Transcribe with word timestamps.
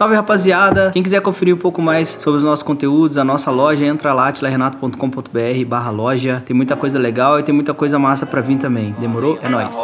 Salve 0.00 0.14
rapaziada! 0.14 0.92
Quem 0.94 1.02
quiser 1.02 1.20
conferir 1.20 1.54
um 1.54 1.58
pouco 1.58 1.82
mais 1.82 2.08
sobre 2.08 2.38
os 2.38 2.42
nossos 2.42 2.62
conteúdos, 2.62 3.18
a 3.18 3.22
nossa 3.22 3.50
loja, 3.50 3.84
entra 3.84 4.14
lá, 4.14 4.28
atilarenato.com.br 4.28 5.64
barra 5.66 5.90
loja. 5.90 6.42
Tem 6.46 6.56
muita 6.56 6.74
coisa 6.74 6.98
legal 6.98 7.38
e 7.38 7.42
tem 7.42 7.54
muita 7.54 7.74
coisa 7.74 7.98
massa 7.98 8.24
pra 8.24 8.40
vir 8.40 8.56
também. 8.56 8.96
Demorou? 8.98 9.38
É 9.42 9.48
nóis. 9.50 9.76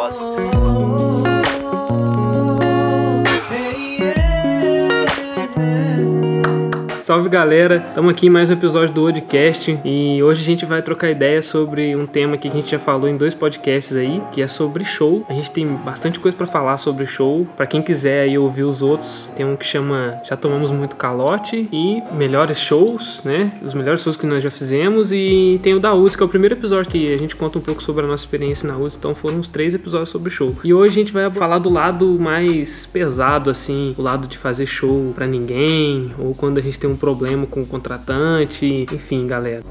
Salve 7.07 7.29
galera, 7.29 7.85
estamos 7.87 8.11
aqui 8.11 8.27
em 8.27 8.29
mais 8.29 8.49
um 8.49 8.53
episódio 8.53 8.93
do 8.93 9.03
Podcast 9.03 9.79
e 9.85 10.21
hoje 10.21 10.41
a 10.41 10.45
gente 10.45 10.65
vai 10.65 10.81
trocar 10.81 11.09
ideia 11.09 11.41
sobre 11.41 11.95
um 11.95 12.05
tema 12.05 12.35
que 12.35 12.49
a 12.49 12.51
gente 12.51 12.69
já 12.69 12.77
falou 12.77 13.07
em 13.07 13.15
dois 13.15 13.33
podcasts 13.33 13.95
aí, 13.95 14.21
que 14.33 14.41
é 14.41 14.47
sobre 14.47 14.83
show. 14.83 15.25
A 15.29 15.33
gente 15.33 15.49
tem 15.51 15.65
bastante 15.65 16.19
coisa 16.19 16.35
para 16.35 16.45
falar 16.45 16.77
sobre 16.77 17.05
show. 17.05 17.47
Para 17.55 17.65
quem 17.65 17.81
quiser 17.81 18.23
aí 18.23 18.37
ouvir 18.37 18.63
os 18.63 18.81
outros, 18.81 19.31
tem 19.37 19.45
um 19.45 19.55
que 19.55 19.65
chama 19.65 20.19
Já 20.25 20.35
Tomamos 20.35 20.69
Muito 20.69 20.97
Calote 20.97 21.69
e 21.71 22.03
Melhores 22.11 22.59
Shows, 22.59 23.21
né? 23.23 23.53
Os 23.63 23.73
melhores 23.73 24.01
shows 24.01 24.17
que 24.17 24.25
nós 24.25 24.43
já 24.43 24.51
fizemos 24.51 25.09
e 25.09 25.61
tem 25.63 25.75
o 25.75 25.79
da 25.79 25.93
USC, 25.93 26.17
que 26.17 26.23
é 26.23 26.25
o 26.25 26.29
primeiro 26.29 26.55
episódio 26.55 26.91
que 26.91 27.13
a 27.13 27.17
gente 27.17 27.37
conta 27.37 27.57
um 27.57 27.61
pouco 27.61 27.81
sobre 27.81 28.03
a 28.03 28.07
nossa 28.09 28.25
experiência 28.25 28.67
na 28.67 28.77
USC, 28.77 28.97
então 28.97 29.15
foram 29.15 29.37
uns 29.37 29.47
três 29.47 29.73
episódios 29.73 30.09
sobre 30.09 30.29
show. 30.29 30.53
E 30.61 30.73
hoje 30.73 30.91
a 30.91 30.99
gente 30.99 31.13
vai 31.13 31.31
falar 31.31 31.59
do 31.59 31.69
lado 31.69 32.19
mais 32.19 32.85
pesado, 32.85 33.49
assim, 33.49 33.95
o 33.97 34.01
lado 34.01 34.27
de 34.27 34.37
fazer 34.37 34.65
show 34.65 35.13
para 35.15 35.25
ninguém, 35.25 36.11
ou 36.19 36.35
quando 36.35 36.57
a 36.57 36.61
gente 36.61 36.77
tem 36.77 36.89
um 36.89 36.96
problema 36.97 37.45
com 37.45 37.61
o 37.61 37.65
contratante, 37.65 38.85
enfim, 38.91 39.27
galera. 39.27 39.63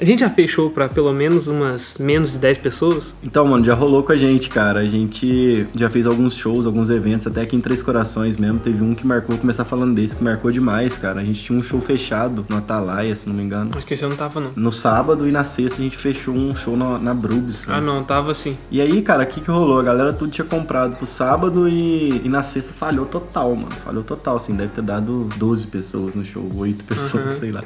A 0.00 0.04
gente 0.04 0.20
já 0.20 0.30
fechou 0.30 0.70
para 0.70 0.88
pelo 0.88 1.12
menos 1.12 1.46
umas 1.46 1.96
menos 1.98 2.32
de 2.32 2.38
10 2.38 2.56
pessoas? 2.58 3.14
Então, 3.22 3.46
mano, 3.46 3.62
já 3.64 3.74
rolou 3.74 4.02
com 4.02 4.12
a 4.12 4.16
gente, 4.16 4.48
cara. 4.48 4.80
A 4.80 4.88
gente 4.88 5.66
já 5.76 5.90
fez 5.90 6.06
alguns 6.06 6.34
shows, 6.34 6.64
alguns 6.64 6.88
eventos, 6.88 7.26
até 7.26 7.42
aqui 7.42 7.54
em 7.54 7.60
Três 7.60 7.82
Corações 7.82 8.38
mesmo. 8.38 8.58
Teve 8.60 8.82
um 8.82 8.94
que 8.94 9.06
marcou, 9.06 9.36
começar 9.36 9.64
falando 9.66 9.94
desse, 9.94 10.16
que 10.16 10.24
marcou 10.24 10.50
demais, 10.50 10.96
cara. 10.96 11.20
A 11.20 11.24
gente 11.24 11.42
tinha 11.42 11.58
um 11.58 11.62
show 11.62 11.78
fechado 11.82 12.46
no 12.48 12.56
Atalaia, 12.56 13.14
se 13.14 13.28
não 13.28 13.36
me 13.36 13.42
engano. 13.42 13.72
Acho 13.76 13.84
que 13.84 13.92
esse 13.92 14.02
eu 14.02 14.08
não 14.08 14.16
tava, 14.16 14.40
não. 14.40 14.52
No 14.56 14.72
sábado 14.72 15.28
e 15.28 15.30
na 15.32 15.44
sexta 15.44 15.80
a 15.80 15.84
gente 15.84 15.98
fechou 15.98 16.34
um 16.34 16.56
show 16.56 16.78
na, 16.78 16.98
na 16.98 17.12
Brubs. 17.12 17.66
Ah, 17.68 17.80
não, 17.82 18.02
tava 18.02 18.30
assim. 18.30 18.56
E 18.70 18.80
aí, 18.80 19.02
cara, 19.02 19.24
o 19.24 19.26
que 19.26 19.42
que 19.42 19.50
rolou? 19.50 19.78
A 19.78 19.82
galera 19.82 20.14
tudo 20.14 20.30
tinha 20.32 20.46
comprado 20.46 20.96
pro 20.96 21.04
sábado 21.06 21.68
e, 21.68 22.22
e 22.24 22.28
na 22.30 22.42
sexta 22.42 22.72
falhou 22.72 23.04
total, 23.04 23.54
mano. 23.54 23.72
Falhou 23.84 24.02
total, 24.02 24.36
assim. 24.36 24.54
Deve 24.54 24.70
ter 24.72 24.82
dado 24.82 25.28
12 25.36 25.66
pessoas 25.66 26.14
no 26.14 26.24
show, 26.24 26.48
8 26.56 26.84
pessoas, 26.88 27.32
Uhum. 27.34 27.36
sei 27.38 27.52
lá. 27.52 27.62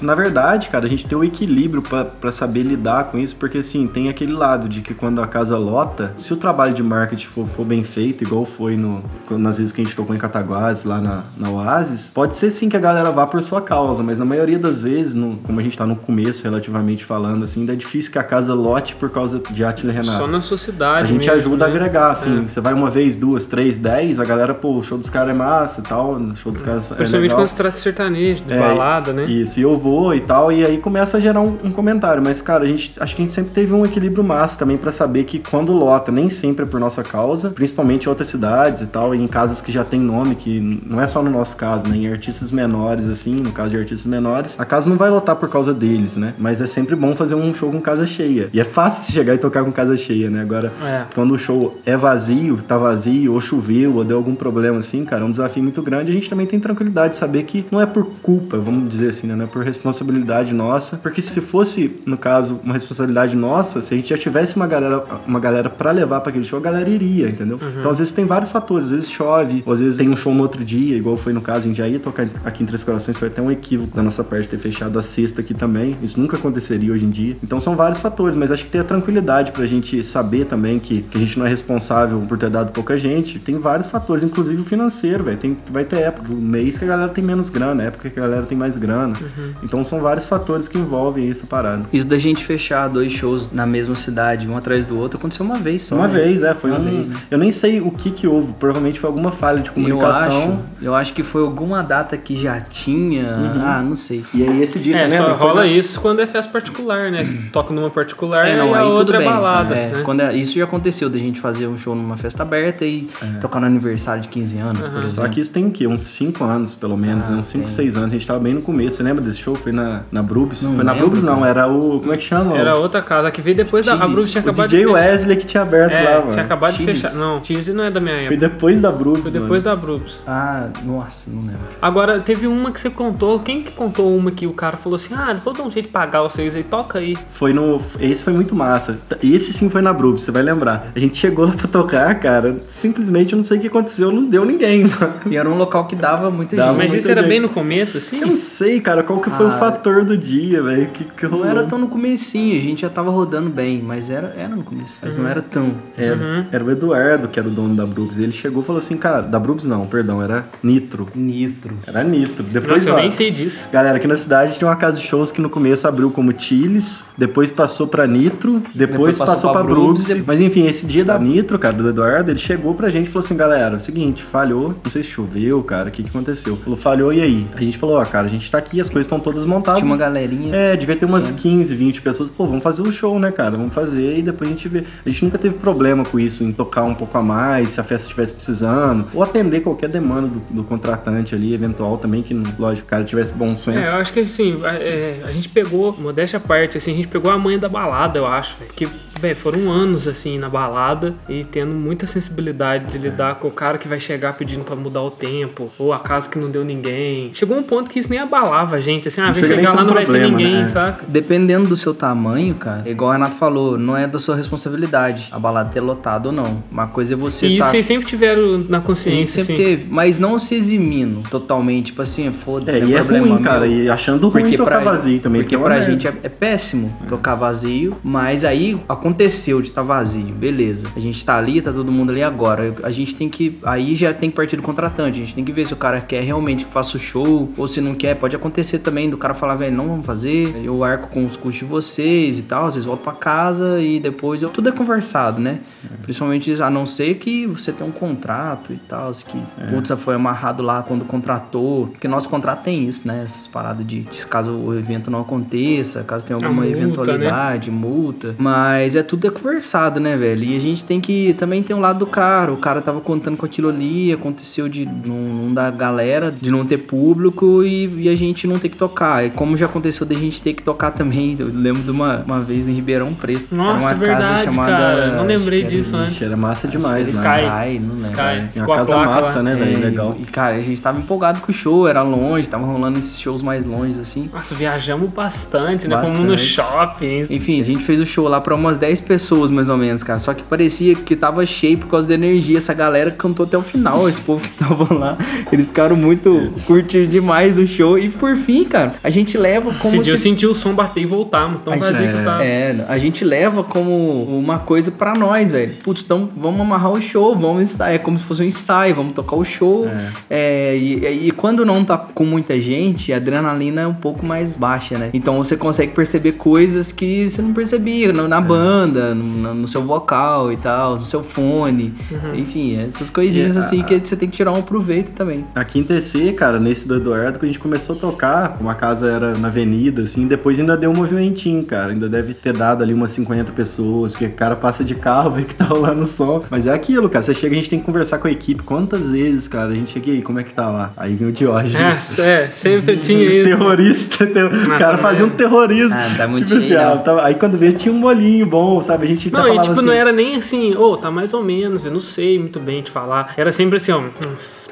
Na 0.00 0.14
verdade, 0.14 0.68
cara, 0.68 0.86
a 0.86 0.88
gente 0.88 1.04
tem 1.06 1.18
o 1.18 1.24
equilíbrio 1.24 1.63
pra- 1.68 2.04
pra 2.04 2.32
saber 2.32 2.62
lidar 2.62 3.04
com 3.04 3.18
isso, 3.18 3.36
porque 3.36 3.58
assim, 3.58 3.86
tem 3.86 4.08
aquele 4.08 4.32
lado 4.32 4.68
de 4.68 4.80
que 4.80 4.94
quando 4.94 5.20
a 5.20 5.26
casa 5.26 5.56
lota, 5.58 6.12
se 6.18 6.32
o 6.32 6.36
trabalho 6.36 6.74
de 6.74 6.82
marketing 6.82 7.26
for, 7.26 7.46
for 7.46 7.64
bem 7.64 7.82
feito, 7.84 8.24
igual 8.24 8.44
foi 8.44 8.76
no, 8.76 9.02
nas 9.30 9.58
vezes 9.58 9.72
que 9.72 9.80
a 9.80 9.84
gente 9.84 9.96
tocou 9.96 10.14
em 10.14 10.18
Cataguases, 10.18 10.84
lá 10.84 11.00
na, 11.00 11.22
na 11.36 11.50
Oasis, 11.50 12.10
pode 12.14 12.36
ser 12.36 12.50
sim 12.50 12.68
que 12.68 12.76
a 12.76 12.80
galera 12.80 13.10
vá 13.10 13.26
por 13.26 13.42
sua 13.42 13.60
causa, 13.60 14.02
mas 14.02 14.18
na 14.18 14.24
maioria 14.24 14.58
das 14.58 14.82
vezes, 14.82 15.14
no- 15.14 15.36
como 15.38 15.60
a 15.60 15.62
gente 15.62 15.76
tá 15.76 15.86
no 15.86 15.96
começo, 15.96 16.42
relativamente 16.44 17.04
falando, 17.04 17.44
assim, 17.44 17.60
ainda 17.60 17.72
é 17.72 17.76
difícil 17.76 18.10
que 18.12 18.18
a 18.18 18.24
casa 18.24 18.54
lote 18.54 18.94
por 18.94 19.10
causa 19.10 19.40
de 19.50 19.64
Atila 19.64 19.92
e 19.92 19.96
Renato. 19.96 20.18
Só 20.18 20.26
na 20.26 20.40
sua 20.40 20.58
cidade 20.58 21.02
A 21.02 21.06
gente 21.06 21.20
mesmo, 21.26 21.32
ajuda 21.34 21.64
a 21.64 21.68
né? 21.68 21.74
agregar, 21.74 22.10
assim. 22.10 22.44
É. 22.44 22.48
Você 22.48 22.60
vai 22.60 22.72
uma 22.74 22.90
vez, 22.90 23.16
duas, 23.16 23.46
três, 23.46 23.76
dez, 23.78 24.18
a 24.20 24.24
galera, 24.24 24.54
pô, 24.54 24.76
o 24.78 24.82
show 24.82 24.98
dos 24.98 25.08
caras 25.10 25.30
é 25.30 25.34
massa 25.36 25.80
e 25.80 25.84
tal, 25.84 26.12
o 26.14 26.36
show 26.36 26.52
dos 26.52 26.62
caras 26.62 26.90
é 26.90 26.94
Principalmente 26.94 27.22
legal. 27.30 27.38
quando 27.38 27.48
se 27.48 27.56
trata 27.56 27.74
de 27.76 27.80
sertanejo, 27.82 28.44
de 28.44 28.52
É, 28.52 28.58
balada, 28.58 29.12
né? 29.12 29.24
Isso, 29.26 29.58
e 29.58 29.62
eu 29.62 29.76
vou 29.76 30.14
e 30.14 30.20
tal, 30.20 30.50
e 30.52 30.64
aí 30.64 30.78
começa 30.78 31.16
a 31.16 31.20
gerar 31.20 31.40
um, 31.40 31.53
um 31.62 31.70
comentário. 31.70 32.22
Mas, 32.22 32.40
cara, 32.40 32.64
a 32.64 32.66
gente, 32.66 32.92
acho 33.00 33.14
que 33.16 33.22
a 33.22 33.24
gente 33.24 33.34
sempre 33.34 33.50
teve 33.52 33.72
um 33.72 33.84
equilíbrio 33.84 34.24
massa 34.24 34.58
também 34.58 34.76
pra 34.76 34.90
saber 34.92 35.24
que 35.24 35.38
quando 35.38 35.72
lota, 35.72 36.10
nem 36.10 36.28
sempre 36.28 36.64
é 36.64 36.68
por 36.68 36.80
nossa 36.80 37.02
causa, 37.02 37.50
principalmente 37.50 38.06
em 38.06 38.08
outras 38.08 38.28
cidades 38.28 38.82
e 38.82 38.86
tal, 38.86 39.14
e 39.14 39.20
em 39.22 39.26
casas 39.26 39.60
que 39.60 39.70
já 39.72 39.84
tem 39.84 40.00
nome, 40.00 40.34
que 40.34 40.60
não 40.86 41.00
é 41.00 41.06
só 41.06 41.22
no 41.22 41.30
nosso 41.30 41.56
caso, 41.56 41.86
né? 41.86 41.96
Em 41.96 42.12
artistas 42.12 42.50
menores, 42.50 43.06
assim, 43.08 43.34
no 43.36 43.52
caso 43.52 43.70
de 43.70 43.76
artistas 43.78 44.06
menores, 44.06 44.54
a 44.58 44.64
casa 44.64 44.88
não 44.88 44.96
vai 44.96 45.10
lotar 45.10 45.36
por 45.36 45.48
causa 45.48 45.72
deles, 45.74 46.16
né? 46.16 46.34
Mas 46.38 46.60
é 46.60 46.66
sempre 46.66 46.94
bom 46.96 47.14
fazer 47.14 47.34
um 47.34 47.54
show 47.54 47.70
com 47.70 47.80
casa 47.80 48.06
cheia. 48.06 48.48
E 48.52 48.60
é 48.60 48.64
fácil 48.64 49.12
chegar 49.12 49.34
e 49.34 49.38
tocar 49.38 49.64
com 49.64 49.72
casa 49.72 49.96
cheia, 49.96 50.30
né? 50.30 50.40
Agora, 50.42 50.72
É. 50.84 51.04
quando 51.14 51.32
o 51.34 51.38
show 51.38 51.78
é 51.84 51.96
vazio, 51.96 52.58
tá 52.66 52.76
vazio, 52.78 53.32
ou 53.32 53.40
choveu, 53.40 53.94
ou 53.96 54.04
deu 54.04 54.16
algum 54.16 54.34
problema 54.34 54.78
assim, 54.78 55.04
cara, 55.04 55.22
é 55.22 55.24
um 55.26 55.30
desafio 55.30 55.62
muito 55.62 55.82
grande. 55.82 56.10
A 56.10 56.14
gente 56.14 56.28
também 56.28 56.46
tem 56.46 56.58
tranquilidade 56.60 57.12
de 57.14 57.18
saber 57.18 57.42
que 57.44 57.64
não 57.70 57.80
é 57.80 57.86
por 57.86 58.06
culpa, 58.22 58.56
vamos 58.58 58.88
dizer 58.88 59.10
assim, 59.10 59.26
né? 59.26 59.34
Não 59.34 59.44
é 59.44 59.48
por 59.48 59.64
responsabilidade 59.64 60.52
nossa. 60.52 60.96
Porque 60.96 61.20
se 61.22 61.40
fosse, 61.44 62.00
no 62.04 62.16
caso, 62.16 62.60
uma 62.64 62.74
responsabilidade 62.74 63.36
nossa, 63.36 63.80
se 63.82 63.94
a 63.94 63.96
gente 63.96 64.10
já 64.10 64.18
tivesse 64.18 64.56
uma 64.56 64.66
galera, 64.66 65.04
uma 65.26 65.38
galera 65.38 65.70
para 65.70 65.90
levar 65.90 66.20
para 66.20 66.30
aquele 66.30 66.44
show, 66.44 66.58
a 66.58 66.62
galera 66.62 66.88
iria, 66.88 67.28
entendeu? 67.28 67.58
Então, 67.78 67.90
às 67.90 67.98
vezes 67.98 68.12
tem 68.12 68.24
vários 68.24 68.50
fatores. 68.50 68.86
Às 68.86 68.90
vezes 68.90 69.10
chove, 69.10 69.62
ou 69.64 69.72
às 69.72 69.80
vezes 69.80 69.96
tem 69.96 70.08
um 70.08 70.16
show 70.16 70.34
no 70.34 70.42
outro 70.42 70.64
dia, 70.64 70.96
igual 70.96 71.16
foi 71.16 71.32
no 71.32 71.40
caso, 71.40 71.60
a 71.60 71.68
gente 71.68 71.76
já 71.76 71.88
ia 71.88 72.00
tocar 72.00 72.26
aqui 72.44 72.62
em 72.62 72.66
Três 72.66 72.82
Corações, 72.82 73.16
foi 73.16 73.28
até 73.28 73.40
um 73.40 73.50
equívoco 73.50 73.94
da 73.94 74.02
nossa 74.02 74.24
parte 74.24 74.48
ter 74.48 74.58
fechado 74.58 74.98
a 74.98 75.02
sexta 75.02 75.40
aqui 75.40 75.54
também. 75.54 75.96
Isso 76.02 76.20
nunca 76.20 76.36
aconteceria 76.36 76.92
hoje 76.92 77.04
em 77.04 77.10
dia. 77.10 77.36
Então 77.42 77.60
são 77.60 77.76
vários 77.76 78.00
fatores, 78.00 78.36
mas 78.36 78.50
acho 78.50 78.64
que 78.64 78.70
ter 78.70 78.80
a 78.80 78.84
tranquilidade 78.84 79.52
pra 79.52 79.66
gente 79.66 80.02
saber 80.04 80.46
também 80.46 80.78
que, 80.78 81.02
que 81.02 81.16
a 81.16 81.20
gente 81.20 81.38
não 81.38 81.46
é 81.46 81.48
responsável 81.48 82.20
por 82.28 82.38
ter 82.38 82.50
dado 82.50 82.72
pouca 82.72 82.96
gente. 82.96 83.38
Tem 83.38 83.58
vários 83.58 83.88
fatores, 83.88 84.22
inclusive 84.22 84.60
o 84.60 84.64
financeiro, 84.64 85.24
velho. 85.24 85.56
Vai 85.70 85.84
ter 85.84 86.00
época 86.00 86.28
do 86.28 86.36
mês 86.36 86.78
que 86.78 86.84
a 86.84 86.88
galera 86.88 87.08
tem 87.08 87.22
menos 87.22 87.50
grana, 87.50 87.84
época 87.84 88.10
que 88.10 88.18
a 88.18 88.22
galera 88.22 88.42
tem 88.42 88.56
mais 88.56 88.76
grana. 88.76 89.14
Então 89.62 89.84
são 89.84 90.00
vários 90.00 90.26
fatores 90.26 90.68
que 90.68 90.78
envolvem 90.78 91.28
essa 91.34 91.46
parada. 91.46 91.82
Isso 91.92 92.06
da 92.06 92.18
gente 92.18 92.44
fechar 92.44 92.88
dois 92.88 93.12
shows 93.12 93.50
na 93.52 93.66
mesma 93.66 93.94
cidade, 93.96 94.48
um 94.48 94.56
atrás 94.56 94.86
do 94.86 94.98
outro, 94.98 95.18
aconteceu 95.18 95.44
uma 95.44 95.56
vez 95.56 95.82
só. 95.82 95.96
Uma 95.96 96.08
né? 96.08 96.20
vez, 96.20 96.42
é, 96.42 96.54
foi 96.54 96.70
Uma 96.70 96.80
um. 96.80 96.82
vez, 96.82 97.08
né? 97.08 97.16
Eu 97.30 97.38
nem 97.38 97.50
sei 97.50 97.80
o 97.80 97.90
que 97.90 98.10
que 98.10 98.26
houve, 98.26 98.52
provavelmente 98.54 98.98
foi 99.00 99.08
alguma 99.08 99.30
falha 99.32 99.60
de 99.60 99.68
Eu 99.68 99.74
comunicação. 99.74 100.60
acho, 100.78 100.84
eu 100.84 100.94
acho 100.94 101.12
que 101.12 101.22
foi 101.22 101.42
alguma 101.42 101.82
data 101.82 102.16
que 102.16 102.34
já 102.36 102.60
tinha. 102.60 103.28
Ah, 103.64 103.82
não 103.82 103.94
sei. 103.94 104.24
E 104.34 104.42
aí 104.42 104.62
esse 104.62 104.78
dia, 104.78 104.96
É, 104.96 105.10
você 105.10 105.16
só 105.16 105.22
lembra? 105.22 105.38
Rola 105.38 105.54
na- 105.62 105.66
isso 105.66 106.00
quando 106.00 106.20
é 106.20 106.26
festa 106.26 106.50
particular, 106.52 107.10
né? 107.10 107.24
Você 107.24 107.38
toca 107.52 107.72
numa 107.72 107.90
particular 107.90 108.46
É, 108.46 108.54
e 108.54 108.58
não, 108.58 108.74
a 108.74 108.78
aí 108.78 108.84
tudo 108.86 108.98
outra 108.98 109.18
bem. 109.18 109.26
é 109.26 109.30
balada. 109.30 109.74
É, 109.74 109.88
né? 109.96 110.02
quando 110.04 110.20
é- 110.20 110.36
isso 110.36 110.54
já 110.58 110.64
aconteceu, 110.64 111.08
da 111.10 111.18
gente 111.18 111.40
fazer 111.40 111.66
um 111.66 111.76
show 111.76 111.94
numa 111.94 112.16
festa 112.16 112.42
aberta 112.42 112.84
e 112.84 113.08
tocar 113.40 113.60
no 113.60 113.66
aniversário 113.66 114.22
de 114.22 114.28
15 114.28 114.58
anos, 114.58 114.86
por 114.86 115.00
Só 115.00 115.06
exemplo. 115.06 115.30
que 115.30 115.40
isso 115.40 115.52
tem 115.52 115.66
o 115.66 115.70
quê? 115.70 115.86
Uns 115.86 116.02
5 116.02 116.44
anos, 116.44 116.74
pelo 116.74 116.96
menos, 116.96 117.26
Ah, 117.26 117.32
né? 117.32 117.36
uns 117.38 117.46
5, 117.46 117.64
tem. 117.66 117.74
6 117.74 117.96
anos. 117.96 118.08
A 118.08 118.10
gente 118.10 118.26
tava 118.26 118.38
bem 118.40 118.54
no 118.54 118.62
começo. 118.62 118.96
Você 118.98 119.02
lembra 119.02 119.22
desse 119.22 119.38
show? 119.38 119.54
Foi 119.54 119.72
na, 119.72 120.02
na 120.12 120.22
Brubs? 120.22 120.62
Não 120.62 120.74
foi 120.74 120.84
na 120.84 120.92
lembro, 120.92 121.08
Brubs, 121.08 121.23
não. 121.24 121.44
Era 121.44 121.66
o. 121.68 122.00
Como 122.00 122.12
é 122.12 122.16
que 122.16 122.24
chama? 122.24 122.56
Era 122.56 122.76
outra 122.76 123.02
casa 123.02 123.30
que 123.30 123.40
veio 123.42 123.56
depois 123.56 123.86
da. 123.86 123.94
A. 123.94 123.96
Brubs 124.06 124.30
tinha 124.30 124.40
o 124.42 124.44
acabado 124.44 124.68
DJ 124.70 124.80
de 124.86 124.92
fechar. 124.92 125.08
Wesley 125.10 125.36
que 125.36 125.46
tinha 125.46 125.62
aberto 125.62 125.92
É, 125.92 126.02
lá, 126.02 126.18
mano. 126.20 126.32
tinha 126.32 126.44
acabado 126.44 126.76
de 126.76 126.84
fechar. 126.84 127.12
Não, 127.14 127.42
Chili's 127.44 127.68
não 127.68 127.84
é 127.84 127.90
da 127.90 128.00
minha 128.00 128.14
Foi 128.16 128.24
época. 128.36 128.40
depois 128.48 128.80
da 128.80 128.92
Brubs. 128.92 129.22
Foi 129.22 129.30
depois 129.30 129.62
mano. 129.62 129.76
da 129.76 129.76
Brubs. 129.76 130.22
Ah, 130.26 130.68
nossa, 130.84 131.30
não 131.30 131.40
lembro. 131.42 131.58
Agora, 131.80 132.18
teve 132.20 132.46
uma 132.46 132.70
que 132.72 132.80
você 132.80 132.90
contou. 132.90 133.40
Quem 133.40 133.62
que 133.62 133.72
contou 133.72 134.14
uma 134.16 134.30
que 134.30 134.46
o 134.46 134.52
cara 134.52 134.76
falou 134.76 134.96
assim: 134.96 135.14
Ah, 135.14 135.32
depois 135.32 135.56
dá 135.56 135.62
um 135.64 135.70
jeito 135.70 135.86
de 135.86 135.92
pagar 135.92 136.22
vocês 136.22 136.54
aí, 136.54 136.62
toca 136.62 136.98
aí. 136.98 137.16
Foi 137.32 137.52
no. 137.52 137.80
Esse 138.00 138.22
foi 138.22 138.32
muito 138.32 138.54
massa. 138.54 138.98
Esse 139.22 139.52
sim 139.52 139.68
foi 139.70 139.82
na 139.82 139.92
Brubs, 139.92 140.22
você 140.22 140.30
vai 140.30 140.42
lembrar. 140.42 140.88
A 140.94 140.98
gente 140.98 141.16
chegou 141.16 141.46
lá 141.46 141.52
pra 141.52 141.68
tocar, 141.68 142.14
cara. 142.20 142.56
Simplesmente 142.66 143.32
eu 143.32 143.36
não 143.36 143.42
sei 143.44 143.58
o 143.58 143.60
que 143.60 143.66
aconteceu, 143.68 144.12
não 144.12 144.24
deu 144.26 144.44
ninguém, 144.44 144.84
mano. 145.00 145.14
E 145.26 145.36
era 145.36 145.48
um 145.48 145.56
local 145.56 145.86
que 145.86 145.96
dava 145.96 146.30
muita 146.30 146.56
Dava 146.56 146.70
gente. 146.72 146.78
Mas 146.78 146.88
muito 146.88 147.00
isso 147.00 147.10
era 147.10 147.22
bem 147.22 147.40
no 147.40 147.48
começo, 147.48 147.96
assim? 147.98 148.20
Eu 148.20 148.26
não 148.28 148.36
sei, 148.36 148.80
cara, 148.80 149.02
qual 149.02 149.20
que 149.20 149.30
foi 149.30 149.46
Ah, 149.46 149.48
o 149.48 149.58
fator 149.58 150.04
do 150.04 150.16
dia, 150.16 150.62
velho. 150.62 150.86
Que, 150.88 151.03
que 151.16 151.24
Não 151.24 151.30
rolou. 151.32 151.46
era 151.46 151.64
tão 151.64 151.78
no 151.78 151.88
comecinho, 151.88 152.56
a 152.56 152.60
gente 152.60 152.82
já 152.82 152.88
tava 152.90 153.10
rodando 153.10 153.50
bem, 153.50 153.82
mas 153.82 154.10
era, 154.10 154.32
era 154.36 154.48
no 154.54 154.62
começo. 154.62 154.96
Mas 155.02 155.16
não 155.16 155.26
era 155.28 155.42
tão. 155.42 155.72
Era, 155.96 156.16
Uhum. 156.16 156.44
era 156.50 156.64
o 156.64 156.70
Eduardo, 156.70 157.28
que 157.28 157.38
era 157.38 157.48
o 157.48 157.50
dono 157.50 157.74
da 157.74 157.84
Brubs. 157.86 158.18
Ele 158.18 158.32
chegou 158.32 158.62
e 158.62 158.66
falou 158.66 158.78
assim, 158.78 158.96
cara, 158.96 159.22
da 159.22 159.38
Brubs 159.38 159.64
não, 159.64 159.86
perdão, 159.86 160.22
era 160.22 160.44
Nitro. 160.62 161.08
Nitro. 161.14 161.74
Era 161.86 162.02
Nitro. 162.04 162.42
Depois, 162.44 162.84
Nossa, 162.84 162.90
eu 162.90 162.94
ó, 162.94 163.00
nem 163.00 163.10
sei 163.10 163.30
disso. 163.30 163.68
Galera, 163.72 163.96
aqui 163.96 164.06
na 164.06 164.16
cidade 164.16 164.56
tinha 164.58 164.68
uma 164.68 164.76
casa 164.76 164.98
de 164.98 165.04
shows 165.06 165.30
que 165.30 165.40
no 165.40 165.50
começo 165.50 165.86
abriu 165.88 166.10
como 166.10 166.32
Chiles, 166.38 167.04
depois 167.16 167.50
passou 167.50 167.86
pra 167.86 168.06
Nitro, 168.06 168.62
depois, 168.74 168.94
Depois 168.94 169.18
passou 169.18 169.34
passou, 169.34 169.52
pra 169.52 169.64
pra 169.64 169.74
Brooks. 169.74 170.06
Brooks. 170.06 170.24
Mas 170.26 170.40
enfim, 170.40 170.66
esse 170.66 170.86
dia 170.86 171.04
da 171.04 171.18
Nitro, 171.18 171.58
cara, 171.58 171.74
do 171.74 171.88
Eduardo, 171.88 172.30
ele 172.30 172.38
chegou 172.38 172.74
pra 172.74 172.90
gente 172.90 173.08
e 173.08 173.10
falou 173.10 173.24
assim: 173.24 173.36
galera, 173.36 173.74
é 173.74 173.76
o 173.76 173.80
seguinte, 173.80 174.22
falhou, 174.22 174.74
não 174.84 174.90
sei 174.90 175.02
se 175.02 175.08
choveu, 175.10 175.62
cara, 175.62 175.88
o 175.88 175.92
que 175.92 176.02
que 176.02 176.08
aconteceu? 176.08 176.56
Falou, 176.56 176.78
falhou, 176.78 177.12
e 177.12 177.20
aí? 177.20 177.46
A 177.54 177.60
gente 177.60 177.76
falou: 177.78 177.96
ó, 177.96 178.04
cara, 178.04 178.26
a 178.26 178.30
gente 178.30 178.50
tá 178.50 178.58
aqui, 178.58 178.80
as 178.80 178.88
coisas 178.88 179.06
estão 179.06 179.18
todas 179.20 179.44
montadas. 179.44 179.80
Tinha 179.80 179.90
uma 179.90 179.96
galerinha. 179.98 180.54
É, 180.54 180.76
devia 180.76 180.93
ter 180.96 181.06
umas 181.06 181.30
15, 181.30 181.74
20 181.74 182.02
pessoas. 182.02 182.30
Pô, 182.30 182.46
vamos 182.46 182.62
fazer 182.62 182.82
o 182.82 182.92
show, 182.92 183.18
né, 183.18 183.30
cara? 183.30 183.56
Vamos 183.56 183.74
fazer 183.74 184.18
e 184.18 184.22
depois 184.22 184.50
a 184.50 184.52
gente 184.52 184.68
vê. 184.68 184.84
A 185.04 185.08
gente 185.08 185.24
nunca 185.24 185.38
teve 185.38 185.56
problema 185.56 186.04
com 186.04 186.18
isso, 186.18 186.44
em 186.44 186.52
tocar 186.52 186.84
um 186.84 186.94
pouco 186.94 187.16
a 187.16 187.22
mais, 187.22 187.70
se 187.70 187.80
a 187.80 187.84
festa 187.84 188.06
estivesse 188.06 188.34
precisando, 188.34 189.06
ou 189.14 189.22
atender 189.22 189.60
qualquer 189.60 189.88
demanda 189.88 190.28
do, 190.28 190.40
do 190.50 190.64
contratante 190.64 191.34
ali, 191.34 191.54
eventual 191.54 191.98
também, 191.98 192.22
que, 192.22 192.34
lógico, 192.58 192.86
o 192.86 192.90
cara 192.90 193.04
tivesse 193.04 193.32
bom 193.32 193.54
senso. 193.54 193.78
É, 193.78 193.88
eu 193.88 193.96
acho 193.96 194.12
que 194.12 194.20
assim, 194.20 194.60
a, 194.64 194.74
é, 194.74 195.20
a 195.24 195.32
gente 195.32 195.48
pegou, 195.48 195.96
modéstia 195.98 196.36
à 196.38 196.40
parte, 196.40 196.76
assim, 196.76 196.92
a 196.92 196.96
gente 196.96 197.08
pegou 197.08 197.30
a 197.30 197.38
manha 197.38 197.58
da 197.58 197.68
balada, 197.68 198.18
eu 198.18 198.26
acho. 198.26 198.56
Que 198.76 198.86
velho, 199.20 199.36
foram 199.36 199.70
anos 199.70 200.06
assim 200.06 200.38
na 200.38 200.48
balada 200.48 201.14
e 201.28 201.44
tendo 201.44 201.72
muita 201.72 202.06
sensibilidade 202.06 202.92
de 202.92 202.98
lidar 202.98 203.36
com 203.36 203.48
o 203.48 203.50
cara 203.50 203.78
que 203.78 203.88
vai 203.88 203.98
chegar 203.98 204.34
pedindo 204.34 204.64
pra 204.64 204.76
mudar 204.76 205.02
o 205.02 205.10
tempo, 205.10 205.72
ou 205.78 205.92
a 205.92 205.98
casa 205.98 206.28
que 206.28 206.38
não 206.38 206.50
deu 206.50 206.64
ninguém. 206.64 207.30
Chegou 207.34 207.56
um 207.56 207.62
ponto 207.62 207.90
que 207.90 207.98
isso 207.98 208.10
nem 208.10 208.18
abalava 208.18 208.76
a 208.76 208.80
gente, 208.80 209.08
assim, 209.08 209.20
ah, 209.20 209.32
nem 209.32 209.44
chegar 209.44 209.74
lá 209.74 209.82
um 209.82 209.86
não 209.86 209.94
vai 209.94 210.04
ter 210.04 210.12
problema, 210.12 210.36
ninguém, 210.36 210.62
né? 210.62 210.68
Saca? 210.92 211.04
Dependendo 211.08 211.68
do 211.68 211.76
seu 211.76 211.94
tamanho, 211.94 212.54
cara, 212.54 212.82
igual 212.88 213.10
o 213.10 213.12
Renato 213.12 213.34
falou, 213.36 213.78
não 213.78 213.96
é 213.96 214.06
da 214.06 214.18
sua 214.18 214.36
responsabilidade 214.36 215.28
a 215.32 215.38
balada 215.38 215.70
ter 215.70 215.80
lotado 215.80 216.26
ou 216.26 216.32
não. 216.32 216.62
Uma 216.70 216.86
coisa 216.86 217.14
é 217.14 217.16
você 217.16 217.46
e 217.48 217.58
tá. 217.58 217.68
vocês 217.68 217.84
sempre 217.86 218.06
tiveram 218.06 218.58
na 218.68 218.80
Sim, 218.80 218.86
consciência, 218.86 219.44
sempre 219.44 219.54
assim. 219.62 219.64
teve, 219.76 219.86
mas 219.90 220.18
não 220.18 220.38
se 220.38 220.54
eximindo 220.54 221.22
totalmente, 221.30 221.86
tipo 221.86 222.02
assim, 222.02 222.30
foda-se, 222.32 222.78
É, 222.78 222.80
não 222.80 222.88
e 222.88 222.94
é 222.94 222.98
problema 222.98 223.26
ruim, 223.26 223.34
meu. 223.34 223.42
cara. 223.42 223.66
E 223.66 223.88
achando 223.88 224.28
ruim 224.28 224.42
Porque 224.42 224.56
tocar 224.56 224.80
pra, 224.82 224.92
vazio 224.92 225.20
também. 225.20 225.42
porque 225.42 225.54
é 225.54 225.58
pra 225.58 225.68
merda. 225.76 225.90
gente 225.90 226.06
é, 226.08 226.12
é 226.22 226.28
péssimo 226.28 226.92
tocar 227.08 227.34
vazio, 227.34 227.96
mas 228.02 228.44
aí 228.44 228.78
aconteceu 228.88 229.60
de 229.60 229.68
estar 229.68 229.82
vazio, 229.82 230.26
beleza. 230.34 230.86
A 230.96 231.00
gente 231.00 231.24
tá 231.24 231.36
ali, 231.36 231.60
tá 231.60 231.72
todo 231.72 231.90
mundo 231.92 232.10
ali 232.10 232.22
agora. 232.22 232.74
A 232.82 232.90
gente 232.90 233.14
tem 233.14 233.28
que. 233.28 233.58
Aí 233.64 233.94
já 233.96 234.12
tem 234.12 234.30
que 234.30 234.36
partir 234.36 234.56
do 234.56 234.62
contratante. 234.62 235.18
A 235.18 235.20
gente 235.24 235.34
tem 235.34 235.44
que 235.44 235.52
ver 235.52 235.66
se 235.66 235.72
o 235.72 235.76
cara 235.76 236.00
quer 236.00 236.22
realmente 236.22 236.64
que 236.64 236.70
faça 236.72 236.96
o 236.96 237.00
show, 237.00 237.50
ou 237.56 237.66
se 237.66 237.80
não 237.80 237.94
quer. 237.94 238.14
Pode 238.16 238.34
acontecer 238.36 238.78
também 238.80 239.08
do 239.10 239.16
cara 239.16 239.34
falar, 239.34 239.56
velho, 239.56 239.74
não 239.74 239.88
vamos 239.88 240.06
fazer. 240.06 240.54
Eu 240.64 240.73
arco 240.82 241.08
com 241.08 241.24
os 241.26 241.36
custos 241.36 241.54
de 241.60 241.64
vocês 241.64 242.38
e 242.38 242.42
tal. 242.42 242.70
Vocês 242.70 242.84
voltam 242.84 243.04
pra 243.04 243.12
casa 243.12 243.80
e 243.80 244.00
depois. 244.00 244.42
eu- 244.42 244.48
Tudo 244.48 244.68
é 244.70 244.72
conversado, 244.72 245.40
né? 245.40 245.60
Principalmente 246.02 246.50
a 246.62 246.70
não 246.70 246.86
ser 246.86 247.16
que 247.16 247.46
você 247.46 247.70
tenha 247.72 247.88
um 247.88 247.92
contrato 247.92 248.72
e 248.72 248.76
tal. 248.76 249.10
Que, 249.12 249.38
putz, 249.70 249.90
foi 250.00 250.14
amarrado 250.14 250.62
lá 250.62 250.82
quando 250.82 251.04
contratou. 251.04 251.88
Porque 251.88 252.08
nosso 252.08 252.28
contrato 252.28 252.62
tem 252.62 252.88
isso, 252.88 253.06
né? 253.06 253.22
Essas 253.24 253.46
paradas 253.46 253.86
de, 253.86 254.00
de 254.00 254.26
caso 254.26 254.52
o 254.52 254.76
evento 254.76 255.10
não 255.10 255.20
aconteça, 255.20 256.02
caso 256.02 256.24
tenha 256.24 256.36
A 256.38 256.42
alguma 256.42 256.62
multa, 256.64 256.76
né? 256.76 256.82
eventualidade, 256.82 257.70
multa. 257.70 258.34
Mas 258.38 258.96
é 258.96 259.02
tudo 259.02 259.26
é 259.26 259.30
conversado, 259.30 260.00
né, 260.00 260.16
velho? 260.16 260.44
E 260.44 260.56
a 260.56 260.60
gente 260.60 260.84
tem 260.84 261.00
que 261.00 261.34
também 261.34 261.62
tem 261.62 261.74
um 261.76 261.80
lado 261.80 261.98
do 261.98 262.06
cara. 262.06 262.52
O 262.52 262.56
cara 262.56 262.80
tava 262.80 263.00
contando 263.00 263.36
com 263.36 263.44
aquilo 263.46 263.68
ali, 263.68 264.12
aconteceu 264.12 264.68
de 264.68 264.86
não, 264.86 265.16
não 265.16 265.54
dar 265.54 265.70
galera, 265.70 266.32
de 266.32 266.50
não 266.50 266.64
ter 266.64 266.78
público 266.78 267.62
e, 267.62 268.04
e 268.04 268.08
a 268.08 268.14
gente 268.16 268.46
não 268.46 268.58
ter 268.58 268.68
que 268.68 268.76
tocar. 268.76 269.24
E 269.26 269.30
como 269.30 269.56
já 269.56 269.66
aconteceu 269.66 270.06
de 270.06 270.14
a 270.14 270.18
gente 270.18 270.42
ter 270.42 270.54
que 270.54 270.62
tocar 270.64 270.90
também. 270.90 271.36
Eu 271.38 271.50
lembro 271.52 271.82
de 271.82 271.90
uma, 271.90 272.22
uma 272.26 272.40
vez 272.40 272.68
em 272.68 272.72
Ribeirão 272.72 273.12
Preto. 273.14 273.54
Nossa, 273.54 273.86
Era 273.86 273.86
uma 273.86 273.94
verdade, 273.94 274.28
casa 274.28 274.44
chamada. 274.44 274.72
cara. 274.72 275.06
Não 275.16 275.24
lembrei 275.24 275.60
que 275.60 275.66
era- 275.66 275.76
disso 275.76 275.96
antes. 275.96 276.22
Era 276.22 276.36
massa 276.36 276.66
demais, 276.68 277.08
Sky, 277.08 277.26
né? 277.28 277.42
Sky. 277.68 277.78
não 277.80 277.94
lembro. 277.94 278.10
Sky. 278.10 278.20
É 278.20 278.48
Com 278.54 278.60
uma 278.60 278.74
a 278.74 278.78
casa 278.78 278.86
placa 278.94 279.10
massa, 279.20 279.36
lá. 279.36 279.42
né, 279.42 279.54
velho? 279.54 279.76
É, 279.76 279.84
Legal. 279.84 280.16
E, 280.18 280.24
cara, 280.24 280.54
a 280.56 280.60
gente 280.60 280.80
tava 280.80 280.98
empolgado 280.98 281.40
com 281.40 281.50
o 281.52 281.54
show, 281.54 281.86
era 281.86 282.02
longe, 282.02 282.48
tava 282.48 282.64
rolando 282.66 282.98
esses 282.98 283.20
shows 283.20 283.42
mais 283.42 283.66
longe, 283.66 284.00
assim. 284.00 284.30
Nossa, 284.32 284.54
viajamos 284.54 285.10
bastante, 285.10 285.86
né? 285.86 285.96
Fomos 285.96 286.20
no 286.20 286.32
Bastante. 286.32 286.46
shopping. 286.46 287.26
Enfim, 287.30 287.60
a 287.60 287.64
gente 287.64 287.82
fez 287.82 288.00
o 288.00 288.06
show 288.06 288.26
lá 288.28 288.40
pra 288.40 288.54
umas 288.54 288.76
10 288.76 289.00
pessoas, 289.02 289.50
mais 289.50 289.68
ou 289.68 289.76
menos, 289.76 290.02
cara. 290.02 290.18
Só 290.18 290.32
que 290.34 290.42
parecia 290.42 290.94
que 290.94 291.14
tava 291.16 291.44
cheio 291.46 291.78
por 291.78 291.88
causa 291.88 292.08
da 292.08 292.14
energia. 292.14 292.58
Essa 292.58 292.72
galera 292.74 293.10
cantou 293.10 293.44
até 293.46 293.56
o 293.58 293.62
final, 293.62 294.08
esse 294.08 294.20
povo 294.20 294.42
que 294.42 294.50
tava 294.56 294.92
lá. 294.94 295.18
Eles 295.52 295.66
ficaram 295.66 295.96
muito 295.96 296.52
curtindo 296.66 297.06
demais 297.06 297.58
o 297.58 297.66
show. 297.66 297.98
E 297.98 298.08
por 298.08 298.34
fim, 298.36 298.64
cara, 298.64 298.94
a 299.02 299.10
gente 299.10 299.36
leva 299.36 299.74
como 299.74 299.94
Esse 299.96 300.04
dia 300.04 300.12
eu 300.14 300.16
se... 300.18 300.22
senti 300.24 300.46
o 300.46 300.53
som 300.54 300.72
bater 300.74 301.02
e 301.02 301.06
voltar, 301.06 301.52
tão 301.64 301.72
A 301.72 301.76
vazio 301.76 302.06
que 302.18 302.24
tá. 302.24 302.44
É, 302.44 302.84
a 302.88 302.98
gente 302.98 303.24
leva 303.24 303.62
como 303.64 304.22
uma 304.38 304.58
coisa 304.58 304.90
pra 304.92 305.14
nós, 305.14 305.50
velho. 305.52 305.74
Putz, 305.82 306.02
então 306.02 306.28
vamos 306.36 306.60
amarrar 306.60 306.92
o 306.92 307.00
show, 307.00 307.34
vamos 307.36 307.62
ensaiar. 307.62 307.94
É 307.94 307.98
como 307.98 308.18
se 308.18 308.24
fosse 308.24 308.42
um 308.42 308.46
ensaio, 308.46 308.94
vamos 308.94 309.12
tocar 309.14 309.36
o 309.36 309.44
show. 309.44 309.88
É, 310.30 310.76
e, 310.76 311.26
e 311.28 311.30
quando 311.30 311.64
não 311.64 311.84
tá 311.84 311.96
com 311.98 312.24
muita 312.24 312.58
gente, 312.60 313.12
a 313.12 313.16
adrenalina 313.16 313.82
é 313.82 313.86
um 313.86 313.94
pouco 313.94 314.24
mais 314.24 314.56
baixa, 314.56 314.96
né? 314.98 315.10
Então 315.12 315.36
você 315.36 315.56
consegue 315.56 315.92
perceber 315.92 316.32
coisas 316.32 316.92
que 316.92 317.28
você 317.28 317.40
não 317.42 317.52
percebia 317.52 318.12
no- 318.12 318.28
na 318.28 318.40
banda, 318.40 319.14
no, 319.14 319.54
no 319.54 319.68
seu 319.68 319.82
vocal 319.82 320.52
e 320.52 320.56
tal, 320.56 320.92
no 320.94 321.00
seu 321.00 321.22
fone. 321.22 321.92
Enfim, 322.34 322.78
essas 322.88 323.10
coisinhas 323.10 323.56
E 323.56 323.58
a- 323.58 323.62
assim 323.62 323.82
que 323.82 323.98
você 323.98 324.16
tem 324.16 324.28
que 324.28 324.36
tirar 324.36 324.52
um 324.52 324.62
proveito 324.62 325.12
também. 325.12 325.44
Aqui 325.54 325.78
em 325.78 325.84
TC, 325.84 326.32
cara, 326.32 326.58
nesse 326.58 326.86
do 326.88 326.96
Eduardo, 326.96 327.38
que 327.38 327.44
a 327.44 327.48
gente 327.48 327.58
começou 327.58 327.94
a 327.96 327.98
tocar, 327.98 328.56
como 328.56 328.68
a 328.70 328.74
casa 328.74 329.10
era 329.10 329.34
na 329.36 329.48
avenida, 329.48 330.02
assim, 330.02 330.26
depois 330.26 330.43
ainda 330.60 330.76
deu 330.76 330.90
um 330.90 330.94
movimentinho, 330.94 331.64
cara. 331.64 331.92
Ainda 331.92 332.08
deve 332.08 332.34
ter 332.34 332.52
dado 332.52 332.82
ali 332.82 332.92
umas 332.92 333.12
50 333.12 333.52
pessoas, 333.52 334.12
porque 334.12 334.26
o 334.26 334.32
cara 334.32 334.56
passa 334.56 334.84
de 334.84 334.94
carro, 334.94 335.30
vê 335.36 335.42
que 335.42 335.54
tá 335.54 335.64
rolando 335.64 336.02
o 336.02 336.06
som. 336.06 336.44
Mas 336.50 336.66
é 336.66 336.72
aquilo, 336.72 337.08
cara. 337.08 337.22
Você 337.24 337.34
chega, 337.34 337.54
a 337.54 337.58
gente 337.58 337.70
tem 337.70 337.78
que 337.78 337.84
conversar 337.86 338.18
com 338.18 338.28
a 338.28 338.30
equipe. 338.30 338.62
Quantas 338.62 339.00
vezes, 339.10 339.48
cara? 339.48 339.70
A 339.70 339.74
gente 339.74 339.90
chega 339.92 340.10
aí, 340.12 340.22
como 340.22 340.38
é 340.40 340.44
que 340.44 340.52
tá 340.52 340.68
lá? 340.70 340.92
Aí 340.96 341.14
vem 341.14 341.28
o 341.28 341.32
Diógenes. 341.32 342.18
É, 342.18 342.44
é, 342.44 342.48
sempre 342.52 342.96
tinha 342.98 343.22
isso. 343.24 343.44
Terrorista, 343.44 344.26
ter- 344.26 344.44
o 344.44 344.72
Ah, 344.72 344.78
cara 344.78 344.98
fazia 344.98 345.24
um 345.24 345.28
vendo? 345.28 345.36
terrorismo. 345.38 345.94
Ah, 345.94 346.14
tá 346.16 346.26
muito 346.28 346.46
tipo 346.46 346.58
assim, 346.58 346.68
cheio, 346.68 346.80
ah, 346.80 347.02
não. 347.06 347.18
aí 347.20 347.34
quando 347.34 347.56
veio 347.58 347.72
tinha 347.74 347.92
um 347.94 347.98
molinho 347.98 348.46
bom, 348.46 348.80
sabe? 348.82 349.04
A 349.06 349.08
gente 349.08 349.32
Não, 349.32 349.46
e 349.48 349.58
tipo, 349.60 349.72
assim, 349.72 349.86
não 349.86 349.92
era 349.92 350.12
nem 350.12 350.36
assim, 350.36 350.74
ô, 350.76 350.96
tá 350.96 351.10
mais 351.10 351.32
ou 351.34 351.42
menos, 351.42 351.84
eu 351.84 351.90
não 351.90 352.00
sei 352.00 352.38
muito 352.38 352.58
bem 352.60 352.82
te 352.82 352.90
falar. 352.90 353.32
Era 353.36 353.50
sempre 353.52 353.76
assim, 353.78 353.92
ó, 353.92 353.98
"Hum, 353.98 354.10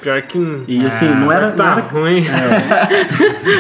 pior 0.02 0.22
que. 0.22 0.38
E 0.68 0.84
assim, 0.84 1.06
não 1.08 1.28
pior 1.28 1.32
era- 1.36 1.50
Tá 1.52 1.64
não 1.64 1.72
era- 1.72 1.80
ruim. 1.80 2.24